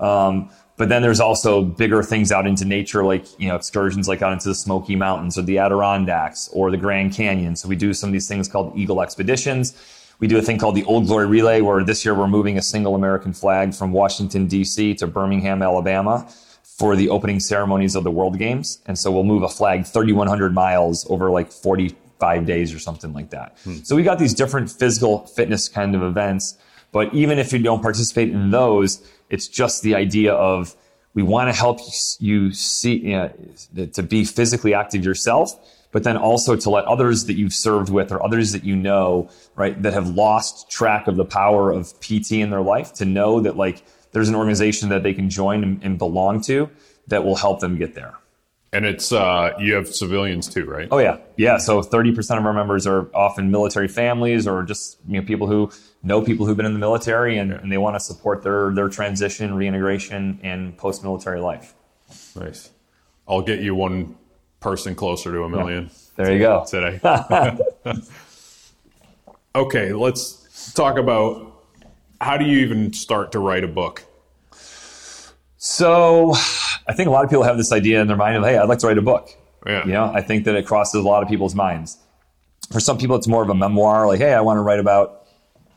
[0.00, 4.22] um, but then there's also bigger things out into nature like you know excursions like
[4.22, 7.92] out into the smoky mountains or the adirondacks or the grand canyon so we do
[7.94, 9.74] some of these things called eagle expeditions
[10.20, 12.62] we do a thing called the Old Glory Relay, where this year we're moving a
[12.62, 14.94] single American flag from Washington, D.C.
[14.96, 16.28] to Birmingham, Alabama
[16.62, 18.80] for the opening ceremonies of the World Games.
[18.86, 23.30] And so we'll move a flag 3,100 miles over like 45 days or something like
[23.30, 23.56] that.
[23.64, 23.76] Hmm.
[23.82, 26.56] So we got these different physical fitness kind of events.
[26.92, 30.74] But even if you don't participate in those, it's just the idea of
[31.14, 31.80] we want to help
[32.18, 35.58] you see, you know, to be physically active yourself
[35.92, 39.28] but then also to let others that you've served with or others that you know,
[39.56, 43.40] right, that have lost track of the power of PT in their life to know
[43.40, 46.70] that like there's an organization that they can join and, and belong to
[47.08, 48.14] that will help them get there.
[48.72, 50.86] And it's uh, you have civilians too, right?
[50.92, 51.56] Oh yeah, yeah.
[51.56, 55.48] So thirty percent of our members are often military families or just you know people
[55.48, 58.72] who know people who've been in the military and, and they want to support their
[58.72, 61.74] their transition, reintegration, and post military life.
[62.36, 62.70] Nice.
[63.28, 64.16] I'll get you one
[64.60, 65.84] person closer to a million.
[65.84, 66.24] Yeah.
[66.24, 66.64] There you go.
[66.68, 67.00] Today.
[69.54, 71.50] okay, let's talk about
[72.20, 74.04] how do you even start to write a book?
[75.56, 76.32] So,
[76.88, 78.68] I think a lot of people have this idea in their mind of, hey, I'd
[78.68, 79.28] like to write a book.
[79.66, 79.84] Yeah.
[79.84, 81.98] You know, I think that it crosses a lot of people's minds.
[82.72, 85.26] For some people, it's more of a memoir, like, hey, I want to write about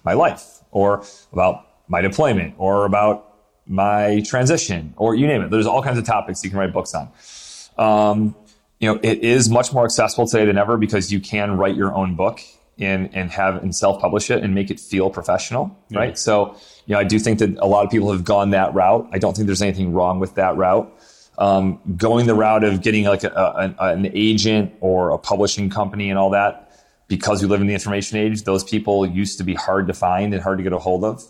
[0.03, 3.29] my life or about my deployment or about
[3.65, 5.49] my transition or you name it.
[5.49, 7.09] There's all kinds of topics you can write books on.
[7.77, 8.35] Um,
[8.79, 11.95] you know, it is much more accessible today than ever because you can write your
[11.95, 12.41] own book
[12.79, 15.99] and and have and self publish it and make it feel professional, yeah.
[15.99, 16.17] right?
[16.17, 19.07] So, you know, I do think that a lot of people have gone that route.
[19.11, 20.91] I don't think there's anything wrong with that route.
[21.37, 23.29] Um, going the route of getting like a,
[23.79, 26.72] a, an agent or a publishing company and all that,
[27.07, 30.33] because we live in the information age, those people used to be hard to find
[30.33, 31.23] and hard to get a hold of.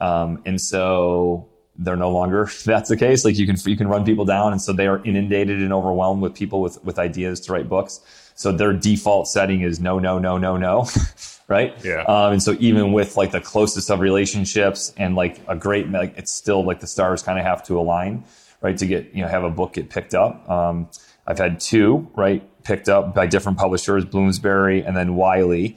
[0.00, 3.24] Um, and so they're no longer that's the case.
[3.24, 6.22] Like you can you can run people down, and so they are inundated and overwhelmed
[6.22, 8.00] with people with with ideas to write books.
[8.36, 10.88] So their default setting is no, no, no, no, no,
[11.48, 11.72] right?
[11.84, 12.02] Yeah.
[12.02, 16.14] Um, and so even with like the closest of relationships and like a great like
[16.16, 18.24] it's still like the stars kind of have to align,
[18.60, 20.48] right, to get you know have a book get picked up.
[20.50, 20.88] Um,
[21.26, 25.76] I've had two right picked up by different publishers, Bloomsbury and then Wiley.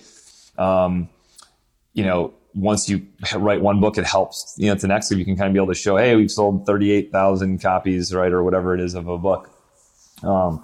[0.57, 1.09] Um,
[1.93, 3.05] you know, once you
[3.35, 5.59] write one book, it helps, you know, to next week you can kind of be
[5.59, 9.17] able to show, hey, we've sold 38,000 copies, right, or whatever it is of a
[9.17, 9.51] book.
[10.23, 10.63] Um,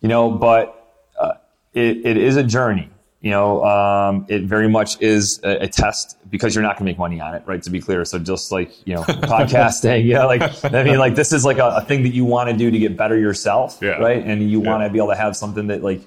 [0.00, 1.34] you know, but uh,
[1.72, 2.90] it, it is a journey.
[3.20, 6.90] You know, um, it very much is a, a, test because you're not going to
[6.90, 7.62] make money on it, right?
[7.62, 8.02] To be clear.
[8.06, 11.66] So just like, you know, podcasting, yeah, like, I mean, like this is like a,
[11.66, 13.98] a thing that you want to do to get better yourself, yeah.
[13.98, 14.24] right?
[14.24, 14.70] And you yeah.
[14.70, 16.00] want to be able to have something that like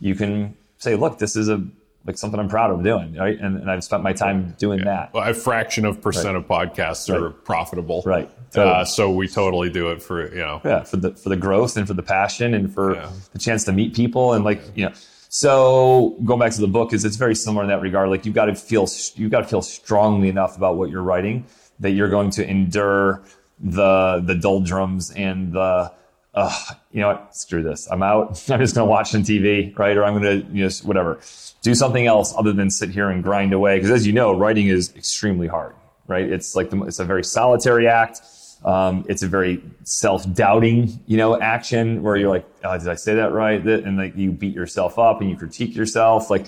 [0.00, 1.62] you can say, look, this is a
[2.06, 3.38] like something I'm proud of doing, right?
[3.38, 4.84] And, and I've spent my time doing yeah.
[4.84, 5.14] that.
[5.14, 6.36] Well, a fraction of percent right.
[6.36, 7.44] of podcasts are right.
[7.44, 8.30] profitable, right?
[8.52, 8.74] Totally.
[8.74, 11.76] Uh, so we totally do it for you know, yeah, for the for the growth
[11.76, 14.92] and for the passion and for the chance to meet people and like you know.
[15.34, 18.08] So going back to the book, is it's very similar in that regard.
[18.08, 18.86] Like you've got to feel
[19.16, 21.44] you've got to feel strongly enough about what you're writing
[21.80, 23.20] that you're going to endure
[23.58, 25.92] the the doldrums and the
[26.34, 26.58] uh,
[26.92, 27.88] you know what, screw this.
[27.90, 28.28] I'm out.
[28.48, 29.96] I'm just going to watch some TV, right?
[29.96, 31.18] Or I'm going to, you know, whatever
[31.62, 33.78] do something else other than sit here and grind away.
[33.78, 35.74] Because as you know, writing is extremely hard,
[36.06, 36.30] right?
[36.30, 38.20] It's like the, it's a very solitary act.
[38.64, 43.14] Um, it's a very self-doubting, you know, action where you're like, oh, did I say
[43.14, 43.62] that right?
[43.62, 46.30] And like you beat yourself up and you critique yourself.
[46.30, 46.46] Like,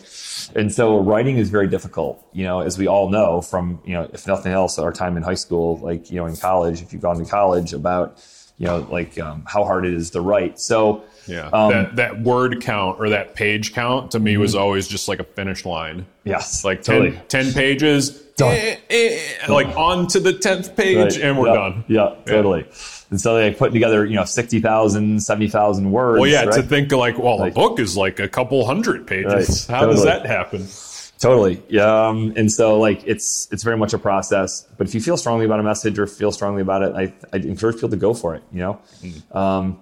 [0.54, 4.08] and so writing is very difficult, you know, as we all know from, you know,
[4.14, 7.02] if nothing else, our time in high school, like, you know, in college, if you've
[7.02, 8.24] gone to college about,
[8.56, 10.58] you know, like um, how hard it is to write.
[10.58, 11.48] So Yeah.
[11.52, 15.18] Um, that that word count or that page count to me was always just like
[15.20, 16.06] a finish line.
[16.24, 17.20] yes, Like 10, totally.
[17.28, 18.52] 10 pages, Done.
[18.54, 21.22] eh, eh, like on to the 10th page, Right.
[21.22, 21.54] and we're Yeah.
[21.54, 21.84] done.
[21.88, 22.64] Yeah, totally.
[23.10, 26.20] And so they put together, you know, 60,000, 70,000 words.
[26.20, 26.54] Well, yeah, right?
[26.54, 29.66] to think like, well, Like- a book is like a couple hundred pages.
[29.68, 29.76] Right.
[29.78, 30.66] How does that happen?
[31.18, 31.62] Totally.
[31.68, 32.08] Yeah.
[32.08, 34.66] Um, and so like it's it's very much a process.
[34.76, 37.38] But if you feel strongly about a message or feel strongly about it, I I
[37.38, 38.42] encourage people to go for it.
[38.52, 38.78] You know,
[39.32, 39.78] um,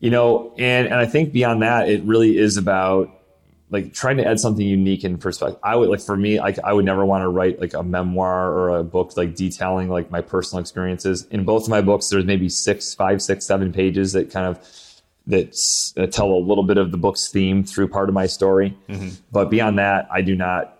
[0.00, 3.14] you know, and and I think beyond that, it really is about
[3.70, 5.58] like trying to add something unique in perspective.
[5.62, 8.50] I would like for me, like I would never want to write like a memoir
[8.50, 11.26] or a book like detailing like my personal experiences.
[11.30, 14.66] In both of my books, there's maybe six, five, six, seven pages that kind of
[15.26, 15.54] that
[15.98, 18.76] uh, tell a little bit of the book's theme through part of my story.
[19.30, 20.78] But beyond that, I do not,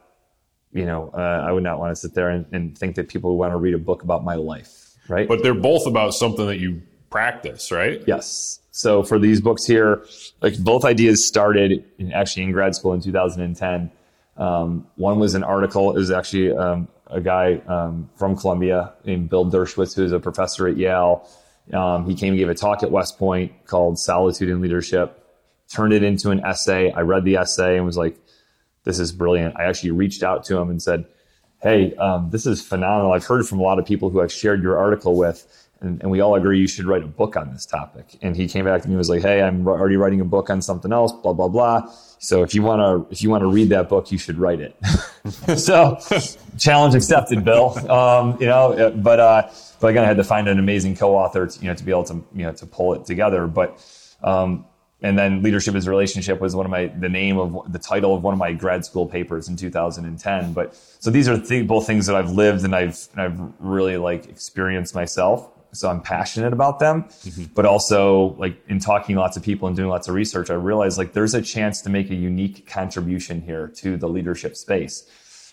[0.73, 3.37] you know, uh, I would not want to sit there and, and think that people
[3.37, 5.29] want to read a book about my life, right?
[5.29, 6.81] But they're both about something that you
[7.11, 8.03] practice, right?
[8.07, 8.58] Yes.
[8.79, 10.05] So for these books here,
[10.41, 13.91] like both ideas started in, actually in grad school in 2010.
[14.37, 15.91] Um, one was an article.
[15.91, 20.21] It was actually um, a guy um, from Columbia named Bill Deresiewicz, who is a
[20.21, 21.29] professor at Yale.
[21.73, 25.27] Um, he came and gave a talk at West Point called Solitude and Leadership.
[25.69, 26.93] Turned it into an essay.
[26.93, 28.17] I read the essay and was like,
[28.85, 31.05] "This is brilliant." I actually reached out to him and said,
[31.63, 33.13] hey, um, this is phenomenal.
[33.13, 36.11] I've heard from a lot of people who I've shared your article with, and, and
[36.11, 38.17] we all agree you should write a book on this topic.
[38.21, 40.51] And he came back to me and was like, hey, I'm already writing a book
[40.51, 41.93] on something else, blah, blah, blah.
[42.19, 44.61] So if you want to, if you want to read that book, you should write
[44.61, 44.77] it.
[45.57, 45.99] so
[46.59, 47.79] challenge accepted, Bill.
[47.91, 49.51] Um, you know, but, uh,
[49.81, 52.05] but again, I had to find an amazing co-author, to, you know, to be able
[52.05, 53.47] to, you know, to pull it together.
[53.47, 53.81] But,
[54.25, 54.65] um,
[55.01, 58.25] and then leadership is relationship was one of my the name of the title of
[58.25, 62.07] one of my grad school papers in 2010 but so these are th- both things
[62.07, 66.79] that i've lived and i've and i've really like experienced myself so i'm passionate about
[66.79, 67.05] them.
[67.05, 67.45] Mm-hmm.
[67.55, 70.55] But also like in talking to lots of people and doing lots of research i
[70.55, 75.09] realized like there's a chance to make a unique contribution here to the leadership space.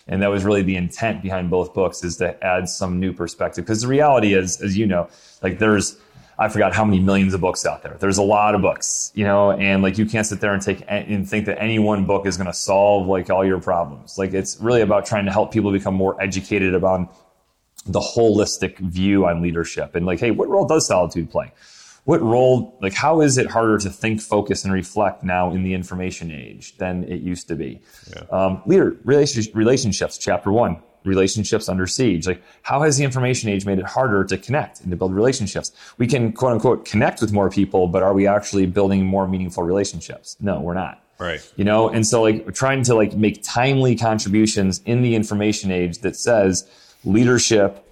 [0.08, 3.64] And that was really the intent behind both books is to add some new perspective.
[3.64, 5.08] Because the reality is as you know
[5.42, 5.96] like there's
[6.38, 7.96] I forgot how many millions of books out there.
[7.98, 10.84] There's a lot of books, you know, and like you can't sit there and take
[10.86, 14.18] and think that any one book is going to solve like all your problems.
[14.18, 17.14] Like it's really about trying to help people become more educated about
[17.86, 21.52] the holistic view on leadership and like, hey, what role does solitude play?
[22.04, 25.74] What role, like, how is it harder to think, focus, and reflect now in the
[25.74, 27.80] information age than it used to be?
[28.30, 32.26] Um, leader relationship, relationships, chapter one relationships under siege.
[32.26, 35.72] Like, how has the information age made it harder to connect and to build relationships?
[35.98, 39.62] We can quote unquote connect with more people, but are we actually building more meaningful
[39.62, 40.36] relationships?
[40.40, 41.02] No, we're not.
[41.18, 41.40] Right.
[41.56, 45.70] You know, and so like we're trying to like make timely contributions in the information
[45.70, 46.68] age that says
[47.06, 47.82] leadership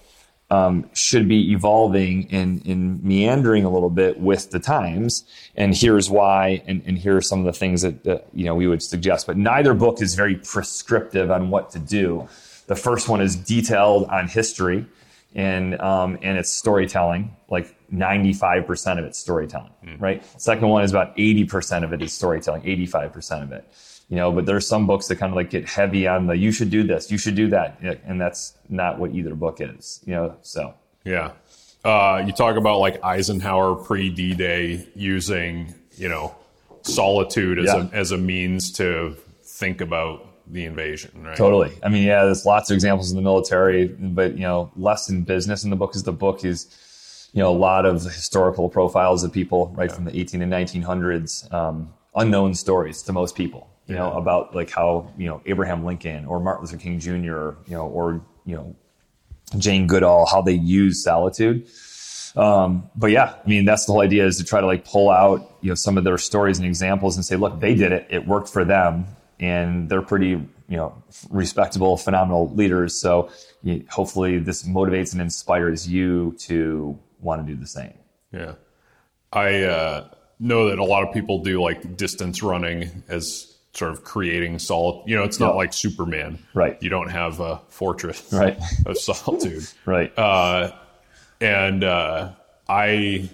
[0.51, 5.25] um, should be evolving and, and meandering a little bit with the times.
[5.57, 8.55] And here's why, and, and here are some of the things that, that you know
[8.55, 9.27] we would suggest.
[9.27, 12.29] But neither book is very prescriptive on what to do.
[12.67, 14.87] The first one is detailed on history
[15.35, 17.35] and um, and it's storytelling.
[17.49, 20.25] Like 95% of it's storytelling, right?
[20.41, 23.65] Second one is about 80% of it is storytelling, 85% of it.
[24.09, 26.53] You know, but there's some books that kind of like get heavy on the you
[26.53, 30.01] should do this, you should do that, and that's not what either book is.
[30.07, 30.75] You know, so
[31.05, 31.33] Yeah.
[31.85, 36.35] Uh, you talk about like Eisenhower pre D Day using, you know,
[36.83, 37.89] solitude as, Yeah.
[37.93, 41.37] a, as a means to think about the invasion, right?
[41.37, 41.73] Totally.
[41.83, 45.23] I mean, yeah, there's lots of examples in the military, but you know, less in
[45.23, 49.25] business in the book is the book is, you know, a lot of historical profiles
[49.25, 53.95] of people right from the 18 and 1900s, um, unknown stories to most people, you
[53.95, 57.87] know, about like how, you know, Abraham Lincoln or Martin Luther King Jr., you know,
[57.87, 58.75] or, you know,
[59.59, 61.67] Jane Goodall, how they use solitude.
[62.37, 65.11] Um, but yeah, I mean, that's the whole idea is to try to like pull
[65.11, 68.07] out, you know, some of their stories and examples and say, look, they did it.
[68.11, 69.07] It worked for them
[69.39, 71.01] and they're pretty, you know,
[71.31, 72.99] respectable, phenomenal leaders.
[72.99, 73.31] So
[73.63, 77.95] you, hopefully this motivates and inspires you to want to do the same.
[78.33, 78.55] Yeah.
[79.33, 80.09] I uh,
[80.41, 85.03] know that a lot of people do like distance running as sort of creating solid.
[85.07, 85.57] You know, it's not Yeah.
[85.57, 86.39] like Superman.
[86.55, 86.81] Right.
[86.83, 88.59] You don't have a fortress Right.
[88.87, 89.65] of solitude.
[89.85, 90.17] Right.
[90.19, 90.73] Uh,
[91.41, 92.31] and uh,
[92.69, 93.29] I,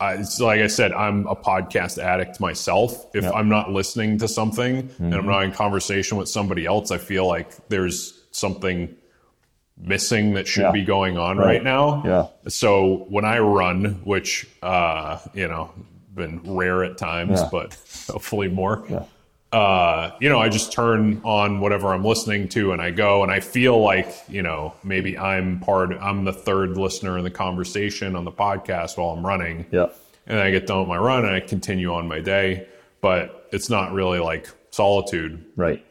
[0.00, 3.06] I, it's like I said, I'm a podcast addict myself.
[3.14, 3.30] If Yeah.
[3.30, 7.26] I'm not listening to something and I'm not in conversation with somebody else, I feel
[7.26, 8.94] like there's something
[9.78, 10.72] missing that should Yeah.
[10.72, 11.46] be going on Right.
[11.46, 12.02] right, now.
[12.04, 12.26] Yeah.
[12.50, 15.70] So when I run, which uh, you know,
[16.14, 17.48] been rare at times, Yeah.
[17.52, 17.78] but
[18.10, 18.84] hopefully more.
[18.90, 19.04] Yeah.
[19.56, 23.32] Uh, you know, I just turn on whatever I'm listening to and I go and
[23.32, 28.16] I feel like, you know, maybe I'm part, I'm the third listener in the conversation
[28.16, 29.64] on the podcast while I'm running.
[29.70, 29.84] Yeah.
[30.26, 32.68] And then I get done with my run and I continue on my day.
[33.00, 35.42] But it's not really like solitude.
[35.56, 35.82] Right.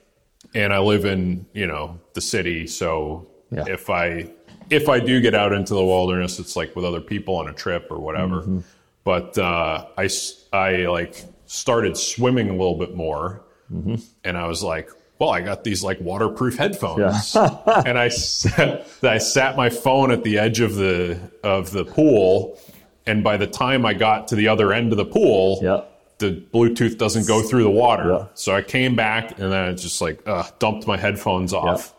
[0.53, 2.67] And I live in, you know, the city.
[2.67, 3.65] So Yeah.
[3.67, 4.29] if I,
[4.69, 7.53] if I do get out into the wilderness, it's like with other people on a
[7.53, 8.41] trip or whatever.
[8.41, 8.59] Mm-hmm.
[9.03, 13.95] But uh, I like started swimming a little bit more, Mm-hmm.
[14.23, 14.89] and I was like,
[15.19, 17.35] "Well, I got these like waterproof headphones,"
[17.85, 22.59] and I sat, I sat my phone at the edge of the of the pool,
[23.07, 25.81] and by the time I got to the other end of the pool, Yeah.
[26.19, 28.09] the Bluetooth doesn't go through the water.
[28.09, 28.25] Yeah.
[28.35, 31.93] So I came back, and then I just like uh, dumped my headphones off,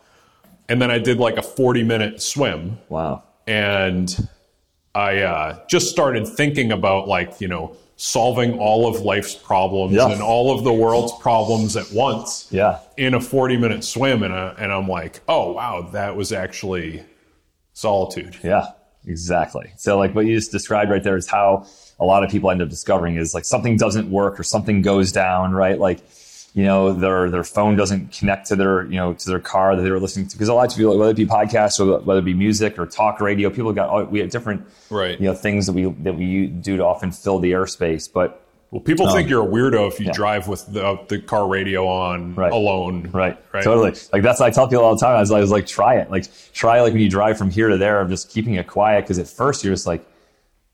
[0.69, 3.25] and then I did like a forty minute swim Wow.
[3.49, 4.29] and
[4.95, 10.10] I uh, just started thinking about like you know solving all of life's problems Yeah.
[10.10, 12.78] and all of the world's problems at once Yeah.
[12.98, 17.02] in a 40 minute swim and, I, and i'm like oh wow that was actually
[17.73, 18.66] solitude Yeah,
[19.06, 19.73] exactly.
[19.77, 21.66] So like what you just described right there is how
[21.98, 25.12] a lot of people end up discovering is like something doesn't work or something goes
[25.12, 25.78] down, right?
[25.78, 26.01] Like,
[26.57, 29.83] you know, their their phone doesn't connect to their, you know, to their car that
[29.83, 30.35] they were listening to.
[30.37, 32.87] Because a lot of people, whether it be podcasts or whether it be music or
[32.87, 35.20] talk radio, people got all- we have different Right.
[35.20, 38.11] you know things that we that we do to often fill the airspace.
[38.11, 40.12] But well people think you're a weirdo if you Um, yeah.
[40.12, 42.51] drive with the, the car radio on Right.
[42.53, 43.37] alone Right.
[43.53, 43.93] right Totally.
[44.15, 45.15] Like that's what I tell people all the time.
[45.16, 46.11] I was, I was like, try it.
[46.11, 46.24] Like
[46.55, 49.07] try like when you drive from here to there of just keeping it quiet.
[49.07, 50.05] Cause at first you're just like,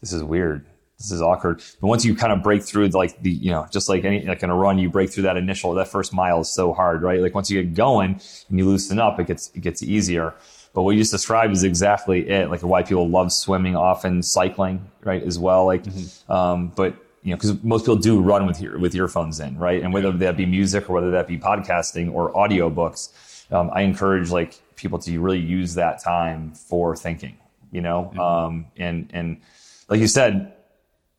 [0.01, 0.65] this is weird.
[1.03, 1.63] This is awkward.
[1.81, 4.43] But once you kind of break through like the, you know, just like any, like
[4.43, 7.21] in a run, you break through that initial, that first mile is so hard, right?
[7.21, 10.35] Like once you get going and you loosen up, it gets, it gets easier.
[10.75, 12.51] But what you just described is exactly it.
[12.51, 15.23] Like why people love swimming, often cycling, right?
[15.23, 15.67] As well.
[15.67, 15.85] Like,
[16.29, 19.83] um, but you know, because most people do run with ear, with earphones in, right?
[19.83, 23.13] And whether that be music or whether that be podcasting or audiobooks,
[23.53, 27.37] um, I encourage like people to really use that time for thinking,
[27.71, 29.41] you know, um, and and
[29.89, 30.53] like you said,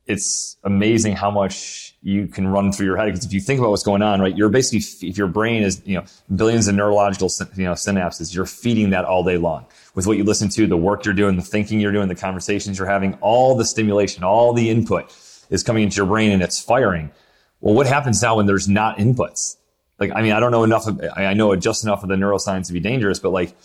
[0.06, 3.70] it's amazing how much you can run through your head because if you think about
[3.70, 6.04] what's going on, right, you're basically if your brain is you know
[6.36, 9.66] billions of neurological you know synapses, you're feeding that all day long
[9.96, 12.78] with what you listen to, the work you're doing, the thinking you're doing, the conversations
[12.78, 15.16] you're having, all the stimulation, all the input
[15.50, 17.12] is coming into your brain and it's firing.
[17.62, 19.56] Well, what happens now when there's not inputs?
[20.00, 20.88] Like, I mean, I don't know enough.
[20.88, 23.56] Of, I know just enough of the neuroscience to be dangerous, but like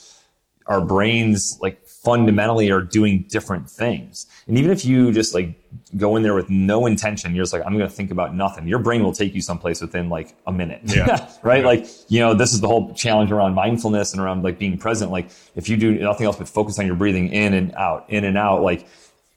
[0.67, 4.27] our brains like fundamentally are doing different things.
[4.47, 5.63] And even if you just like
[5.99, 8.67] go in there with no intention, you're just like, I'm going to think about nothing.
[8.67, 10.81] Your brain will take you someplace within like a minute.
[10.85, 11.31] Yeah.
[11.43, 11.61] right.
[11.61, 11.67] Yeah.
[11.67, 15.11] Like, you know, this is the whole challenge around mindfulness and around like being present.
[15.11, 18.25] Like if you do nothing else but focus on your breathing in and out, in
[18.25, 18.87] and out, like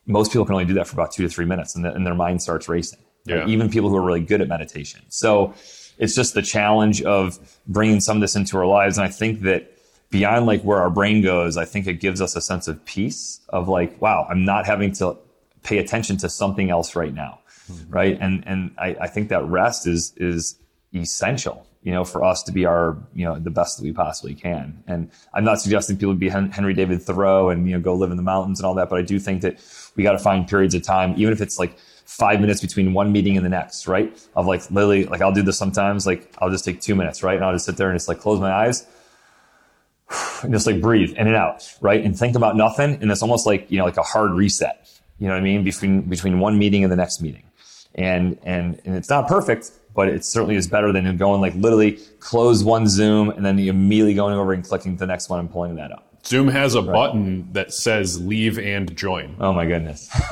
[0.05, 2.07] most people can only do that for about two to three minutes and, then and
[2.07, 2.99] their mind starts racing.
[3.27, 5.01] Like, even people who are really good at meditation.
[5.09, 5.55] So
[5.97, 7.37] it's just the challenge of
[7.67, 8.97] bringing some of this into our lives.
[8.97, 9.77] And I think that
[10.11, 13.39] beyond like where our brain goes, I think it gives us a sense of peace
[13.49, 15.17] of like, wow, I'm not having to
[15.63, 17.39] pay attention to something else right now.
[17.71, 17.93] Mm-hmm.
[17.93, 18.17] Right.
[18.19, 20.59] And, and I, I think that rest is, is
[20.93, 24.35] essential, you know, for us to be our, you know, the best that we possibly
[24.35, 24.83] can.
[24.85, 28.17] And I'm not suggesting people be Henry David Thoreau and, you know, go live in
[28.17, 29.63] the mountains and all that, but I do think that
[29.95, 33.13] we got to find periods of time, even if it's like five minutes between one
[33.13, 34.11] meeting and the next, right?
[34.35, 37.37] Of like literally, like I'll do this sometimes, like I'll just take two minutes, right?
[37.37, 38.85] And I'll just sit there and just like close my eyes
[40.43, 42.03] and just like breathe in and out, right?
[42.03, 42.97] And think about nothing.
[43.01, 44.87] And it's almost like, you know, like a hard reset,
[45.19, 45.63] you know what I mean?
[45.63, 47.43] Between, between one meeting and the next meeting.
[47.95, 51.99] And, and, and it's not perfect, but it certainly is better than going like literally
[52.19, 55.75] close one Zoom and then immediately going over and clicking the next one and pulling
[55.75, 56.10] that up.
[56.25, 60.09] Zoom has a button that says leave and join Oh my goodness.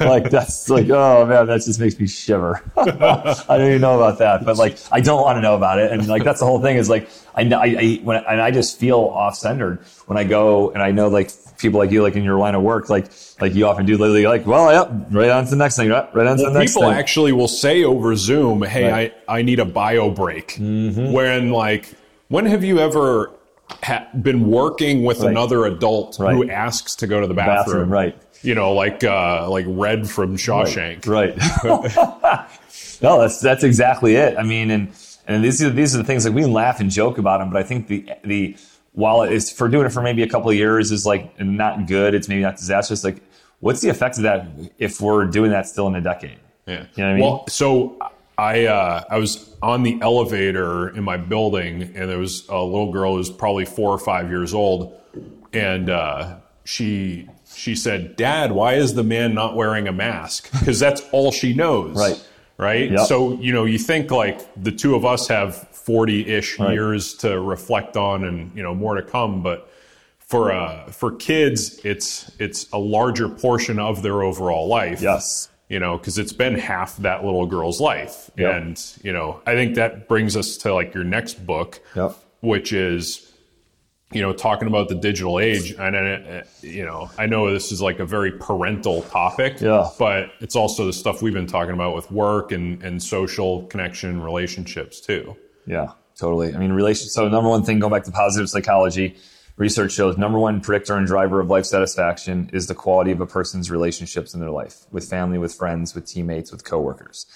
[0.00, 2.62] like that's like, oh man, that just makes me shiver.
[2.76, 5.90] I don't even know about that, but like, I don't want to know about it.
[5.90, 8.78] And like, that's the whole thing is like, I, I, I when, and I just
[8.78, 12.24] feel off centered when I go and I know like people like you, like in
[12.24, 13.06] your line of work, like,
[13.40, 16.14] like you often do literally like, well, yep, right on to the next thing, right,
[16.14, 16.98] right on to the next people thing.
[16.98, 19.14] actually will say over Zoom, "Hey, Right.
[19.28, 21.12] I, I need a bio break." Mm-hmm.
[21.12, 21.92] When like,
[22.28, 23.30] when have you ever
[23.82, 25.30] ha- been working with Right.
[25.30, 27.64] another adult who asks to go to the bathroom?
[27.64, 28.18] Bathroom, right.
[28.42, 31.06] You know, like uh, like Red from Shawshank.
[31.06, 31.36] Right.
[33.02, 34.36] no, that's that's exactly it.
[34.36, 34.88] I mean, and
[35.26, 37.58] and these are these are the things like we laugh and joke about them, but
[37.58, 38.56] I think the the
[38.94, 42.14] while it's for doing it for maybe a couple of years is like not good.
[42.14, 43.04] It's maybe not disastrous.
[43.04, 43.22] Like,
[43.60, 44.46] what's the effect of that
[44.78, 46.38] if we're doing that still in a decade?
[46.66, 46.72] Yeah.
[46.74, 47.22] You know what I mean?
[47.22, 47.96] Well, so
[48.42, 52.90] I uh, I was on the elevator in my building, and there was a little
[52.90, 54.98] girl who's probably four or five years old,
[55.52, 60.50] and uh, she she said, "Dad, why is the man not wearing a mask?
[60.58, 62.28] Because that's all she knows." Right.
[62.58, 62.90] right?
[62.90, 63.06] Yep.
[63.06, 66.72] So, you know, you think like the two of us have 40 ish Right.
[66.72, 69.42] years to reflect on and, you know, more to come.
[69.42, 69.70] But
[70.18, 75.00] for, uh, for kids, it's, it's a larger portion of their overall life.
[75.00, 75.48] Yes.
[75.68, 78.30] You know, because it's been half that little girl's life.
[78.36, 78.54] Yep.
[78.54, 82.14] And, you know, I think that brings us to like your next book, Yep.
[82.42, 83.32] which is,
[84.12, 87.80] you know, talking about the digital age, and uh, you know, I know this is
[87.80, 89.88] like a very parental topic, Yeah.
[89.98, 94.20] but it's also the stuff we've been talking about with work and and social connection,
[94.20, 95.34] relationships too.
[95.66, 96.54] Yeah, totally.
[96.54, 97.08] I mean, relation.
[97.08, 99.16] So number one thing, going back to positive psychology,
[99.62, 103.26] research shows number one predictor and driver of life satisfaction is the quality of a
[103.26, 107.26] person's relationships in their life with family, with friends, with teammates, with coworkers.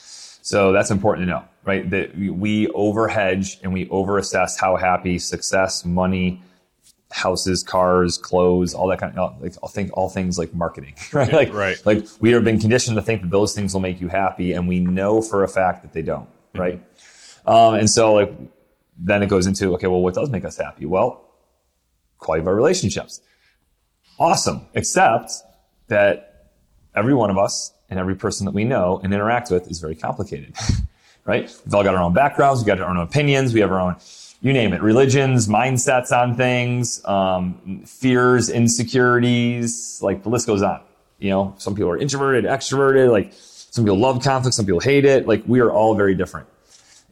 [0.42, 1.88] So that's important to know, right?
[1.88, 6.42] That we- we overhedge and we overassess how happy success, money,
[7.12, 11.32] houses, cars, clothes, all that kind of like I think all things like marketing, right?
[11.32, 11.80] Like Right.
[11.86, 14.66] like we have been conditioned to think that those things will make you happy, and
[14.66, 16.80] we know for a fact that they don't, right?
[17.46, 18.32] Um, and so like
[18.98, 20.86] then it goes into okay, well, what does make us happy?
[20.86, 21.22] Well,
[22.18, 23.20] quality of our relationships.
[24.18, 25.32] Awesome, except
[25.88, 26.50] that
[26.94, 29.94] every one of us and every person that we know and interact with is very
[29.94, 30.54] complicated,
[31.24, 31.54] right?
[31.64, 33.96] We've all got our own backgrounds, we've got our own opinions, we have our own,
[34.40, 40.80] you name it, religions, mindsets on things, um, fears, insecurities, like the list goes on.
[41.18, 45.04] You know, some people are introverted, extroverted, like some people love conflict, some people hate
[45.04, 45.26] it.
[45.26, 46.48] Like we are all very different.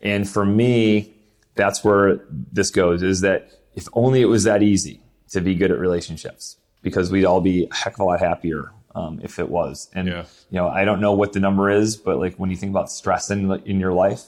[0.03, 1.14] And for me,
[1.55, 5.01] that's where this goes is that if only it was that easy
[5.31, 8.73] to be good at relationships because we'd all be a heck of a lot happier
[8.95, 9.89] um, if it was.
[9.95, 10.25] And, Yeah.
[10.51, 12.91] you know, I don't know what the number is, but like when you think about
[12.91, 14.23] stress in, in your life,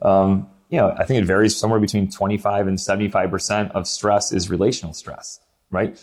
[0.00, 4.48] um, you know, I think it varies somewhere between 25 and 75% of stress is
[4.48, 5.40] relational stress,
[5.70, 6.00] right?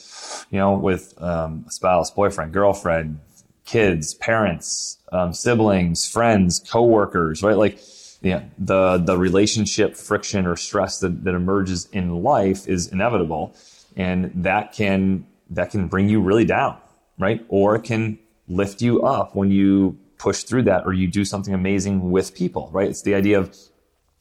[0.52, 3.20] You know, with um, a spouse, boyfriend, girlfriend,
[3.66, 7.58] kids, parents, um, siblings, friends, coworkers, right?
[7.58, 7.80] Like,
[8.22, 13.56] yeah, the the relationship friction or stress that, that emerges in life is inevitable,
[13.96, 16.78] and that can that can bring you really down,
[17.18, 17.46] right?
[17.48, 21.54] Or it can lift you up when you push through that, or you do something
[21.54, 22.90] amazing with people, right?
[22.90, 23.56] It's the idea of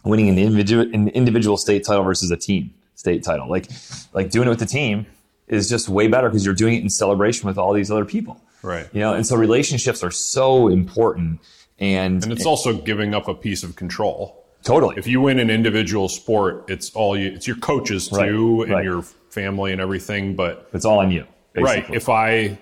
[0.04, 3.48] winning an individual an individual state title versus a team state title.
[3.48, 3.68] Like
[4.12, 5.06] like doing it with the team
[5.48, 8.40] is just way better because you're doing it in celebration with all these other people.
[8.62, 8.88] Right.
[8.92, 11.40] You know, and so relationships are so important
[11.78, 14.44] and, And it's also giving up a piece of control.
[14.64, 17.28] totally If you win an individual sport, it's all you.
[17.32, 18.84] It's your coaches Right, too, and right.
[18.84, 20.34] your family and everything.
[20.34, 21.24] But it's all on you.
[21.56, 22.58] right, if I,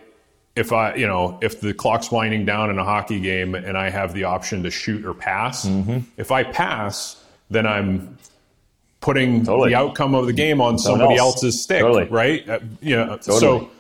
[0.55, 3.91] if I, you know, if the clock's winding down in a hockey game and I
[3.91, 5.99] have the option to shoot or pass, Mm-hmm.
[6.17, 8.17] if I pass, then I'm
[9.01, 9.71] putting Totally.
[9.71, 11.37] the outcome of the game on somebody else.
[11.37, 12.05] else's stick, Totally.
[12.07, 12.49] right?
[12.49, 13.39] Uh, know, Totally.
[13.41, 13.71] so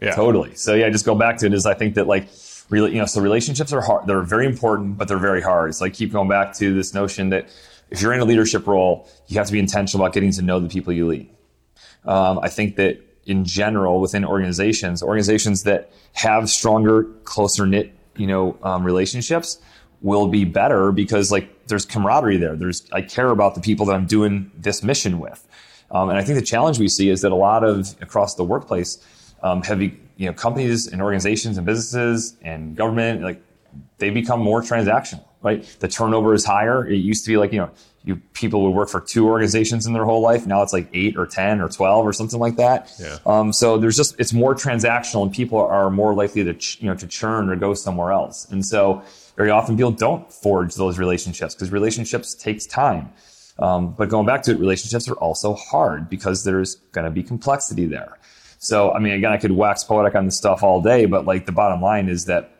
[0.00, 0.54] yeah, Totally.
[0.54, 2.28] So yeah, just go back to it is I think that like
[2.70, 4.06] really, you know, so relationships are hard.
[4.06, 5.70] They're very important, but they're very hard.
[5.70, 7.48] It's like keep going back to this notion that
[7.90, 10.60] if you're in a leadership role, you have to be intentional about getting to know
[10.60, 11.28] the people you lead.
[12.04, 18.26] Um, I think that in general within organizations, organizations that have stronger, closer knit, you
[18.26, 19.58] know, um, relationships
[20.02, 22.56] will be better because like there's camaraderie there.
[22.56, 25.46] There's I care about the people that I'm doing this mission with.
[25.90, 28.44] Um, and I think the challenge we see is that a lot of across the
[28.44, 28.98] workplace,
[29.42, 29.80] um, have
[30.16, 33.42] you know companies and organizations and businesses and government like
[33.98, 35.64] they become more transactional, right?
[35.80, 36.86] The turnover is higher.
[36.86, 37.70] It used to be like you know
[38.04, 40.46] you people would work for two organizations in their whole life.
[40.46, 42.92] Now it's like eight or ten or twelve or something like that.
[43.00, 43.18] Yeah.
[43.26, 46.88] Um, so there's just it's more transactional, and people are more likely to ch- you
[46.88, 48.46] know to churn or go somewhere else.
[48.50, 49.02] And so
[49.36, 53.10] very often people don't forge those relationships because relationships takes time.
[53.58, 57.22] Um, but going back to it, relationships are also hard because there's going to be
[57.22, 58.18] complexity there.
[58.64, 61.46] So I mean, again, I could wax poetic on this stuff all day, but like
[61.46, 62.50] the bottom line is that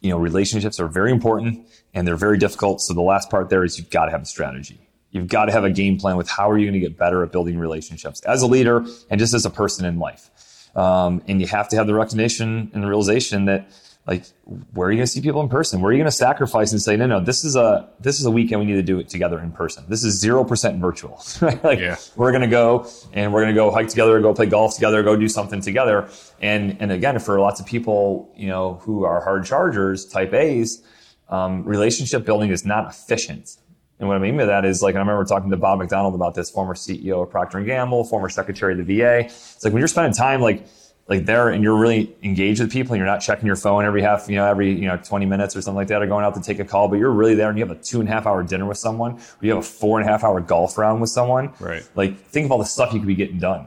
[0.00, 2.80] you know relationships are very important and they're very difficult.
[2.80, 4.80] So the last part there is you've got to have a strategy.
[5.10, 7.22] You've got to have a game plan with how are you going to get better
[7.22, 10.30] at building relationships as a leader and just as a person in life.
[10.76, 13.70] Um, and you have to have the recognition and the realization that
[14.06, 14.26] like
[14.74, 15.80] where are you going to see people in person?
[15.80, 18.26] Where are you going to sacrifice and say no no this is a this is
[18.26, 19.84] a weekend we need to do it together in person.
[19.88, 21.22] This is 0% virtual.
[21.40, 21.64] Right?
[21.64, 21.96] Like Yeah.
[22.16, 25.02] we're going to go and we're going to go hike together go play golf together
[25.02, 26.08] go do something together.
[26.40, 30.82] And and again for lots of people you know who are hard chargers type a's
[31.30, 33.56] um, relationship building is not efficient.
[33.98, 36.34] And what I mean by that is like, I remember talking to Bob McDonald about
[36.34, 39.20] this, former CEO of Procter and Gamble, former secretary of the VA.
[39.26, 40.66] It's like when you're spending time like,
[41.06, 44.00] like there and you're really engaged with people and you're not checking your phone every
[44.00, 46.34] half, you know, every, you know, 20 minutes or something like that or going out
[46.34, 48.12] to take a call, but you're really there and you have a two and a
[48.12, 50.78] half hour dinner with someone or you have a four and a half hour golf
[50.78, 51.52] round with someone.
[51.60, 51.86] Right.
[51.94, 53.66] Like think of all the stuff you could be getting done.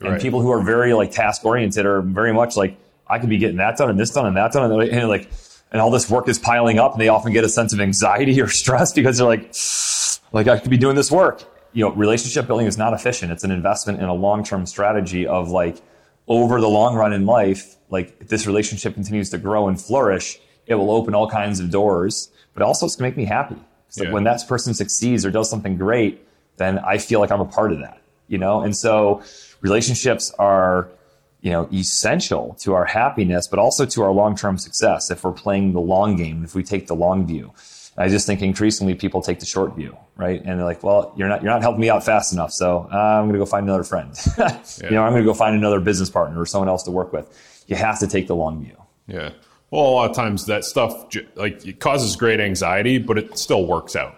[0.00, 0.20] And Right.
[0.22, 2.76] people who are very like task oriented are very much like,
[3.08, 4.70] I could be getting that done and this done and that done.
[4.70, 5.28] And, and like,
[5.72, 8.40] and all this work is piling up and they often get a sense of anxiety
[8.40, 9.52] or stress because they're like,
[10.32, 11.42] like I could be doing this work.
[11.72, 13.32] You know, relationship building is not efficient.
[13.32, 15.78] It's an investment in a long-term strategy of like
[16.28, 20.38] over the long run in life, like if this relationship continues to grow and flourish,
[20.66, 23.56] it will open all kinds of doors, but also it's gonna make me happy.
[23.98, 26.26] Like when that person succeeds or does something great,
[26.56, 28.62] then I feel like I'm a part of that, you know?
[28.62, 29.22] And so
[29.60, 30.88] relationships are,
[31.40, 35.72] you know, essential to our happiness, but also to our long-term success if we're playing
[35.72, 37.52] the long game, if we take the long view.
[37.98, 40.38] I just think increasingly people take the short view, right?
[40.44, 42.96] And they're like, "Well, you're not you're not helping me out fast enough, so uh,
[42.96, 44.12] I'm going to go find another friend.
[44.82, 47.12] You know, I'm going to go find another business partner or someone else to work
[47.12, 48.76] with." You have to take the long view.
[49.08, 49.30] Yeah.
[49.70, 53.66] Well, a lot of times that stuff like it causes great anxiety, but it still
[53.66, 54.14] works out.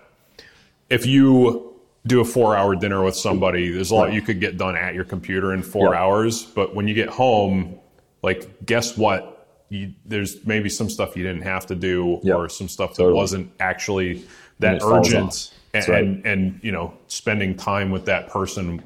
[0.91, 1.75] If you
[2.07, 4.15] do a four-hour dinner with somebody, there's a lot Right.
[4.15, 6.01] you could get done at your computer in four Yeah.
[6.01, 6.43] hours.
[6.45, 7.79] But when you get home,
[8.23, 9.38] like, guess what?
[9.71, 12.35] You, there's maybe some stuff you didn't have to do, Yeah.
[12.35, 13.15] or some stuff that Totally.
[13.15, 14.25] wasn't actually
[14.61, 15.53] that urgent.
[15.75, 16.03] And, right.
[16.03, 18.83] and and you know, spending time with that person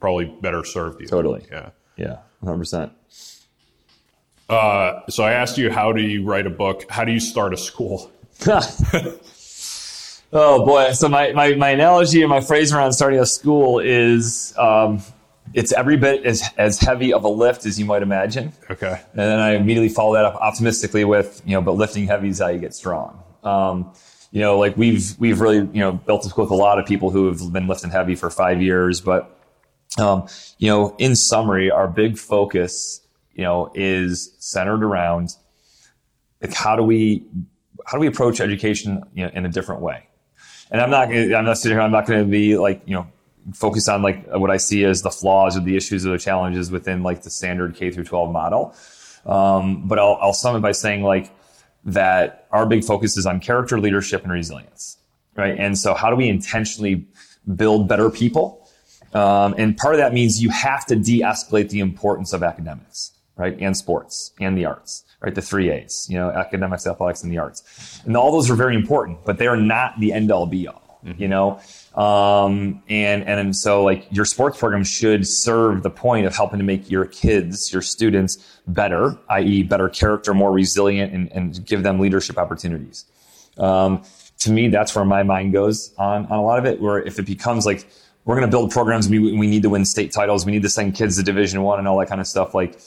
[0.00, 1.06] probably better served you.
[1.06, 1.44] Totally.
[1.50, 1.70] Yeah.
[1.96, 2.58] Yeah, 100.
[2.58, 2.92] percent
[4.48, 6.84] Uh, so I asked you, how do you write a book?
[6.90, 8.10] How do you start a school?
[10.30, 10.92] Oh boy!
[10.92, 15.00] So my, my, my analogy and my phrase around starting a school is um,
[15.54, 18.52] it's every bit as as heavy of a lift as you might imagine.
[18.70, 19.00] Okay.
[19.12, 22.38] And then I immediately follow that up optimistically with, you know, but lifting heavy is
[22.38, 23.22] how you get strong.
[23.42, 23.92] Um,
[24.30, 27.10] you know, like we've, we've really, you know, built this with a lot of people
[27.10, 29.00] who have been lifting heavy for five years.
[29.00, 29.34] But,
[29.98, 30.26] um,
[30.58, 33.00] you know, in summary, our big focus,
[33.32, 35.30] you know, is centered around
[36.42, 37.24] like how do we,
[37.86, 40.08] how do we approach education, you know, in a different way?
[40.70, 43.06] And I'm not, I'm not sitting here, I'm not going to be like, you know,
[43.54, 46.70] focus on like what I see as the flaws or the issues or the challenges
[46.70, 48.74] within like the standard K through 12 model.
[49.26, 51.30] Um, but I'll, I'll sum it by saying like
[51.84, 54.98] that our big focus is on character, leadership, and resilience,
[55.36, 55.58] right?
[55.58, 57.06] And so how do we intentionally
[57.56, 58.68] build better people?
[59.14, 63.56] Um, and part of that means you have to de-escalate the importance of academics, right?
[63.58, 65.34] And sports and the arts, right?
[65.34, 68.02] The three A's, you know, academics, athletics, and the arts.
[68.04, 71.00] And all those are very important, but they are not the end all be all,
[71.16, 71.60] you know?
[71.94, 76.64] Um, and, and so like your sports program should serve the point of helping to
[76.64, 79.64] make your kids, your students better, i.e.
[79.64, 83.04] better character, more resilient and, and give them leadership opportunities.
[83.56, 84.04] Um,
[84.40, 87.18] to me, that's where my mind goes on, on a lot of it, where if
[87.18, 87.88] it becomes like,
[88.24, 90.68] we're going to build programs, we, we need to win state titles, we need to
[90.68, 92.54] send kids to division one and all that kind of stuff.
[92.54, 92.78] Like,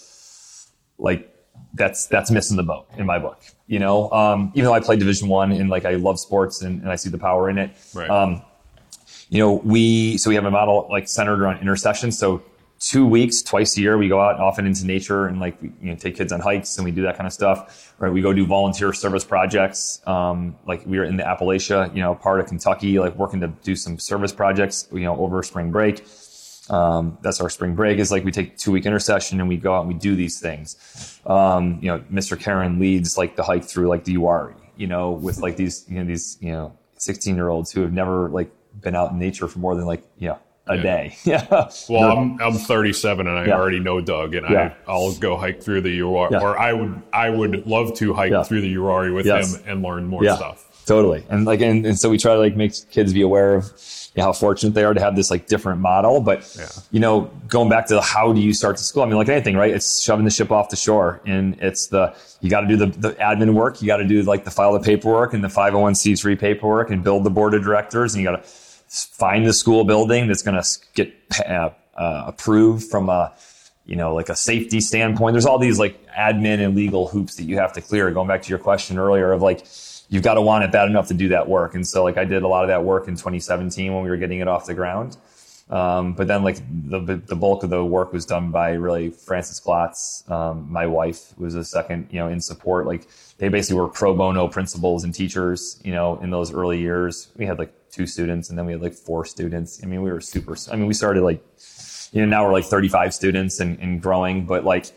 [0.99, 1.35] like
[1.73, 4.09] that's, that's missing the boat in my book, you know?
[4.11, 6.95] Um, even though I played division one and like I love sports and, and I
[6.95, 7.71] see the power in it.
[7.93, 8.09] Right.
[8.09, 8.43] Um,
[9.31, 12.11] you know, we, so we have a model like centered around intercession.
[12.11, 12.43] So
[12.81, 15.89] two weeks, twice a year, we go out often into nature and like, we, you
[15.89, 18.11] know, take kids on hikes and we do that kind of stuff, right?
[18.11, 20.01] We go do volunteer service projects.
[20.05, 23.47] Um, like we were in the Appalachia, you know, part of Kentucky, like working to
[23.47, 26.05] do some service projects, you know, over spring break.
[26.69, 29.73] Um, that's our spring break is like we take two week intercession and we go
[29.73, 31.21] out and we do these things.
[31.25, 32.37] Um, you know, Mr.
[32.37, 35.99] Karen leads like the hike through like the Uwharrie, you know, with like these, you
[35.99, 39.47] know, these, you know, 16 year olds who have never like been out in nature
[39.47, 40.81] for more than like, you know, a Yeah.
[40.83, 41.15] day.
[41.25, 41.69] yeah.
[41.89, 43.55] Well, I'm, I'm 37 and I Yeah.
[43.57, 44.73] already know Doug, and Yeah.
[44.87, 46.03] I I'll go hike through the Yeah.
[46.05, 49.55] or I would I would love to hike through the Uwharrie with Yes.
[49.55, 50.67] him and learn more stuff.
[50.85, 51.23] Totally.
[51.29, 53.65] And like, and, and so we try to like make kids be aware of
[54.13, 56.19] you know, how fortunate they are to have this like different model.
[56.19, 56.67] But, Yeah.
[56.91, 59.03] you know, going back to the, how do you start to school?
[59.03, 59.71] I mean, like anything, right?
[59.73, 62.87] It's shoving the ship off the shore and it's the, you got to do the,
[62.87, 63.81] the admin work.
[63.81, 67.23] You got to do like the file the paperwork and the 501c3 paperwork and build
[67.23, 68.13] the board of directors.
[68.13, 68.49] And you got to
[68.89, 71.13] find the school building that's going to get
[71.47, 73.31] uh, uh, approved from a,
[73.85, 75.33] you know, like a safety standpoint.
[75.35, 78.11] There's all these like admin and legal hoops that you have to clear.
[78.11, 79.65] Going back to your question earlier of like,
[80.11, 81.73] you've got to want it bad enough to do that work.
[81.73, 84.17] And so like I did a lot of that work in 2017 when we were
[84.17, 85.17] getting it off the ground.
[85.69, 89.57] Um, but then like the, the bulk of the work was done by really Francis
[89.61, 90.29] Klotz.
[90.29, 92.85] Um, my wife was a second, you know, in support.
[92.85, 93.07] Like
[93.37, 97.29] they basically were pro bono principals and teachers, you know, in those early years.
[97.37, 99.79] We had like two students and then we had like four students.
[99.81, 101.41] I mean, we were super, I mean, we started like,
[102.11, 104.87] you know, now we're like 35 students and, and growing, but like,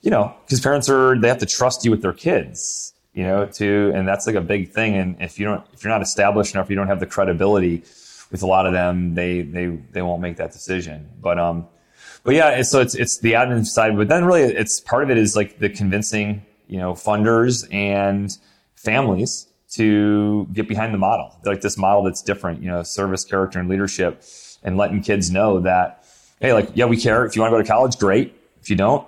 [0.00, 3.46] you know, because parents are, they have to trust you with their kids, you know,
[3.46, 4.96] to, and that's like a big thing.
[4.96, 7.84] And if you don't, if you're not established enough, you don't have the credibility
[8.30, 11.08] with a lot of them, they, they, they won't make that decision.
[11.20, 11.66] But, um,
[12.24, 15.18] but yeah, so it's, it's the admin side, but then really it's part of it
[15.18, 18.36] is like the convincing, you know, funders and
[18.74, 23.58] families to get behind the model, like this model that's different, you know, service, character,
[23.58, 24.22] and leadership,
[24.62, 26.04] and letting kids know that,
[26.40, 27.24] hey, like, yeah, we care.
[27.26, 28.34] If you want to go to college, great.
[28.60, 29.06] If you don't,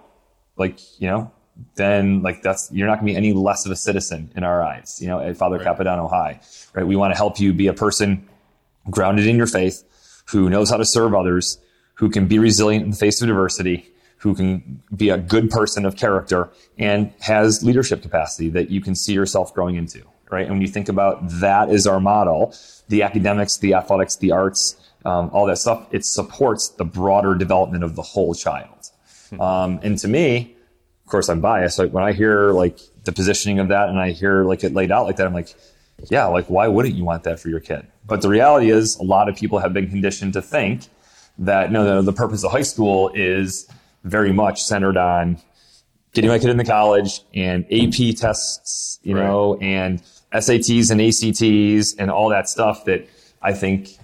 [0.57, 1.33] like, you know,
[1.75, 4.63] then like that's you're not going to be any less of a citizen in our
[4.63, 4.99] eyes.
[5.01, 5.67] You know, at Father Right.
[5.67, 6.41] Capodanno High,
[6.75, 6.87] right?
[6.87, 8.29] We want to help you be a person
[8.91, 9.83] grounded in your faith,
[10.27, 11.59] who knows how to serve others,
[11.95, 15.85] who can be resilient in the face of adversity, who can be a good person
[15.85, 20.43] of character, and has leadership capacity that you can see yourself growing into, right?
[20.43, 22.55] And when you think about that as our model,
[22.89, 27.85] the academics, the athletics, the arts, um, all that stuff, it supports the broader development
[27.85, 28.91] of the whole child.
[29.41, 30.56] Um, and to me,
[31.07, 31.79] of course, I'm biased.
[31.79, 34.91] Like when I hear like the positioning of that and I hear like it laid
[34.91, 35.55] out like that, I'm like,
[36.11, 37.87] yeah, like why wouldn't you want that for your kid?
[38.05, 40.89] But the reality is, a lot of people have been conditioned to think
[41.39, 43.69] that no, no, the purpose of high school is
[44.03, 45.39] very much centered on
[46.13, 50.03] getting my kid into college and AP tests, you know, and
[50.33, 53.09] SATs and ACTs and all that stuff that
[53.43, 53.97] I think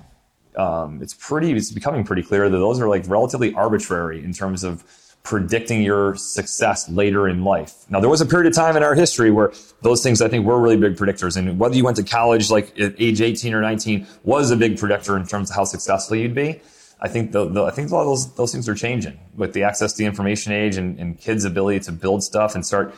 [0.57, 4.63] um, it's pretty, it's becoming pretty clear that those are like relatively arbitrary in terms
[4.63, 4.85] of
[5.23, 7.85] predicting your success later in life.
[7.89, 10.45] Now, there was a period of time in our history where those things I think
[10.45, 11.37] were really big predictors.
[11.37, 14.79] And whether you went to college like at age 18 or 19 was a big
[14.79, 16.61] predictor in terms of how successful you'd be.
[17.01, 19.53] I think the, the, I think a lot of those, those things are changing with
[19.53, 22.95] the access to the information age and, and kids' ability to build stuff and start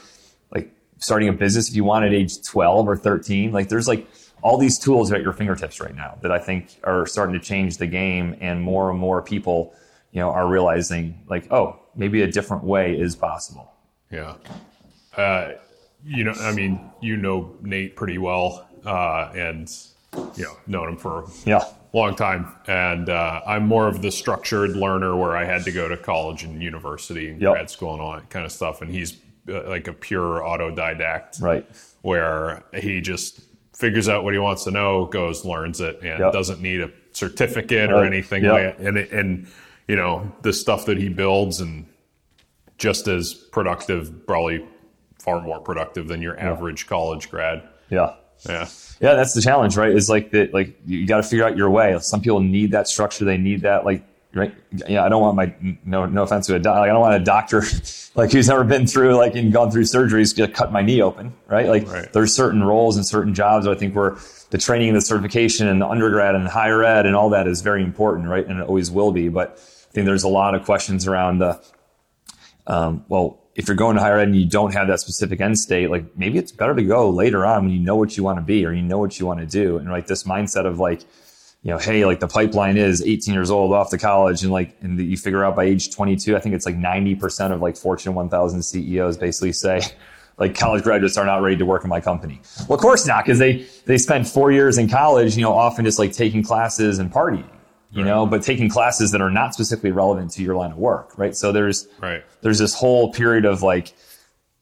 [0.54, 3.52] like starting a business if you want at age 12 or 13.
[3.52, 4.06] Like there's like
[4.42, 7.78] all these tools at your fingertips right now that I think are starting to change
[7.78, 9.74] the game and more and more people,
[10.12, 13.72] you know, are realizing like, oh, maybe a different way is possible.
[14.10, 14.34] Yeah.
[15.16, 15.52] Uh,
[16.04, 19.70] you know, I mean, you know Nate pretty well, uh, and
[20.36, 21.62] you know, known him for Yeah.
[21.92, 22.52] a long time.
[22.68, 26.44] And uh, I'm more of the structured learner where I had to go to college
[26.44, 27.52] and university and Yep.
[27.52, 28.80] grad school and all that kind of stuff.
[28.82, 29.16] And he's
[29.48, 31.66] uh, like a pure autodidact, Right.
[32.02, 33.40] where he just
[33.76, 36.32] figures out what he wants to know, goes, learns it, and Yep.
[36.32, 38.52] doesn't need a certificate or anything Yep.
[38.52, 38.86] like.
[38.86, 39.46] And, it- and,
[39.88, 41.86] you know, the stuff that he builds and
[42.78, 44.64] just as productive, probably
[45.18, 47.62] far more productive than your average college grad.
[47.90, 48.14] Yeah.
[48.48, 48.68] Yeah.
[49.00, 49.92] Yeah, that's the challenge, right?
[49.92, 51.96] Is like that, like you got to figure out your way.
[52.00, 54.02] Some people need that structure; they need that, like,
[54.34, 54.54] right?
[54.88, 55.54] Yeah, I don't want my
[55.84, 57.62] no, no offense to a doc, like I don't want a doctor
[58.14, 61.32] like who's never been through like and gone through surgeries to cut my knee open,
[61.48, 61.66] right?
[61.68, 62.12] Like, Right.
[62.12, 63.66] there's certain roles and certain jobs.
[63.66, 64.16] I think where
[64.50, 67.60] the training and the certification and the undergrad and higher ed and all that is
[67.62, 68.46] very important, right?
[68.46, 69.28] And it always will be.
[69.28, 69.60] But
[69.94, 71.64] think there's a lot of questions around the
[72.66, 75.58] um, well, if you're going to higher ed and you don't have that specific end
[75.58, 78.38] state, like maybe it's better to go later on when you know what you want
[78.38, 79.78] to be or you know what you want to do.
[79.78, 81.02] And like this mindset of like,
[81.62, 84.76] you know, hey, like the pipeline is 18 years old off to college and like,
[84.80, 88.14] and you figure out by age 22, I think it's like 90% of like Fortune
[88.14, 89.80] 1000 CEOs basically say,
[90.38, 92.40] like college graduates are not ready to work in my company.
[92.68, 95.84] Well, of course not, because they they spend four years in college, you know, often
[95.84, 97.48] just like taking classes and partying,
[97.94, 101.16] you know, but taking classes that are not specifically relevant to your line of work,
[101.16, 101.36] right?
[101.36, 102.24] So there's Right.
[102.42, 103.94] there's this whole period of like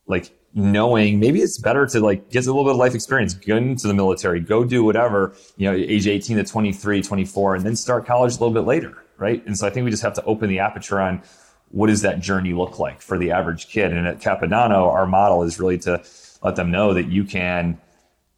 [0.07, 3.57] like knowing maybe it's better to like get a little bit of life experience go
[3.57, 7.75] into the military go do whatever you know age 18 to 23 24 and then
[7.75, 9.43] start college a little bit later right?
[9.47, 11.23] And so i think we just have to open the aperture on
[11.71, 13.93] what does that journey look like for the average kid?
[13.95, 16.03] And at Capodanno, our model is really to
[16.43, 17.79] let them know that you can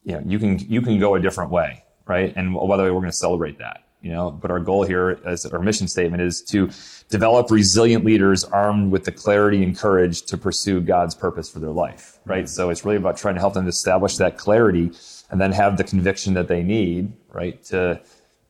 [0.05, 2.33] you know you can you can go a different way right?
[2.37, 4.83] And oh, by the way we're going to celebrate that you know but our goal
[4.85, 6.71] here as our mission statement is to
[7.09, 11.71] develop resilient leaders armed with the clarity and courage to pursue god's purpose for their
[11.85, 14.93] life right so it's really about trying to help them establish that clarity
[15.31, 18.01] and then have the conviction that they need right to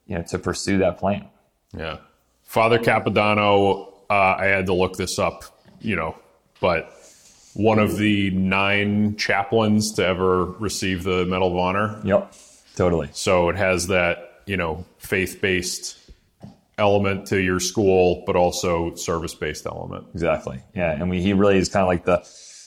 [0.06, 1.24] you know to pursue that plan
[1.76, 1.98] Yeah.
[2.44, 5.42] Father Capodanno, uh, I had to look this up,
[5.80, 6.14] you know,
[6.60, 6.92] but
[7.54, 12.00] one of the nine chaplains to ever receive the Medal of Honor.
[12.04, 12.32] yep
[12.76, 15.98] totally So it has that, you know, faith based
[16.78, 20.06] element to your school, but also service based element.
[20.12, 20.60] Exactly.
[20.74, 20.92] Yeah.
[20.92, 22.26] And we, he really is kind of like the,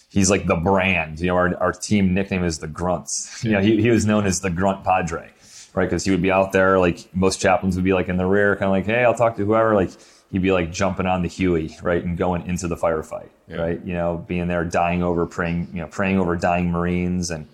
[0.10, 1.20] he's like the brand.
[1.20, 3.44] You know, our, our team nickname is the Grunts.
[3.44, 5.30] You know, he, he was known as the Grunt Padre,
[5.74, 5.86] right?
[5.86, 8.56] Because he would be out there, like most chaplains would be like in the rear,
[8.56, 9.76] kind of like, hey, I'll talk to whoever.
[9.76, 9.92] Like
[10.32, 13.80] he'd be like jumping on the Huey, right, and going into the firefight, right?
[13.86, 17.48] You know, being there, dying over, praying, you know, praying over dying Marines, and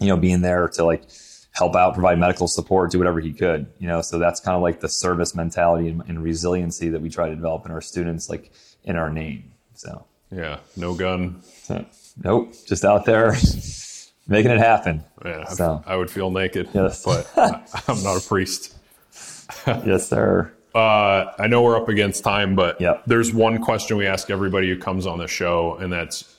[0.00, 1.02] you know, being there to like
[1.52, 4.00] help out, provide medical support, do whatever he could, you know.
[4.02, 7.34] So that's kind of like the service mentality and, and resiliency that we try to
[7.34, 8.50] develop in our students, like
[8.84, 9.52] in our name.
[9.74, 10.04] So.
[10.30, 10.58] Yeah.
[10.76, 11.42] No gun.
[12.24, 13.32] Nope, just out there
[14.28, 15.04] making it happen.
[15.24, 15.44] Yeah.
[15.48, 15.82] I- So.
[15.86, 17.04] I would feel naked, Yes.
[17.04, 17.30] but
[17.88, 18.74] I'm not a priest.
[19.66, 20.50] Yes, sir.
[20.74, 23.02] Uh, I know we're up against time, but Yep.
[23.06, 26.38] there's one question we ask everybody who comes on the show, and that's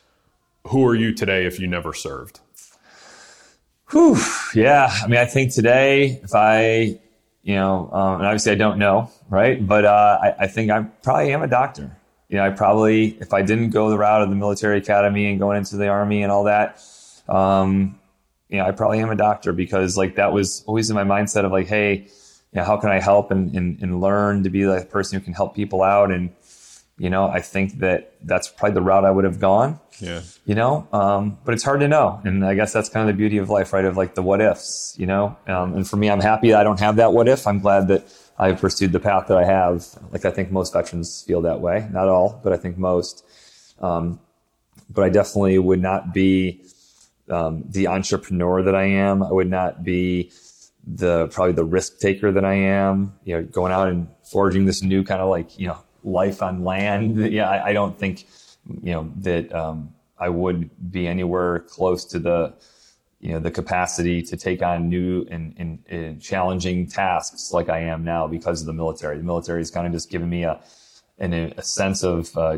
[0.68, 2.40] who are you today if you never served?
[3.94, 4.18] Whew.
[4.56, 4.90] Yeah.
[4.91, 6.99] I mean, I think today, if I,
[7.44, 9.65] you know, um, and obviously I don't know, right?
[9.65, 11.95] But uh, I, I think I probably am a doctor.
[12.34, 15.40] you know, I probably, if I didn't go the route of the military academy and
[15.40, 16.82] going into the army and all that,
[17.30, 17.99] um,
[18.49, 21.45] you know, I probably am a doctor because like that was always in my mindset
[21.45, 22.07] of like, hey,
[22.52, 25.24] you know, how can I help and, and, and learn to be the person who
[25.24, 26.11] can help people out?
[26.11, 26.32] And,
[26.98, 29.80] you know, I think that that's probably the route I would have gone.
[29.99, 30.22] Yeah.
[30.45, 32.22] You know, um, but it's hard to know.
[32.24, 33.86] And I guess that's kind of the beauty of life, right?
[33.86, 35.36] Of like the what ifs, you know?
[35.48, 37.48] Um, and for me, I'm happy I don't have that what if.
[37.48, 38.06] I'm glad that
[38.38, 39.86] I've pursued the path that I have.
[40.11, 41.88] Like I think most veterans feel that way.
[41.91, 43.26] Not all, but I think most.
[43.80, 44.20] Um,
[44.90, 46.64] but I definitely would not be
[47.30, 49.24] um, the entrepreneur that I am.
[49.24, 50.32] I would not be
[50.86, 53.14] the probably the risk taker that I am.
[53.24, 56.64] You know, going out and forging this new kind of like you know life on
[56.64, 57.18] land.
[57.32, 58.26] Yeah, I, I don't think
[58.82, 62.54] you know that um, I would be anywhere close to the
[63.20, 67.80] you know the capacity to take on new and, and, and challenging tasks like I
[67.80, 69.18] am now because of the military.
[69.18, 70.62] The military has kind of just given me a
[71.20, 72.58] an, a sense of uh,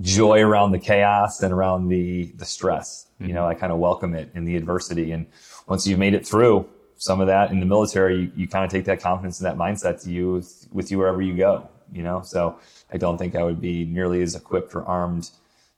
[0.00, 3.06] joy around the chaos and around the the stress.
[3.14, 3.28] Mm-hmm.
[3.28, 5.12] You know, I kind of welcome it in the adversity.
[5.12, 5.26] And
[5.66, 8.70] once you've made it through some of that in the military, you, you kind of
[8.70, 11.68] take that confidence and that mindset to you with, with you wherever you go.
[11.92, 12.58] You know, so
[12.92, 15.30] I don't think I would be nearly as equipped or armed,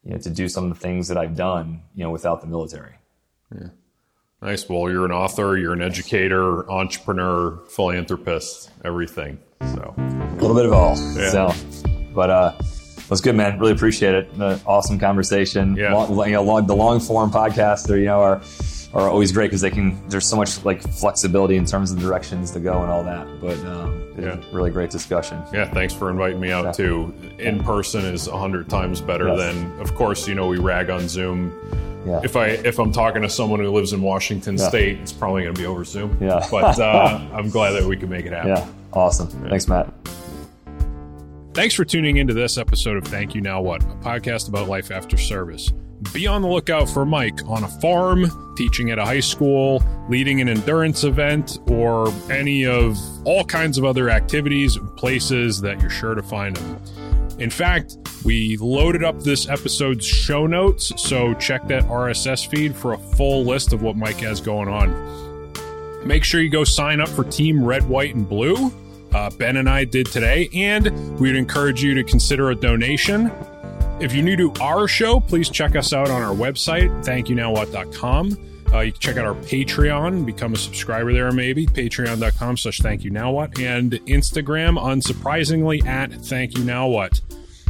[0.04, 2.46] you know, to do some of the things that I've done, you know, without the
[2.46, 2.94] military.
[3.54, 3.68] Yeah.
[4.42, 4.68] Nice.
[4.68, 9.38] Well, you're an author, you're an educator, entrepreneur, philanthropist, everything.
[9.60, 10.96] So a little bit of all.
[11.14, 11.30] Yeah.
[11.30, 11.54] So,
[12.14, 12.52] but uh,
[13.08, 13.58] was good, man.
[13.58, 14.30] Really appreciate it.
[14.66, 15.76] awesome conversation.
[15.76, 15.94] Yeah.
[15.94, 18.42] Long, you know, long, the long form podcast, or you know, are
[18.97, 20.09] are always great because they can.
[20.09, 23.27] There's so much like flexibility in terms of the directions to go and all that.
[23.40, 25.43] But um, yeah, really great discussion.
[25.52, 27.14] Yeah, thanks for inviting me out too.
[27.39, 29.39] In person is a hundred times better yes.
[29.39, 31.52] than, of course, you know, we rag on Zoom
[32.06, 32.20] yeah.
[32.23, 34.68] If I if I'm talking to someone who lives in Washington yeah.
[34.68, 36.16] State, it's probably going to be over Zoom.
[36.20, 36.47] Yeah.
[36.51, 38.51] But uh, I'm glad that we can make it happen.
[38.51, 38.68] Yeah.
[38.93, 39.28] Awesome.
[39.43, 39.51] Yeah.
[39.51, 39.93] Thanks, Matt.
[41.52, 44.90] Thanks for tuning into this episode of Thank You Now What, a podcast about life
[44.90, 45.73] after service.
[46.12, 50.40] Be on the lookout for Mike on a farm, teaching at a high school, leading
[50.40, 55.90] an endurance event, or any of all kinds of other activities, and places that you're
[55.90, 56.80] sure to find him.
[57.38, 62.94] In fact, we loaded up this episode's show notes, so check that RSS feed for
[62.94, 66.06] a full list of what Mike has going on.
[66.06, 68.72] Make sure you go sign up for Team Red, White, and Blue.
[69.12, 73.30] Uh, ben and I did today, and we'd encourage you to consider a donation.
[73.98, 78.36] If you're new to our show, please check us out on our website, thankyounowwhat.com.
[78.73, 83.05] Uh, you can check out our Patreon, become a subscriber there maybe, patreon.com slash thank
[83.05, 87.20] you now what, and Instagram, unsurprisingly, at thank you now what.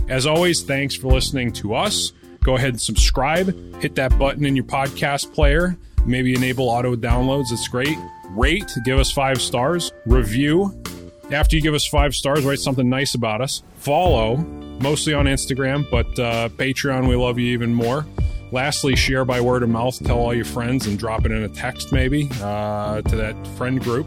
[0.08, 2.12] As always, thanks for listening to us.
[2.42, 5.76] Go ahead and subscribe, hit that button in your podcast player,
[6.06, 7.98] maybe enable auto downloads, it's great.
[8.30, 10.82] Rate, give us five stars, review.
[11.30, 13.62] After you give us five stars, write something nice about us.
[13.76, 18.06] Follow, mostly on Instagram, but uh, Patreon, we love you even more.
[18.52, 19.98] Lastly, share by word of mouth.
[20.04, 23.80] Tell all your friends and drop it in a text maybe uh, to that friend
[23.80, 24.06] group.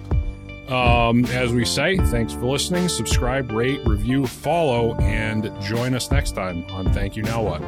[0.71, 2.87] Um, as we say, thanks for listening.
[2.87, 7.61] Subscribe, rate, review, follow, and join us next time on Thank You Now What.